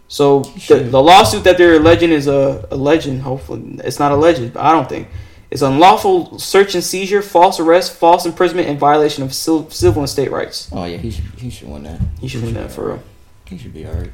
[0.08, 3.24] So the, the lawsuit that they're alleging is a, a legend.
[3.24, 5.10] Hopefully, it's not alleged, but I don't think
[5.52, 10.10] it's unlawful search and seizure, false arrest, false imprisonment, and violation of civil, civil and
[10.10, 10.70] state rights.
[10.72, 11.26] Oh yeah, he should.
[11.38, 12.00] He should win that.
[12.22, 13.04] He should win that for real.
[13.50, 14.12] He should be alright.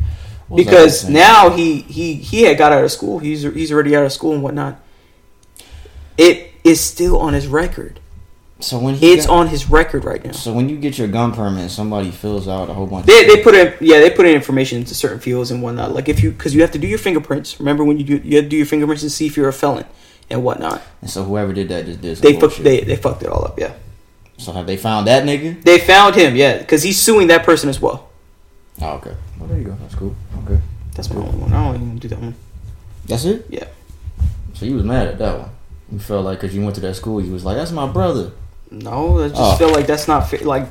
[0.47, 3.19] What was I Because now he he he had got out of school.
[3.19, 4.79] He's he's already out of school and whatnot.
[6.17, 7.99] It is still on his record.
[8.61, 10.31] So when he It's got- on his record right now.
[10.31, 13.05] So when you get your gun permit, somebody fills out a whole bunch.
[13.05, 16.07] They, they put in yeah they put in information into certain fields and whatnot like
[16.07, 18.45] if you because you have to do your fingerprints remember when you do you have
[18.45, 19.85] to do your fingerprints to see if you're a felon
[20.29, 22.17] and whatnot and so whoever did that just did.
[22.17, 23.73] They fucked they, they fucked it all up yeah
[24.37, 25.61] So have they found that nigga?
[25.63, 28.09] they found him yeah because he's suing that person as well
[28.81, 29.15] Oh okay.
[29.37, 29.77] Well there you go.
[29.81, 30.15] That's cool.
[30.45, 30.59] Okay.
[30.95, 32.35] that's my only one I don't even do that one
[33.05, 33.45] That's it.
[33.49, 33.67] yeah
[34.53, 35.49] So you was mad at that one.
[35.91, 38.31] You felt like because you went to that school, you was like, "That's my brother."
[38.71, 39.55] No I just Oh.
[39.57, 40.67] feel like that's not fair like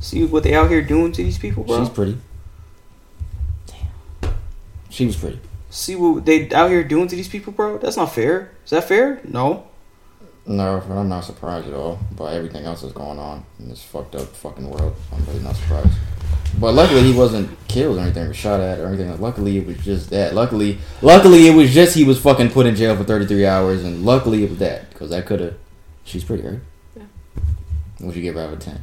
[0.00, 2.18] see what they out here doing to these people bro She's pretty.
[3.66, 4.34] Damn.
[4.90, 5.40] She was pretty.
[5.70, 8.84] see what they out here doing to these people bro that's not fair is that
[8.84, 9.64] fair no
[10.44, 14.16] No, I'm not surprised at all by everything else that's going on in this fucked
[14.16, 14.96] up fucking world.
[15.12, 15.94] I'm really not surprised.
[16.58, 19.08] But luckily he wasn't killed or anything or shot at or anything.
[19.20, 20.34] Luckily it was just that.
[20.34, 24.04] Luckily, luckily it was just he was fucking put in jail for 33 hours, and
[24.04, 25.54] luckily it was that because that could have.
[26.02, 26.58] She's pretty right.
[28.02, 28.82] Would you give her out of 10?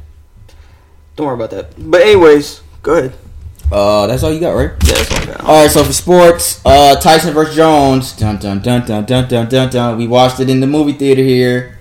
[1.16, 1.74] Don't worry about that.
[1.78, 3.12] But anyways, go ahead.
[3.70, 4.70] Uh, that's all you got, right?
[4.84, 5.40] Yeah, that's all I got.
[5.44, 8.12] All right, so for sports, uh, Tyson versus Jones.
[8.16, 9.98] Dun dun dun dun dun dun dun dun.
[9.98, 11.78] We watched it in the movie theater here.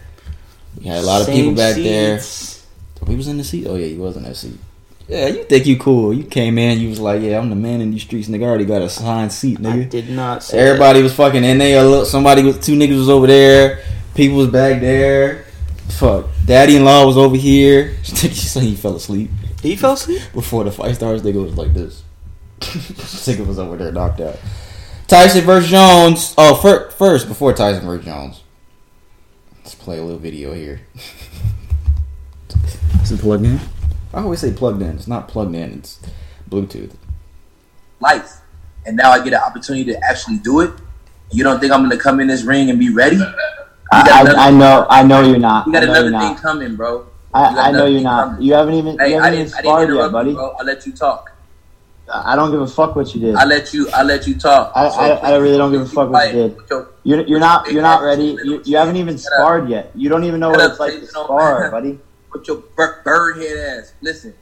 [0.77, 2.19] We had a lot of Same people back there.
[2.19, 2.67] seats.
[3.07, 3.65] He was in the seat.
[3.67, 4.59] Oh yeah, he was in that seat.
[5.07, 6.13] Yeah, you think you cool?
[6.13, 8.43] You came in, you was like, yeah, I'm the man in these streets, nigga.
[8.43, 9.81] I already got a signed seat, nigga.
[9.81, 11.81] I did not Everybody was fucking in there.
[11.83, 13.83] Look, somebody was two niggas was over there.
[14.13, 15.45] People was back there.
[15.89, 17.95] Fuck, daddy in law was over here.
[18.03, 19.59] She said he fell asleep that.
[19.61, 20.21] He fell asleep.
[20.33, 21.21] before the fight starts.
[21.23, 22.03] Nigga was like this.
[22.59, 24.37] Nigga was over there knocked out.
[25.07, 26.33] Tyson versus Jones.
[26.37, 28.43] Oh, fir- first before Tyson versus Jones.
[29.57, 30.81] Let's play a little video here.
[33.03, 33.59] Is it plugged in?
[34.13, 34.95] I always say plugged in.
[34.97, 35.79] It's not plugged in.
[35.79, 35.99] It's
[36.49, 36.93] Bluetooth.
[37.99, 38.37] life.
[38.85, 40.71] And now I get an opportunity to actually do it.
[41.31, 43.19] You don't think I'm gonna come in this ring and be ready?
[43.91, 45.65] I, another- I, know, I know you're not.
[45.67, 46.37] You got another thing not.
[46.41, 47.07] coming, bro.
[47.33, 48.29] I, I know you're not.
[48.29, 48.41] coming.
[48.43, 50.33] You haven't even, Hey, you I haven't even didn't, I didn't sparred yet, buddy.
[50.33, 50.55] bro.
[50.59, 51.31] I let you talk.
[52.11, 53.35] I don't give a fuck what you did.
[53.35, 53.87] I let you.
[53.91, 54.71] I let you talk.
[54.75, 56.57] I, I, I really don't give a fuck what you did.
[57.03, 58.35] You're, you're not, you're not ready.
[58.43, 59.91] You, you haven't even sparred yet.
[59.95, 61.99] You don't even know what it's like to spar, buddy.
[62.31, 63.93] Put your bird head ass.
[64.01, 64.33] Listen,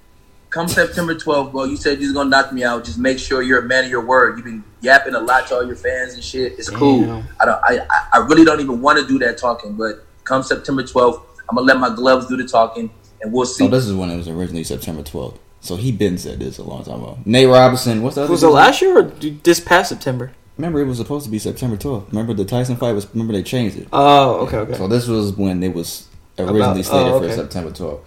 [0.49, 1.64] come September 12th, bro.
[1.65, 2.84] You said you was gonna knock me out.
[2.86, 4.38] Just make sure you're a man of your word.
[4.38, 6.53] You've been yapping a lot to all your fans and shit.
[6.60, 7.02] It's cool.
[7.02, 7.28] Damn.
[7.40, 7.60] I don't.
[7.64, 9.74] I, I- I really don't even want to do that talking.
[9.74, 12.90] But come September 12th, I'm gonna let my gloves do the talking,
[13.22, 13.65] and we'll see.
[13.65, 15.38] So this is when it was originally September 12th.
[15.60, 17.18] So he been said this a long time ago.
[17.26, 18.32] Nate Robinson, what's the other?
[18.32, 20.32] Was it last year or this past September?
[20.57, 22.07] Remember, it was supposed to be September 12th.
[22.10, 23.07] Remember the Tyson fight was.
[23.14, 23.88] Remember they changed it.
[23.94, 24.74] Oh, okay, okay.
[24.76, 26.07] So this was when it was
[26.40, 27.32] originally About- slated oh, for.
[27.32, 27.99] September 12th.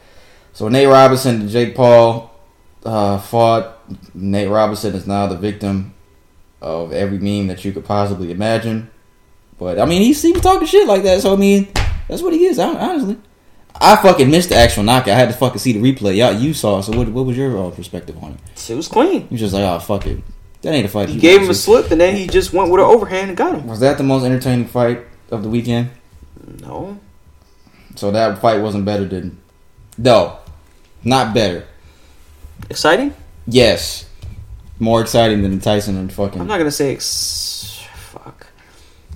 [0.52, 2.29] So Nate Robinson and Jake Paul
[2.84, 3.78] uh, fought.
[4.14, 5.94] Nate Robinson is now the victim
[6.60, 8.90] of every meme that you could possibly imagine.
[9.58, 11.20] But I mean, he's he was talking shit like that.
[11.20, 11.68] So I mean,
[12.08, 12.58] that's what he is.
[12.58, 13.18] Honestly,
[13.80, 15.14] I fucking missed the actual knockout.
[15.14, 16.16] I had to fucking see the replay.
[16.16, 16.78] Y'all, you saw.
[16.78, 17.08] it, So what?
[17.08, 18.70] What was your uh, perspective on it?
[18.70, 19.22] It was clean.
[19.22, 20.22] You was just like, oh fuck it.
[20.62, 21.08] That ain't a fight.
[21.08, 23.36] He you gave him a slip and then he just went with an overhand and
[23.36, 23.66] got him.
[23.66, 25.90] Was that the most entertaining fight of the weekend?
[26.60, 27.00] No.
[27.96, 29.38] So that fight wasn't better than.
[29.96, 30.38] No,
[31.02, 31.66] not better.
[32.68, 33.14] Exciting?
[33.46, 34.08] Yes,
[34.78, 36.40] more exciting than Tyson and fucking.
[36.40, 38.46] I'm not gonna say ex- fuck.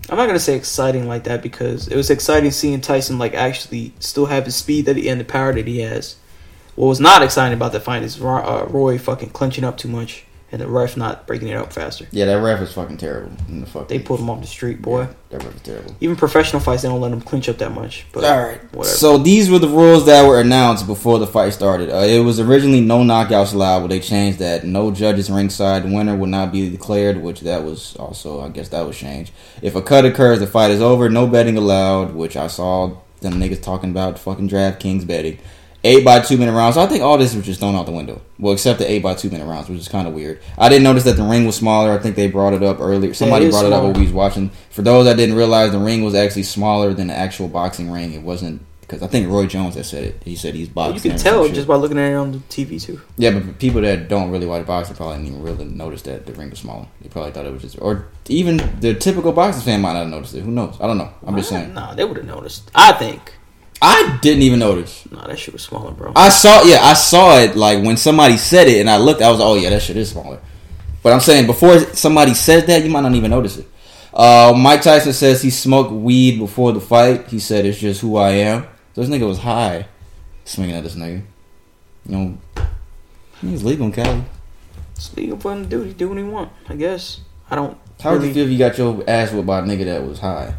[0.08, 3.92] I'm not gonna say exciting like that because it was exciting seeing Tyson like actually
[3.98, 6.16] still have his speed that he and the power that he has.
[6.74, 9.88] What was not exciting about the fight is Ro- uh, Roy fucking clenching up too
[9.88, 10.24] much
[10.54, 12.06] and the ref not breaking it up faster.
[12.12, 13.32] yeah, that ref is fucking terrible.
[13.48, 15.00] In the fucking, They pulled him off the street, boy.
[15.00, 15.08] Yeah,
[15.38, 15.96] that ref is terrible.
[16.00, 18.06] Even professional fights, they don't let them clinch up that much.
[18.12, 18.62] But All right.
[18.72, 18.84] whatever.
[18.96, 21.90] So these were the rules that were announced before the fight started.
[21.90, 24.62] Uh, it was originally no knockouts allowed, but they changed that.
[24.64, 25.82] No judges ringside.
[25.82, 29.32] The winner would not be declared, which that was also, I guess, that was changed.
[29.60, 31.08] If a cut occurs, the fight is over.
[31.10, 35.38] No betting allowed, which I saw them niggas talking about fucking DraftKings betting.
[35.86, 36.76] Eight by two minute rounds.
[36.76, 38.22] So I think all this was just thrown out the window.
[38.38, 40.40] Well, except the eight by two minute rounds, which is kind of weird.
[40.56, 41.92] I didn't notice that the ring was smaller.
[41.92, 43.12] I think they brought it up earlier.
[43.12, 43.92] Somebody it brought it up smaller.
[43.92, 44.50] when we was watching.
[44.70, 48.14] For those that didn't realize, the ring was actually smaller than the actual boxing ring.
[48.14, 50.22] It wasn't because I think Roy Jones had said it.
[50.24, 50.94] He said he's boxing.
[50.96, 53.00] you can tell just by looking at it on the TV too.
[53.16, 56.32] yeah, but people that don't really watch boxing probably didn't even really notice that the
[56.32, 56.86] ring was smaller.
[57.00, 60.08] They probably thought it was just, or even the typical boxing fan might not have
[60.08, 60.42] noticed it.
[60.42, 60.76] Who knows?
[60.80, 61.12] I don't know.
[61.26, 61.74] I'm just saying.
[61.74, 62.70] Nah, they would have noticed.
[62.74, 63.34] I think.
[63.86, 65.10] I didn't even notice.
[65.10, 66.12] Nah, that shit was smaller, bro.
[66.16, 69.20] I saw, yeah, I saw it like when somebody said it, and I looked.
[69.20, 70.40] I was, oh yeah, that shit is smaller.
[71.02, 73.68] But I'm saying before somebody says that, you might not even notice it.
[74.14, 77.28] Uh, Mike Tyson says he smoked weed before the fight.
[77.28, 78.62] He said it's just who I am.
[78.94, 79.86] So this nigga was high,
[80.46, 81.22] swinging at this nigga.
[82.06, 82.38] You know,
[83.42, 84.24] he's legal in Cali.
[84.92, 85.82] It's legal for him to do.
[85.82, 86.50] He do what he want.
[86.70, 87.20] I guess.
[87.50, 87.76] I don't.
[88.00, 90.06] How would really, you feel if you got your ass whipped by a nigga that
[90.06, 90.54] was high?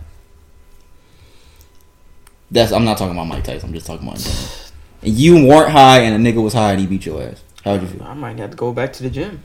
[2.55, 3.67] That's I'm not talking about Mike Tyson.
[3.67, 4.71] I'm just talking about.
[5.01, 7.43] And you weren't high, and a nigga was high, and he beat your ass.
[7.65, 8.03] How would you feel?
[8.03, 9.41] I might have to go back to the gym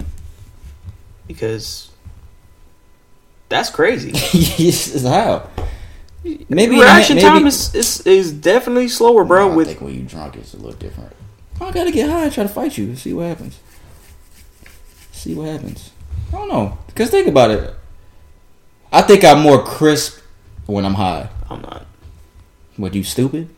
[1.27, 1.91] because
[3.49, 4.13] that's crazy.
[4.33, 5.51] yes, how?
[6.49, 9.49] Maybe reaction maybe, time is, is is definitely slower, bro.
[9.49, 11.13] No, I with think when you drunk, it's a little different.
[11.61, 12.85] I gotta get high and try to fight you.
[12.85, 13.59] And see what happens.
[15.11, 15.91] See what happens.
[16.29, 16.79] I don't know.
[16.95, 17.75] Cause think about it.
[18.93, 20.23] I think I'm more crisp
[20.67, 21.29] when I'm high.
[21.49, 21.87] I'm not.
[22.81, 23.49] What you stupid?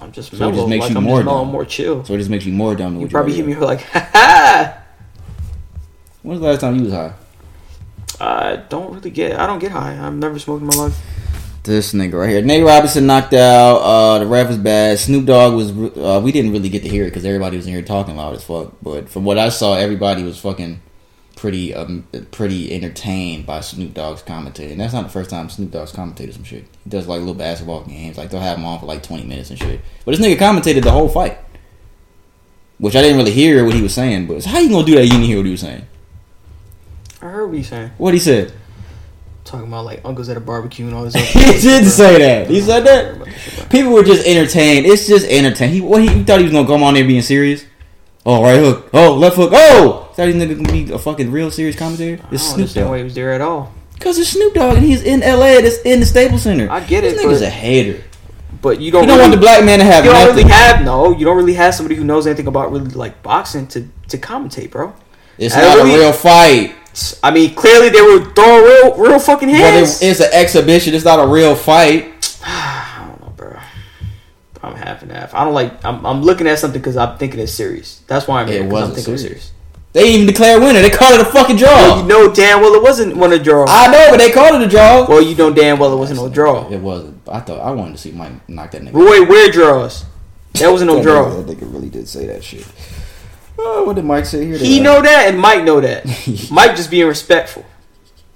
[0.00, 1.52] I'm just So it just makes like you I'm more just mellow, dumb.
[1.52, 2.04] more chill.
[2.04, 3.80] So it just makes you more dumb than You probably you hit really me like,
[3.92, 4.78] ha ha.
[6.22, 7.12] When was the last time you was high?
[8.20, 9.38] I don't really get.
[9.38, 9.98] I don't get high.
[10.04, 10.96] I've never smoked in my life.
[11.64, 12.42] This nigga right here.
[12.42, 13.76] Nate Robinson knocked out.
[13.78, 14.98] Uh, the ref was bad.
[14.98, 15.70] Snoop Dogg was.
[15.72, 18.34] Uh, we didn't really get to hear it because everybody was in here talking loud
[18.36, 18.72] as fuck.
[18.82, 20.80] But from what I saw, everybody was fucking
[21.36, 24.72] pretty um, pretty entertained by Snoop Dogg's commentating.
[24.72, 26.64] And that's not the first time Snoop Dogg's commentated some shit.
[26.84, 28.16] He does like little basketball games.
[28.16, 29.80] Like they'll have him on for like twenty minutes and shit.
[30.04, 31.38] But this nigga commentated the whole fight,
[32.78, 34.26] which I didn't really hear what he was saying.
[34.26, 35.04] But how you gonna do that?
[35.04, 35.86] You didn't hear what he was saying.
[37.20, 37.90] I heard what you saying.
[37.98, 38.52] What he said.
[39.44, 41.14] Talking about like uncles at a barbecue and all this.
[41.32, 42.50] he did say that.
[42.50, 43.70] He said that.
[43.70, 44.86] People were just entertained.
[44.86, 45.72] It's just entertained.
[45.72, 47.64] He what he, he thought he was gonna come on there being serious.
[48.26, 48.88] Oh right hook.
[48.92, 49.50] Oh left hook.
[49.52, 52.22] Oh, thought he nigga gonna be a fucking real serious commentator.
[52.22, 53.72] I It's don't Snoop understand why he was there at all.
[54.00, 55.62] Cause it's Snoop Dogg and he's in L.A.
[55.62, 56.70] That's in the Staples Center.
[56.70, 58.02] I get it, This nigga's but- a hater.
[58.62, 59.02] But you don't.
[59.02, 60.36] You don't want the black man to have You don't nothing.
[60.36, 61.10] really have no.
[61.16, 64.70] You don't really have somebody who knows anything about really like boxing to to commentate,
[64.70, 64.94] bro.
[65.36, 66.74] It's I not really- a real fight.
[67.22, 70.00] I mean, clearly they were throwing real, real fucking But hands.
[70.00, 70.94] it, it's an exhibition.
[70.94, 72.06] It's not a real fight.
[72.46, 73.58] I don't know, bro.
[74.62, 75.34] I'm half and half.
[75.34, 75.84] I don't like.
[75.84, 78.00] I'm, I'm looking at something because I'm thinking it's serious.
[78.06, 78.60] That's why I'm It here.
[78.60, 79.52] 'cause I'm wasn't thinking it's serious.
[79.94, 80.06] Serious.
[80.06, 80.82] They didn't even declare a winner.
[80.82, 81.68] They called it a fucking draw.
[81.70, 83.68] Well, you know damn well it wasn't one of the draws.
[83.70, 85.06] I know, but they called it a draw.
[85.08, 86.68] Well, you know damn well it wasn't no draw.
[86.68, 87.20] It wasn't.
[87.28, 88.92] I thought I wanted to see Mike knock that nigga.
[88.92, 90.04] Roy, where draws?
[90.54, 91.24] That wasn't no draw.
[91.30, 92.66] nigga- That nigga really did say that shit.
[93.58, 94.58] Oh, what did Mike say here?
[94.58, 96.04] He know that, and Mike know that.
[96.50, 97.64] Mike just being respectful.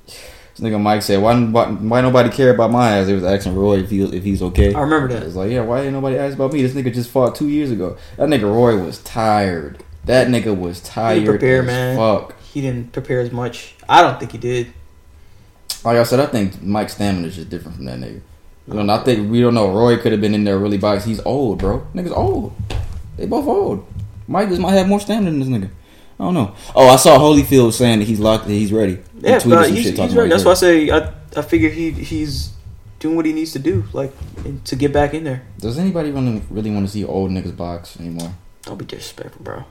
[0.06, 3.54] This nigga Mike said, "Why, why, why nobody care about my ass?" They was asking
[3.56, 4.74] Roy if he if he's okay.
[4.74, 5.22] I remember that.
[5.24, 6.62] It's like, yeah, why ain't nobody asked about me?
[6.62, 7.96] This nigga just fought two years ago.
[8.16, 9.84] That nigga Roy was tired.
[10.08, 11.14] That nigga was He tired.
[11.16, 11.96] didn't prepare, as man.
[11.96, 12.40] Fuck.
[12.40, 13.74] He didn't prepare as much.
[13.88, 14.72] I don't think he did.
[15.84, 18.20] Like I said, I think Mike's stamina is just different from that nigga.
[18.66, 19.70] You know, I think we don't know.
[19.70, 21.04] Roy could have been in there really box.
[21.04, 21.86] He's old, bro.
[21.94, 22.54] Nigga's old.
[23.16, 23.86] They both old.
[24.26, 25.70] Mike just might have more stamina than this nigga.
[26.20, 26.54] I don't know.
[26.74, 28.46] Oh, I saw Holyfield saying that he's locked.
[28.46, 28.96] That he's ready.
[29.20, 30.28] He Yeah, some he's, he's right.
[30.28, 32.52] That's why I say I, I figure he he's
[32.98, 34.12] doing what he needs to do, like
[34.64, 35.42] to get back in there.
[35.58, 38.34] Does anybody really, really want to see old niggas box anymore?
[38.62, 39.64] Don't be disrespectful, bro.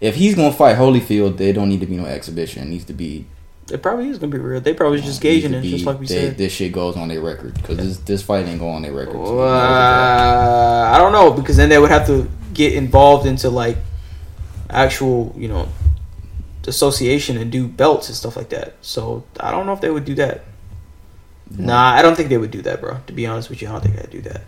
[0.00, 2.62] If he's gonna fight Holyfield, there don't need to be no exhibition.
[2.62, 3.26] It needs to be
[3.70, 4.60] It probably is gonna be real.
[4.60, 6.38] They probably just gauging it, to just like we they- said.
[6.38, 9.16] This shit goes on their record because this this fight ain't going on their record.
[9.16, 13.78] Uh, I don't know because then they would have to get involved into like
[14.70, 15.68] actual, you know,
[16.66, 18.74] association and do belts and stuff like that.
[18.80, 20.44] So I don't know if they would do that.
[21.56, 22.98] Nah, I don't think they would do that, bro.
[23.06, 24.42] To be honest with you, I don't think they'd do that.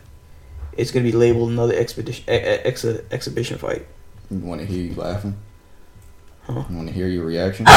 [0.77, 3.86] It's gonna be labeled another expedition, ex, ex, exhibition fight.
[4.30, 5.36] You want to hear you laughing?
[6.42, 6.64] Huh?
[6.70, 7.66] You want to hear your reaction?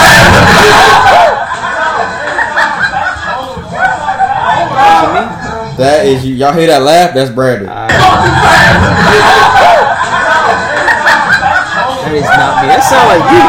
[5.80, 6.36] That is you.
[6.36, 7.14] Y'all hear that laugh?
[7.14, 7.70] That's Brandon.
[7.70, 7.88] Uh,
[12.04, 12.68] that is not me.
[12.68, 13.40] That sounds like you.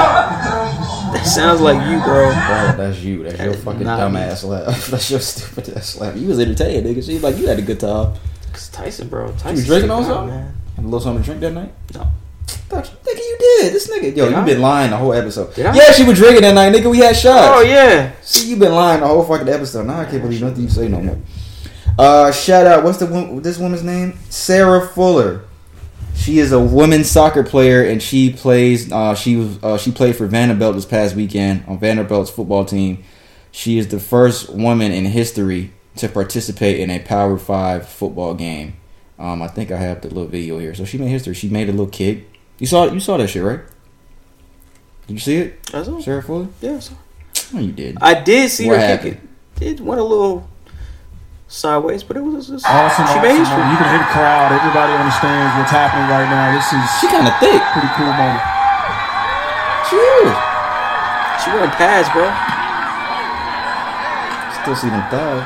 [1.12, 2.31] That sounds like you, bro.
[2.31, 3.22] Bro, that's you.
[3.24, 4.86] That's your fucking not dumbass laugh.
[4.90, 6.16] That's your stupid ass laugh.
[6.16, 7.05] You was entertained, nigga.
[7.05, 8.14] She like you had a good time.
[8.52, 9.32] Cause Tyson, bro.
[9.32, 10.28] Tyson, You was drinking on something?
[10.28, 10.55] man.
[10.77, 11.72] Had a little something to drink that night?
[11.94, 12.06] No.
[12.71, 13.73] Thought you, nigga, you did.
[13.75, 14.45] This nigga, yo, Did you I?
[14.45, 15.53] been lying the whole episode.
[15.55, 15.75] Did I?
[15.75, 16.89] Yeah, she was drinking that night, nigga.
[16.89, 17.49] We had shots.
[17.51, 18.13] Oh yeah.
[18.23, 19.87] See, you been lying the whole fucking episode.
[19.89, 21.19] Now I can't believe nothing you say no more.
[21.99, 22.85] Uh, shout out.
[22.85, 23.07] What's the
[23.43, 24.17] this woman's name?
[24.29, 25.45] Sarah Fuller.
[26.15, 28.93] She is a women's soccer player, and she plays.
[28.93, 29.63] Uh, she was.
[29.65, 33.03] Uh, she played for Vanderbilt this past weekend on Vanderbilt's football team.
[33.51, 38.75] She is the first woman in history to participate in a Power Five football game.
[39.19, 40.75] Um, I think I have the little video here.
[40.75, 41.35] So she made history.
[41.35, 42.29] She made a little kick.
[42.61, 42.85] You saw.
[42.93, 43.61] You saw that shit, right?
[45.09, 46.01] Did you see it, That's all.
[46.01, 46.47] Sarah Fuller?
[46.61, 46.78] Yeah.
[46.78, 46.95] So.
[46.95, 47.99] Oh, no, you did.
[48.01, 49.19] I did see What her happened?
[49.59, 49.81] kick it.
[49.81, 50.47] It went a little
[51.49, 53.23] sideways, but it was just oh, Awesome, she awesome.
[53.27, 53.59] made history.
[53.59, 54.55] You can hear the crowd.
[54.55, 56.55] Everybody understands what's happening right now.
[56.55, 57.59] This is She kind of thick.
[57.74, 58.45] pretty cool moment.
[59.91, 60.31] She is.
[61.43, 62.28] She wearing pads, bro.
[64.62, 65.43] Still see them thighs.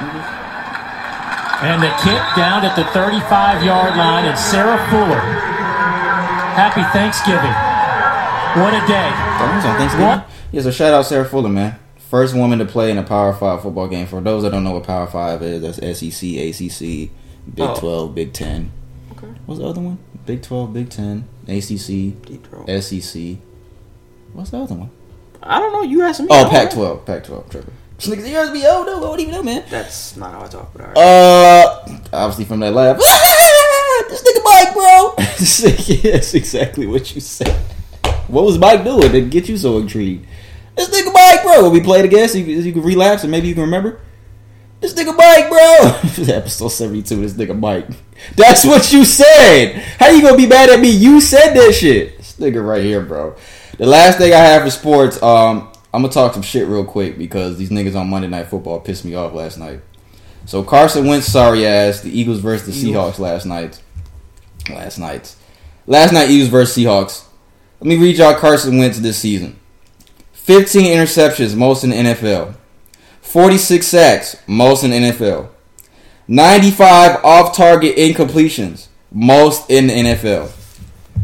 [1.64, 5.22] And the kick down at the 35 yard line, and Sarah Fuller.
[6.54, 7.50] Happy Thanksgiving.
[8.62, 9.10] What a day.
[9.10, 10.06] That was on Thanksgiving.
[10.06, 10.28] What?
[10.52, 11.78] Yeah, so shout out Sarah Fuller, man.
[12.10, 14.06] First woman to play in a Power Five football game.
[14.06, 17.10] For those that don't know what Power Five is, that's SEC, ACC,
[17.52, 17.74] Big Oh.
[17.76, 18.70] Twelve, Big Ten.
[19.12, 19.26] Okay.
[19.46, 19.98] What's the other one?
[20.26, 22.68] Big Twelve, Big Ten, ACC, Deep throat.
[22.82, 23.38] SEC.
[24.32, 24.90] What's the other one?
[25.42, 25.82] I don't know.
[25.82, 26.28] You asked me.
[26.30, 27.50] Oh, don't Pac twelve, Pac twelve.
[27.50, 27.72] Trevor.
[27.98, 29.64] This nigga's ears be oh no, I don't even know, man.
[29.68, 30.96] That's not how I talk, but alright.
[30.96, 32.96] Uh, obviously from that laugh.
[34.14, 35.14] This nigga Mike, bro.
[36.12, 37.54] That's exactly what you said.
[38.28, 40.26] What was Mike doing to get you so intrigued?
[40.76, 41.70] This nigga Mike, bro.
[41.70, 44.00] We play it again so you, you can relapse and maybe you can remember?
[44.80, 46.34] This nigga Mike, bro.
[46.34, 47.88] Episode 72, this nigga Mike.
[48.36, 49.74] That's what you said.
[49.98, 50.90] How you gonna be mad at me?
[50.90, 52.16] You said that shit.
[52.18, 53.36] This nigga right here, bro.
[53.78, 57.18] The last thing I have for sports, um, I'm gonna talk some shit real quick
[57.18, 59.80] because these niggas on Monday Night Football pissed me off last night.
[60.46, 63.80] So Carson Wentz, sorry ass, the Eagles versus the Seahawks last night.
[64.70, 65.34] Last night.
[65.86, 67.24] Last night, Eagles versus Seahawks.
[67.80, 69.58] Let me read y'all Carson Wentz this season
[70.32, 72.54] 15 interceptions, most in NFL.
[73.20, 75.48] 46 sacks, most in NFL.
[76.28, 80.50] 95 off target incompletions, most in the NFL.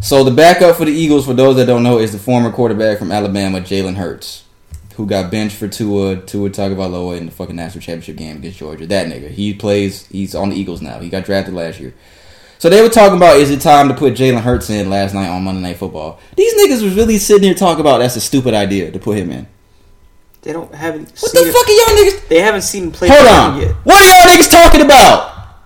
[0.03, 2.99] So the backup for the Eagles, for those that don't know, is the former quarterback
[2.99, 4.45] from Alabama, Jalen Hurts,
[4.97, 8.87] who got benched for Tua, Tua Tagovailoa in the fucking national championship game against Georgia.
[8.87, 10.07] That nigga, he plays.
[10.07, 11.01] He's on the Eagles now.
[11.01, 11.95] He got drafted last year.
[12.61, 15.29] So they were talking about is it time to put Jalen Hurts in last night
[15.29, 16.21] on Monday Night Football.
[16.37, 19.31] These niggas was really sitting here talking about that's a stupid idea to put him
[19.31, 19.47] in.
[20.43, 21.11] They don't haven't.
[21.21, 22.29] What the fuck are y'all niggas?
[22.29, 23.61] They haven't seen him play Hold on.
[23.63, 23.75] yet.
[23.85, 25.57] What are y'all niggas talking about?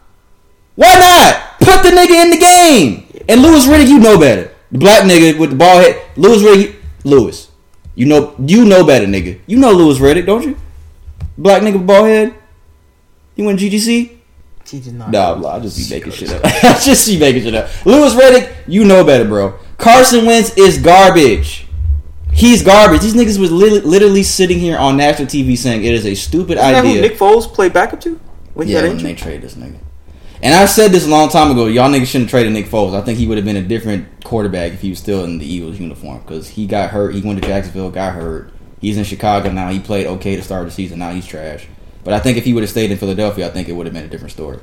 [0.77, 1.59] Why not?
[1.59, 3.25] Put the nigga in the game.
[3.29, 4.55] And Louis Riddick, you know better.
[4.71, 6.01] The black nigga with the bald head.
[6.15, 7.51] Louis Riddick, Louis.
[7.97, 9.41] You know you know better, nigga.
[9.49, 10.57] You know Louis Riddick, don't you?
[11.37, 12.35] Black nigga with bald head.
[13.35, 14.19] You went GGC?
[14.67, 15.11] He did not.
[15.11, 16.43] Nah, blah, I just be making shit up.
[16.45, 17.69] I just be making shit up.
[17.87, 19.59] Louis Riddick, you know better, bro.
[19.79, 21.67] Carson Wentz is garbage.
[22.33, 23.03] He's garbage.
[23.03, 26.59] These niggas was lit- literally sitting here on national TV saying it is a stupid
[26.59, 27.03] Isn't that who idea.
[27.03, 28.19] Nick Foles played backup to?
[28.55, 29.79] When he yeah, when they trade this nigga.
[30.43, 31.67] And I said this a long time ago.
[31.67, 32.95] Y'all niggas shouldn't have traded Nick Foles.
[32.95, 35.47] I think he would have been a different quarterback if he was still in the
[35.47, 37.15] Eagles uniform because he got hurt.
[37.15, 38.53] He went to Jacksonville, got hurt.
[38.81, 39.71] He's in Chicago now.
[39.71, 40.99] He played okay to start the season.
[40.99, 41.67] Now he's trash.
[42.05, 43.95] But I think if he would have stayed in Philadelphia, I think it would have
[43.95, 44.61] been a different story.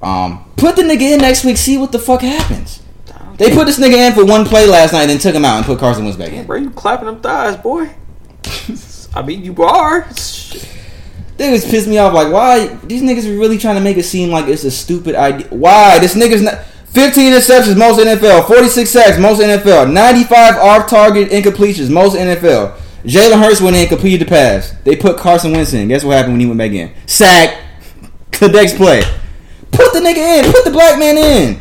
[0.00, 1.56] Um, put the nigga in next week.
[1.56, 2.82] See what the fuck happens.
[3.36, 5.58] They put this nigga in for one play last night, and then took him out
[5.58, 6.44] and put Carson Wentz back in.
[6.44, 7.88] Bro, you clapping them thighs, boy.
[9.14, 10.08] I mean, you are.
[11.36, 12.12] They was pissed me off.
[12.12, 15.14] Like, why these niggas are really trying to make it seem like it's a stupid
[15.14, 15.46] idea?
[15.48, 21.30] Why this nigga's not 15 interceptions, most NFL, 46 sacks, most NFL, 95 off target
[21.30, 22.76] incompletions, most NFL.
[23.04, 24.74] Jalen Hurts went in, completed the pass.
[24.84, 25.88] They put Carson Wentz in.
[25.88, 26.92] Guess what happened when he went back in?
[27.06, 27.64] Sack.
[28.38, 29.02] The next play.
[29.72, 30.52] Put the nigga in.
[30.52, 31.60] Put the black man in.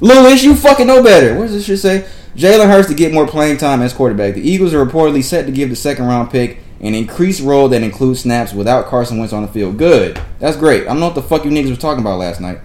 [0.00, 1.34] Louis, you fucking know better.
[1.34, 2.08] What does this shit say?
[2.34, 4.34] Jalen Hurts to get more playing time as quarterback.
[4.34, 7.82] The Eagles are reportedly set to give the second round pick an increased role that
[7.82, 9.76] includes snaps without Carson Wentz on the field.
[9.76, 10.20] Good.
[10.38, 10.82] That's great.
[10.82, 12.60] I don't know what the fuck you niggas was talking about last night.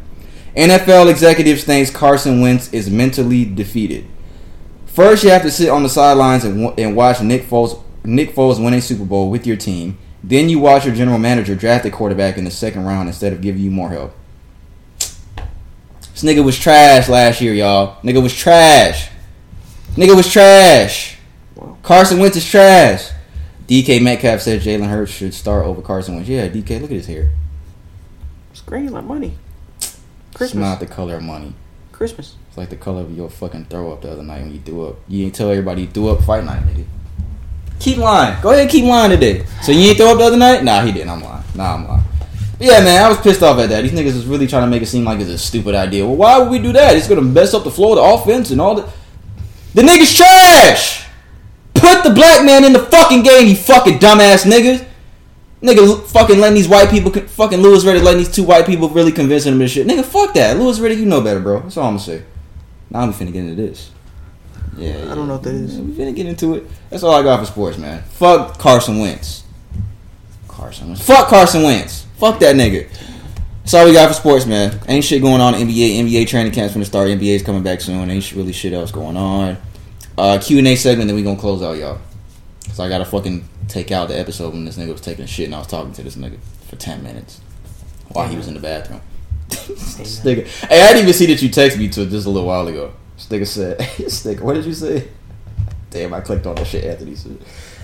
[0.55, 4.05] NFL executives thinks Carson Wentz is mentally defeated.
[4.93, 8.63] First, you have to sit on the sidelines and, and watch Nick Foles Nick Foles
[8.63, 9.97] win a Super Bowl with your team.
[10.23, 13.41] Then you watch your general manager draft a quarterback in the second round instead of
[13.41, 14.13] giving you more help.
[14.97, 17.99] This nigga was trash last year, y'all.
[18.01, 19.09] Nigga was trash.
[19.95, 21.17] Nigga was trash.
[21.81, 23.09] Carson Wentz is trash.
[23.67, 26.29] DK Metcalf said Jalen Hurts should start over Carson Wentz.
[26.29, 27.31] Yeah, DK, look at his hair.
[28.51, 29.33] It's green like money.
[29.77, 29.97] It's
[30.35, 30.61] Christmas.
[30.61, 31.55] not the color of money.
[31.91, 32.35] Christmas.
[32.53, 34.89] It's like the color of your fucking throw up the other night when you threw
[34.89, 34.97] up.
[35.07, 36.85] You ain't tell everybody you threw up fight night, nigga.
[37.79, 38.39] Keep lying.
[38.43, 39.43] Go ahead keep lying today.
[39.63, 40.63] So you ain't throw up the other night?
[40.63, 41.09] Nah, he didn't.
[41.09, 41.43] I'm lying.
[41.55, 42.03] Nah, I'm lying.
[42.59, 43.81] But yeah, man, I was pissed off at that.
[43.81, 46.05] These niggas is really trying to make it seem like it's a stupid idea.
[46.05, 46.95] Well, why would we do that?
[46.95, 48.93] It's gonna mess up the flow of the offense and all that.
[49.73, 51.07] The nigga's trash.
[51.73, 54.85] Put the black man in the fucking game, you fucking dumbass niggas.
[55.63, 59.11] Nigga, fucking letting these white people, fucking Louis Riddick, letting these two white people really
[59.11, 59.87] convince him this shit.
[59.87, 60.55] Nigga, fuck that.
[60.55, 61.61] Louis Riddick, you know better, bro.
[61.61, 62.23] That's all I'm gonna say.
[62.93, 63.89] Now I'm finna get into this.
[64.77, 65.77] Yeah, I don't know what that is.
[65.77, 66.67] we finna get into it.
[66.91, 68.03] That's all I got for sports, man.
[68.03, 69.43] Fuck Carson Wentz.
[70.47, 71.05] Carson Wentz.
[71.05, 72.05] Fuck Carson Wentz.
[72.17, 72.87] Fuck that nigga.
[73.63, 74.79] That's all we got for sports, man.
[74.87, 75.99] Ain't shit going on NBA.
[76.01, 77.07] NBA training camp's gonna start.
[77.07, 78.09] NBA's coming back soon.
[78.09, 79.57] Ain't really shit else going on.
[80.15, 81.99] Uh, Q and A segment, then we gonna close out, y'all.
[82.67, 85.55] Cause I gotta fucking take out the episode when this nigga was taking shit and
[85.55, 86.37] I was talking to this nigga
[86.67, 87.41] for ten minutes
[88.09, 89.01] while he was in the bathroom.
[89.97, 92.47] this nigga, hey, I didn't even see that you texted me to just a little
[92.47, 92.93] while ago.
[93.15, 95.07] This nigga said, this nigga, what did you say?
[95.89, 97.37] Damn, I clicked on that shit Anthony said.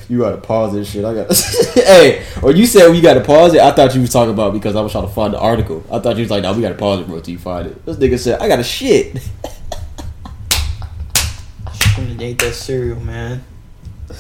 [0.10, 1.06] You gotta pause this shit.
[1.06, 1.32] I got
[1.76, 3.62] Hey, or you said we gotta pause it.
[3.62, 5.84] I thought you was talking about because I was trying to find the article.
[5.92, 7.86] I thought you was like, no, we gotta pause it, bro, till you find it.
[7.86, 9.22] This nigga said, I got a shit.
[11.96, 13.44] I'm gonna date that cereal, man.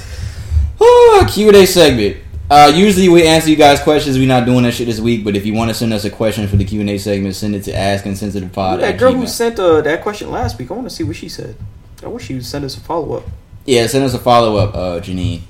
[0.81, 2.15] Oh, Q&A segment.
[2.49, 4.17] Uh, usually we answer you guys questions.
[4.17, 6.09] We're not doing that shit this week, but if you want to send us a
[6.09, 9.81] question for the Q&A segment, send it to AskInSensitivePod that at girl who sent uh,
[9.81, 11.55] that question last week, I want to see what she said.
[12.03, 13.23] I wish she would send us a follow up.
[13.65, 15.41] Yeah, send us a follow-up, uh, Janine.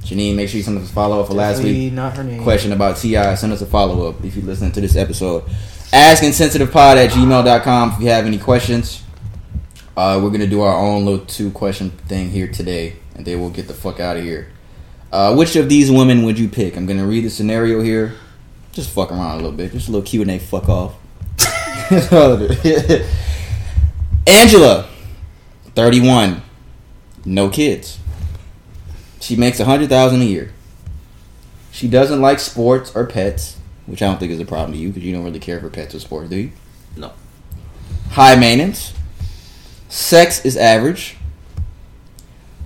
[0.00, 1.92] Janine, make sure you send us a follow-up for last week.
[1.94, 2.42] not her name.
[2.42, 3.34] Question about T.I.
[3.36, 5.44] Send us a follow-up if you're listening to this episode.
[5.92, 9.02] AskInSensitivePod at gmail.com if you have any questions.
[9.96, 13.48] Uh, we're going to do our own little two-question thing here today, and then we'll
[13.50, 14.48] get the fuck out of here.
[15.14, 16.76] Uh, which of these women would you pick?
[16.76, 18.14] I'm going to read the scenario here.
[18.72, 19.70] Just fuck around a little bit.
[19.70, 20.96] Just a little Q&A fuck off.
[21.88, 23.08] That's all it is.
[24.26, 24.88] Angela,
[25.76, 26.42] 31.
[27.24, 28.00] No kids.
[29.20, 30.52] She makes a hundred thousand a year.
[31.70, 33.56] She doesn't like sports or pets.
[33.86, 35.70] which I don't think is a problem to you because you don't really care for
[35.70, 36.50] pets or sports, do you?
[36.96, 37.12] No.
[38.10, 38.92] High maintenance.
[39.88, 41.18] Sex is average.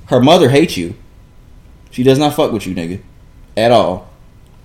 [0.07, 0.95] Her mother hates you.
[1.99, 3.01] She does not fuck with you, nigga,
[3.57, 4.09] at all.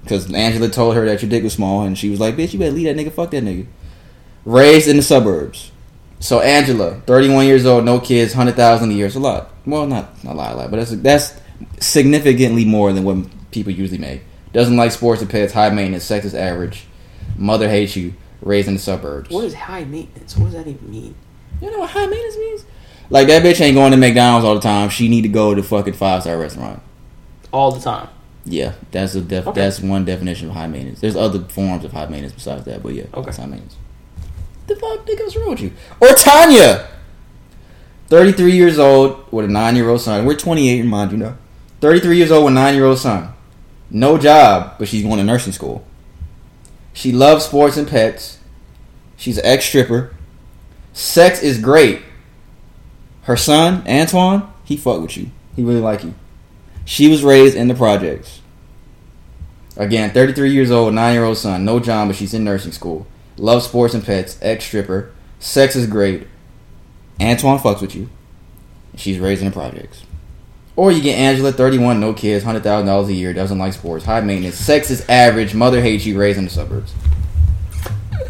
[0.04, 2.60] Because Angela told her that your dick was small, and she was like, "Bitch, you
[2.60, 3.12] better leave that nigga.
[3.12, 3.66] Fuck that nigga."
[4.46, 5.72] Raised in the suburbs.
[6.20, 9.08] So Angela, 31 years old, no kids, 100,000 a year.
[9.08, 9.50] It's a lot.
[9.66, 11.34] Well, not a lot, a lot, but that's that's
[11.80, 14.22] significantly more than what people usually make.
[14.52, 16.86] Doesn't like sports and pets, high maintenance, sex is average.
[17.36, 19.32] Mother hates you, raised in the suburbs.
[19.32, 20.38] What is high maintenance?
[20.38, 21.16] What does that even mean?
[21.64, 22.66] You know what high maintenance means?
[23.10, 24.90] Like that bitch ain't going to McDonald's all the time.
[24.90, 26.82] She need to go to fucking five star restaurant.
[27.54, 28.10] All the time.
[28.46, 29.62] Yeah, that's a def- Okay.
[29.62, 31.00] that's one definition of high maintenance.
[31.00, 33.32] There's other forms of high maintenance besides that, but yeah, Okay.
[33.32, 33.76] high maintenance.
[34.68, 35.72] The fuck, nigga, what's wrong with you?
[36.02, 36.88] Or Tanya,
[38.10, 40.26] 33 years old with a nine year old son.
[40.26, 41.36] We're 28, mind you know.
[41.80, 43.30] 33 years old with a nine year old son.
[43.90, 45.84] No job, but she's going to nursing school.
[46.94, 48.40] She loves sports and pets.
[49.18, 50.14] She's an ex stripper.
[50.94, 52.02] Sex is great.
[53.24, 55.30] Her son, Antoine, he fuck with you.
[55.56, 56.14] He really like you.
[56.86, 58.42] She was raised in the projects.
[59.76, 63.08] Again, 33 years old, 9 year old son, no job, but she's in nursing school.
[63.38, 65.12] Loves sports and pets, ex stripper.
[65.40, 66.28] Sex is great.
[67.20, 68.10] Antoine fucks with you.
[68.96, 70.04] She's raised in the projects.
[70.76, 74.56] Or you get Angela, 31, no kids, $100,000 a year, doesn't like sports, high maintenance,
[74.56, 76.94] sex is average, mother hates you, raised in the suburbs.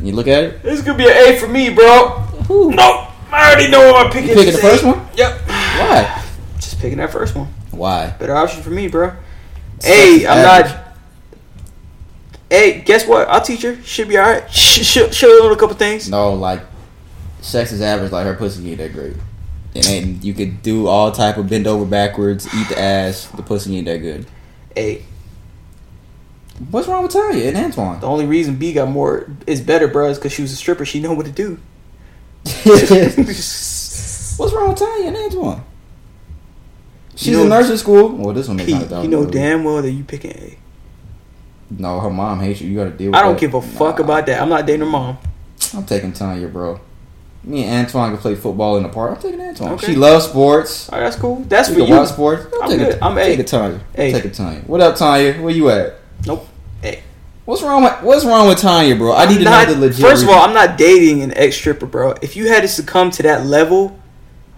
[0.02, 0.64] You look at it?
[0.64, 2.26] This could be an A for me, bro.
[2.50, 3.10] Nope.
[3.32, 4.30] I already know what I'm picking.
[4.30, 5.08] You picking the first one?
[5.16, 5.42] Yep.
[5.48, 6.24] Why?
[6.56, 7.48] Just picking that first one.
[7.74, 8.12] Why?
[8.20, 9.14] Better option for me, bro.
[9.82, 10.72] Hey, I'm average.
[10.74, 10.80] not.
[12.50, 13.28] Hey, guess what?
[13.28, 13.82] I'll teach her.
[13.84, 14.50] Should be alright.
[14.52, 16.10] Sh- sh- she'll learn a couple things.
[16.10, 16.62] No, like
[17.42, 18.12] sex is average.
[18.12, 19.14] Like her pussy ain't that great,
[19.76, 23.26] and then you could do all type of bend over backwards, eat the ass.
[23.28, 24.26] The pussy ain't that good.
[24.76, 25.04] Hey,
[26.70, 28.00] What's wrong with Tanya and Antoine?
[28.00, 30.86] the only reason B got more is better, bro, is because she was a stripper.
[30.86, 31.58] She know what to do.
[34.38, 35.64] What's wrong with Tanya and Antoine?
[37.16, 38.10] She's You know- in nursing school.
[38.10, 39.04] Well, this one hundred thousand.
[39.04, 40.58] you know damn well that you picking A.
[41.72, 42.70] No, her mom hates you.
[42.70, 43.12] You got to deal.
[43.12, 43.40] with I don't that.
[43.42, 44.42] give a fuck about that.
[44.42, 45.18] I'm not dating her mom.
[45.76, 46.80] I'm taking Tanya, bro.
[47.44, 49.16] Me and Antoine can play football in the park.
[49.18, 49.72] I'm taking Antoine.
[49.74, 49.88] Okay.
[49.88, 50.88] She loves sports.
[50.90, 51.38] All right, that's cool.
[51.48, 51.96] That's we for you.
[51.96, 52.46] watch sports.
[52.56, 53.00] I'm, I'm taking, good.
[53.02, 53.24] I'm A.
[53.24, 53.82] taking Tanya.
[53.96, 54.08] A.
[54.08, 54.60] I'm taking Tanya.
[54.62, 55.42] What up, Tanya?
[55.42, 55.96] Where you at?
[56.26, 56.48] Nope.
[56.84, 57.02] A.
[57.46, 59.14] What's wrong with What's wrong with Tanya, bro?
[59.14, 60.00] I need to not, know the legit.
[60.06, 62.14] First of all, I'm not dating an ex stripper, bro.
[62.22, 64.00] If you had to succumb to that level,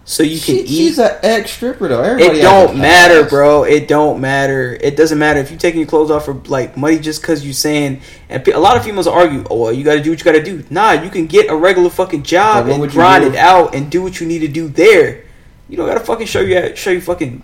[0.07, 2.01] so you can She- eat, she's an ex stripper though.
[2.01, 3.63] Everybody it don't matter, bro.
[3.63, 4.77] It don't matter.
[4.79, 7.53] It doesn't matter if you taking your clothes off for like money just because you're
[7.55, 8.01] saying.
[8.29, 10.33] And a lot of females argue, "Oh, well, you got to do what you got
[10.33, 13.89] to do." Nah, you can get a regular fucking job and grind it out and
[13.89, 15.23] do what you need to do there.
[15.67, 17.41] You don't gotta fucking show you show your fucking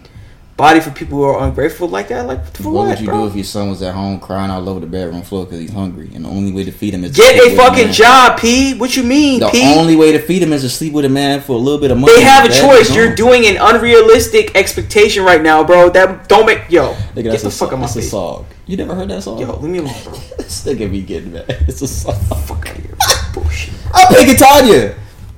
[0.62, 2.28] body for people who are ungrateful like that.
[2.28, 3.22] Like for What what, would you bro?
[3.24, 5.72] do if your son was at home crying all over the bedroom floor because he's
[5.74, 7.94] hungry, and the only way to feed him is Get a fucking man?
[7.94, 8.76] job, P.
[8.76, 9.64] What you mean, The P?
[9.76, 11.90] only way to feed him is to sleep with a man for a little bit
[11.90, 12.14] of money.
[12.16, 12.94] They have a choice.
[12.96, 15.90] You're doing an unrealistic expectation right now, bro.
[15.90, 16.94] That don't make yo.
[17.16, 18.12] Nigga, get the a, fuck out my a face.
[18.12, 18.46] song.
[18.68, 19.40] You never heard that song?
[19.40, 20.14] Yo, leave me alone, bro.
[20.38, 21.46] this nigga be getting mad.
[21.68, 22.14] It's a song.
[22.46, 22.96] Fuck out of here.
[23.34, 23.74] Bullshit.
[23.94, 24.96] I'm picking Tanya.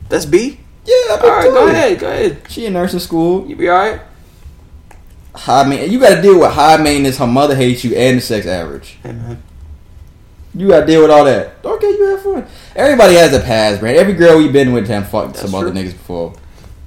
[0.09, 0.59] That's B.
[0.85, 2.41] Yeah, All go ahead, go ahead.
[2.49, 3.47] She in nursing school.
[3.47, 4.01] You be all right.
[5.35, 5.91] High main.
[5.91, 7.17] You got to deal with high maintenance.
[7.17, 8.97] Her mother hates you, and the sex average.
[9.03, 9.41] Man.
[10.55, 11.55] You got to deal with all that.
[11.65, 12.45] Okay, you have fun.
[12.75, 13.95] Everybody has a past, man.
[13.95, 16.35] Every girl we've been with have fucked That's some other niggas before.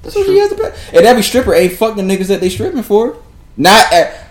[0.03, 0.35] That's so true.
[0.35, 0.95] she has a past.
[0.95, 3.17] And every stripper ain't fuck the niggas that they stripping for.
[3.57, 3.93] Not.
[3.93, 4.27] At,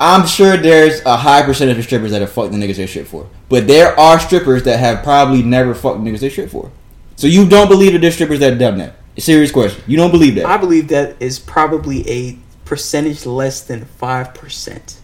[0.00, 3.06] I'm sure there's a high percentage of strippers that have fucked the niggas they strip
[3.06, 6.70] for, but there are strippers that have probably never fucked the niggas they strip for.
[7.16, 8.96] So you don't believe that there's strippers that have done that?
[9.18, 9.82] Serious question.
[9.86, 10.44] You don't believe that?
[10.44, 12.36] I believe that is probably a
[12.66, 14.98] percentage less than five percent.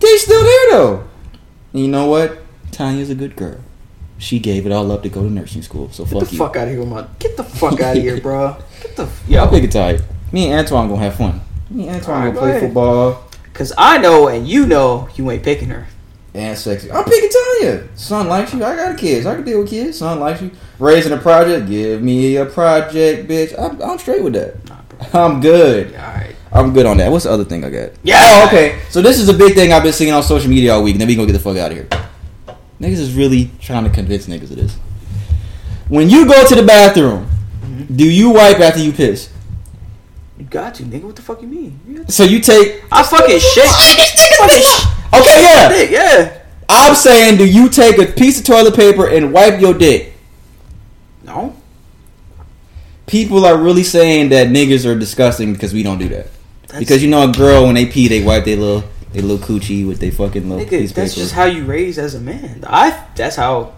[0.00, 1.08] They still there though.
[1.72, 2.38] And you know what?
[2.70, 3.58] Tanya's a good girl.
[4.18, 5.90] She gave it all up to go to nursing school.
[5.90, 6.04] So.
[6.04, 6.38] Get fuck the you.
[6.38, 7.06] fuck out of here, my.
[7.18, 8.56] Get the fuck out of here, bro.
[8.82, 9.60] Get the Yeah, I'll yo.
[9.60, 10.00] pick a Tanya.
[10.32, 11.40] Me and Antoine gonna have fun.
[11.70, 12.62] Me and Antoine Alright, gonna play ahead.
[12.62, 15.86] football Cause I know and you know you ain't picking her.
[16.34, 16.90] and sexy.
[16.92, 17.30] I'm picking
[17.60, 17.88] Tanya.
[17.96, 18.62] Son likes you.
[18.64, 19.24] I got kids.
[19.26, 19.98] I can deal with kids.
[19.98, 20.50] Son likes you.
[20.78, 21.66] Raising a project.
[21.68, 23.58] Give me a project, bitch.
[23.58, 24.62] I'm, I'm straight with that.
[24.68, 24.76] Nah.
[25.14, 25.94] I'm good.
[25.94, 26.36] All right.
[26.56, 27.10] I'm good on that.
[27.12, 27.90] What's the other thing I got?
[28.02, 28.16] Yeah.
[28.20, 28.80] Oh, okay.
[28.90, 30.94] So this is a big thing I've been seeing on social media all week.
[30.94, 31.88] And then we gonna get the fuck out of here.
[32.80, 34.76] Niggas is really trying to convince niggas of this.
[35.88, 37.28] When you go to the bathroom,
[37.62, 37.96] Mm-hmm.
[37.96, 39.28] do you wipe after you piss?
[40.38, 41.02] You got to, nigga.
[41.04, 41.80] What the fuck you mean?
[41.88, 42.82] You So you take.
[42.92, 44.36] I fucking shit.
[44.38, 45.68] Fucking sh- Okay, yeah.
[45.68, 46.38] dick, yeah.
[46.68, 50.14] I'm saying, do you take a piece of toilet paper and wipe your dick?
[51.24, 51.54] No.
[53.06, 56.28] People are really saying that niggas are disgusting because we don't do that.
[56.76, 59.38] That's- because you know a girl when they pee they wipe their little They little
[59.38, 62.64] coochie with they fucking little Nigga, that's just how you raise as a man.
[62.66, 63.72] I that's how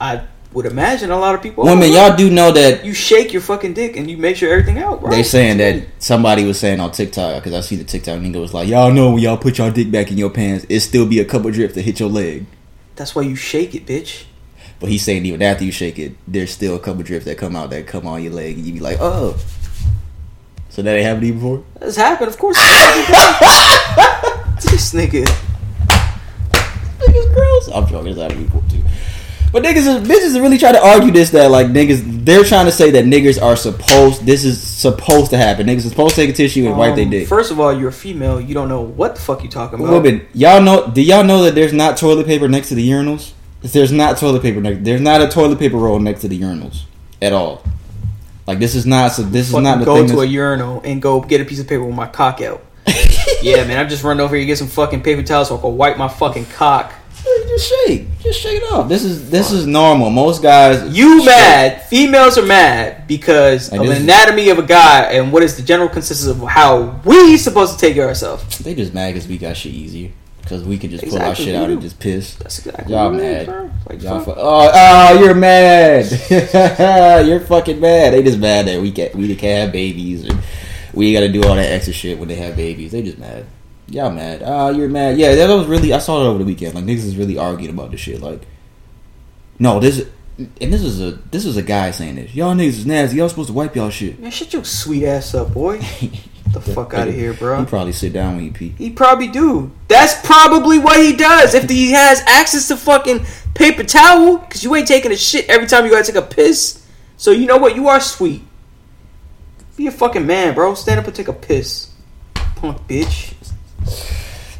[0.00, 0.22] I
[0.52, 1.64] would imagine a lot of people.
[1.64, 4.78] Women, y'all do know that You shake your fucking dick and you make sure everything
[4.78, 5.10] out, bro.
[5.10, 8.54] they saying that somebody was saying on TikTok because I see the TikTok nigga was
[8.54, 11.18] like, y'all know when y'all put y'all dick back in your pants, it still be
[11.18, 12.46] a couple drips to hit your leg.
[12.94, 14.24] That's why you shake it, bitch.
[14.78, 17.56] But he's saying even after you shake it, there's still a couple drips that come
[17.56, 19.36] out that come on your leg, and you be like, oh.
[20.74, 21.64] So that ain't happened to you before?
[21.78, 22.56] That's happened, of course.
[24.64, 25.24] this nigga.
[26.98, 27.68] Niggas gross.
[27.72, 28.10] I'm joking.
[28.10, 28.82] It's happened before too.
[29.52, 32.72] But niggas, is, bitches really try to argue this that like niggas, they're trying to
[32.72, 34.26] say that niggas are supposed.
[34.26, 35.68] This is supposed to happen.
[35.68, 37.28] Niggas are supposed to take a tissue and wipe their Um, dick.
[37.28, 38.40] First of all, you're a female.
[38.40, 40.02] You don't know what the fuck you're talking about.
[40.02, 40.90] Women, y'all know?
[40.92, 43.30] Do y'all know that there's not toilet paper next to the urinals?
[43.62, 44.82] There's not toilet paper next.
[44.82, 46.82] There's not a toilet paper roll next to the urinals
[47.22, 47.62] at all.
[48.46, 49.12] Like this is not.
[49.12, 50.08] So this is not the go thing.
[50.08, 52.64] to a urinal and go get a piece of paper with my cock out.
[53.42, 55.76] yeah, man, I'm just running over here get some fucking paper towels so I can
[55.76, 56.92] wipe my fucking cock.
[57.48, 58.88] Just shake, just shake it off.
[58.88, 60.10] This is this is normal.
[60.10, 60.94] Most guys.
[60.94, 61.26] You shake.
[61.26, 61.82] mad?
[61.84, 65.62] Females are mad because And of the anatomy of a guy and what is the
[65.62, 68.58] general consensus of how we supposed to take care of ourselves.
[68.58, 70.10] They just mad because we got shit easier.
[70.44, 72.34] Because we can just pull our shit out and just piss.
[72.34, 73.48] That's exactly Y'all mad.
[73.88, 74.34] Like, Y'all fuck.
[74.34, 76.06] fu- oh, oh, you're mad.
[77.26, 78.12] you're fucking mad.
[78.12, 80.38] They just mad that we can't we can't have babies and
[80.92, 82.92] we got to do all that extra shit when they have babies.
[82.92, 83.46] They just mad.
[83.88, 84.42] Y'all mad.
[84.44, 85.16] Oh, you're mad.
[85.16, 85.94] Yeah, that was really.
[85.94, 86.74] I saw it over the weekend.
[86.74, 88.20] Like niggas is really arguing about this shit.
[88.20, 88.42] Like,
[89.58, 90.06] no, this
[90.36, 92.34] and this is a this is a guy saying this.
[92.34, 93.16] Y'all niggas is nasty.
[93.16, 94.18] Y'all supposed to wipe y'all shit.
[94.20, 95.80] Man, shut your sweet ass up, boy.
[96.52, 97.60] the fuck out of here, bro.
[97.60, 98.70] You probably sit down when you pee.
[98.70, 99.72] He probably do.
[99.88, 101.54] That's probably what he does.
[101.54, 105.66] If he has access to fucking paper towel, because you ain't taking a shit every
[105.66, 106.86] time you gotta take a piss.
[107.16, 107.74] So you know what?
[107.74, 108.42] You are sweet.
[109.76, 110.74] Be a fucking man, bro.
[110.74, 111.90] Stand up and take a piss,
[112.34, 113.34] punk bitch.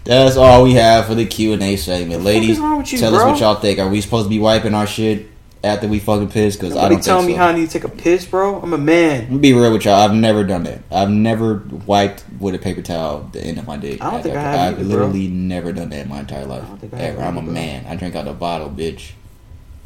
[0.05, 2.59] That's all we have for the Q and A segment, ladies.
[2.59, 3.79] you, tell us what y'all think.
[3.79, 5.29] Are we supposed to be wiping our shit
[5.65, 6.57] after we fucking piss?
[6.57, 7.39] Because I don't telling think me so.
[7.39, 8.61] how I need to take a piss, bro.
[8.61, 9.27] I'm a man.
[9.31, 9.95] I'm be real with y'all.
[9.95, 10.83] I've never done that.
[10.91, 11.55] I've never
[11.87, 14.03] wiped with a paper towel the end of my dick.
[14.03, 14.99] I don't think I have I've either, bro.
[15.07, 16.65] literally never done that in my entire life.
[16.79, 17.25] think I have Ever.
[17.25, 17.53] I'm a bro.
[17.53, 17.87] man.
[17.87, 19.13] I drink out the bottle, bitch.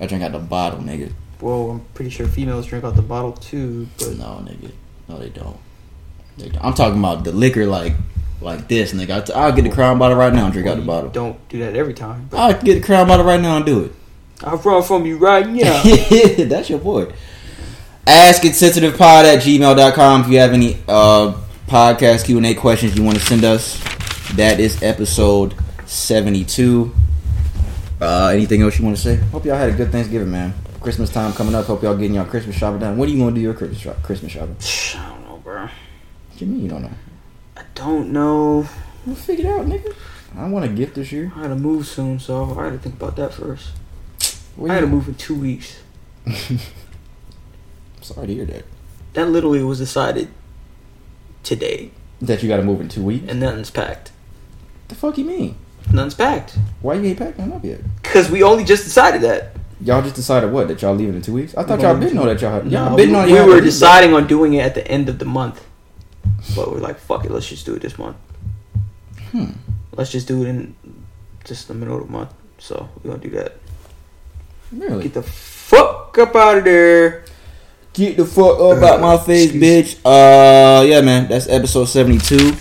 [0.01, 1.13] I drink out the bottle, nigga.
[1.41, 4.73] Well, I'm pretty sure females drink out the bottle too, but No, nigga.
[5.09, 5.59] No, they don't.
[6.37, 6.65] They don't.
[6.65, 7.95] I'm talking about the liquor, like
[8.41, 9.31] like this, nigga.
[9.35, 11.11] I'll, get the crown bottle right now and drink out the bottle.
[11.11, 12.29] don't do that every time.
[12.33, 13.93] I'll get the crown bottle right now and do it.
[14.43, 15.83] I'll run from you right now.
[16.39, 17.13] That's your boy.
[18.07, 21.35] Ask insensitivepod at gmail.com if you have any uh,
[21.67, 23.79] podcast Q&A questions you want to send us.
[24.37, 25.55] That is episode
[25.87, 26.95] 72.
[28.01, 29.17] Uh, anything else you want to say?
[29.17, 30.55] Hope y'all had a good Thanksgiving, man.
[30.81, 31.67] Christmas time coming up.
[31.67, 32.97] Hope y'all getting y'all Christmas shopping done.
[32.97, 34.57] When are you going to do your Christmas, shop- Christmas shopping?
[35.01, 35.63] I don't know, bro.
[35.63, 35.71] What
[36.41, 36.93] you mean you don't know?
[37.57, 38.69] I don't know.
[39.05, 39.95] We'll figure it out, nigga.
[40.37, 41.33] I want a gift this year.
[41.35, 43.73] I gotta move soon, so I gotta think about that first.
[44.59, 45.79] Where I gotta move in two weeks.
[48.01, 48.65] Sorry to hear that.
[49.13, 50.29] That literally was decided
[51.45, 53.25] today, That you got to move in two weeks?
[53.29, 54.11] and nothing's packed.
[54.89, 55.57] The fuck you mean?
[55.93, 56.59] Nothing's packed.
[56.83, 57.81] Why you ain't packing up yet?
[58.03, 59.53] Cause we only just decided that.
[59.81, 60.67] Y'all just decided what?
[60.67, 61.57] That y'all leaving in two weeks?
[61.57, 62.71] I thought y'all didn't know that y'all had.
[62.71, 65.25] Y'all been we, on we were deciding on doing it at the end of the
[65.25, 65.65] month,
[66.57, 68.17] but we're like, fuck it, let's just do it this month.
[69.31, 69.53] Hmm.
[69.93, 70.75] Let's just do it in
[71.45, 72.35] just the middle of the month.
[72.59, 73.55] So we're gonna do that.
[74.73, 75.05] Really?
[75.05, 77.25] Get the fuck up out of there.
[77.95, 79.99] Get the fuck up out my face, bitch.
[80.05, 81.29] Uh, yeah, man.
[81.29, 82.55] That's episode 72.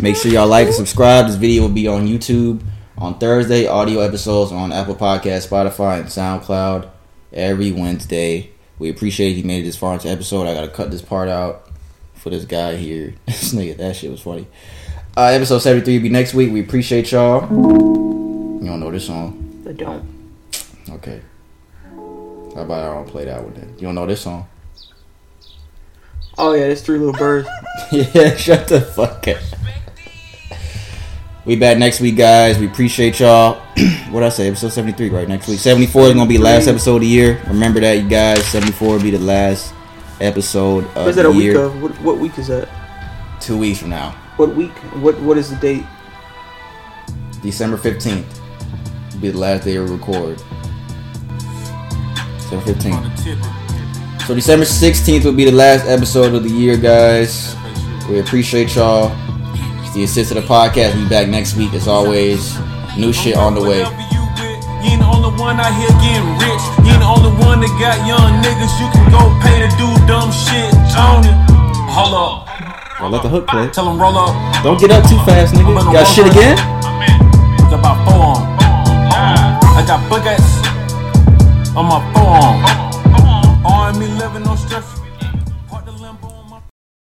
[0.00, 1.26] Make sure y'all like and subscribe.
[1.26, 2.62] This video will be on YouTube
[2.98, 3.66] on Thursday.
[3.66, 6.90] Audio episodes on Apple Podcast, Spotify, and SoundCloud
[7.32, 8.50] every Wednesday.
[8.78, 10.46] We appreciate he made it this far into the episode.
[10.46, 11.68] I gotta cut this part out
[12.14, 13.14] for this guy here.
[13.26, 14.46] this nigga, that shit was funny.
[15.16, 16.52] Uh, episode 73 will be next week.
[16.52, 17.42] We appreciate y'all.
[17.50, 19.64] You don't know this song?
[19.66, 20.06] I don't.
[20.90, 21.22] Okay.
[22.54, 23.74] How about I don't play that one then?
[23.76, 24.48] You don't know this song?
[26.38, 27.48] Oh yeah, there's three little birds.
[27.92, 29.36] yeah, shut the fuck up.
[31.44, 32.58] We back next week, guys.
[32.58, 33.54] We appreciate y'all.
[34.10, 34.48] what I say?
[34.48, 35.28] Episode seventy three, right?
[35.28, 35.58] Next week.
[35.58, 37.40] Seventy four is gonna be last episode of the year.
[37.46, 38.44] Remember that, you guys.
[38.46, 39.72] Seventy four will be the last
[40.20, 41.64] episode of What's that the a week year.
[41.64, 41.82] of?
[41.82, 42.68] What, what week is that?
[43.40, 44.72] Two weeks from now, What week?
[45.02, 45.84] What What is the date?
[47.42, 48.26] December fifteenth,
[49.20, 50.42] be the last day we record.
[52.50, 54.26] So 15th.
[54.26, 57.54] So December 16th will be the last episode of the year, guys.
[58.08, 59.14] We appreciate y'all.
[59.86, 60.98] It's the assist of the podcast.
[60.98, 62.58] We'll be back next week as always.
[62.98, 63.86] New shit on the way.
[63.86, 63.94] You
[64.82, 66.64] ain't the only one out here getting rich.
[66.82, 68.74] You ain't the only one that got young niggas.
[68.82, 71.30] You can go pay to do dumb shit Tony.
[71.94, 72.50] Hold up.
[72.98, 73.70] Well, let the hook play.
[73.70, 74.34] Tell him roll up.
[74.64, 75.70] Don't get up too fast, nigga.
[75.70, 76.58] You Got shit again?
[79.78, 80.59] I got buggers
[81.76, 82.26] on my phone.
[83.14, 83.64] On.
[83.64, 83.94] On.
[83.94, 84.18] On.
[84.18, 84.99] living no stress.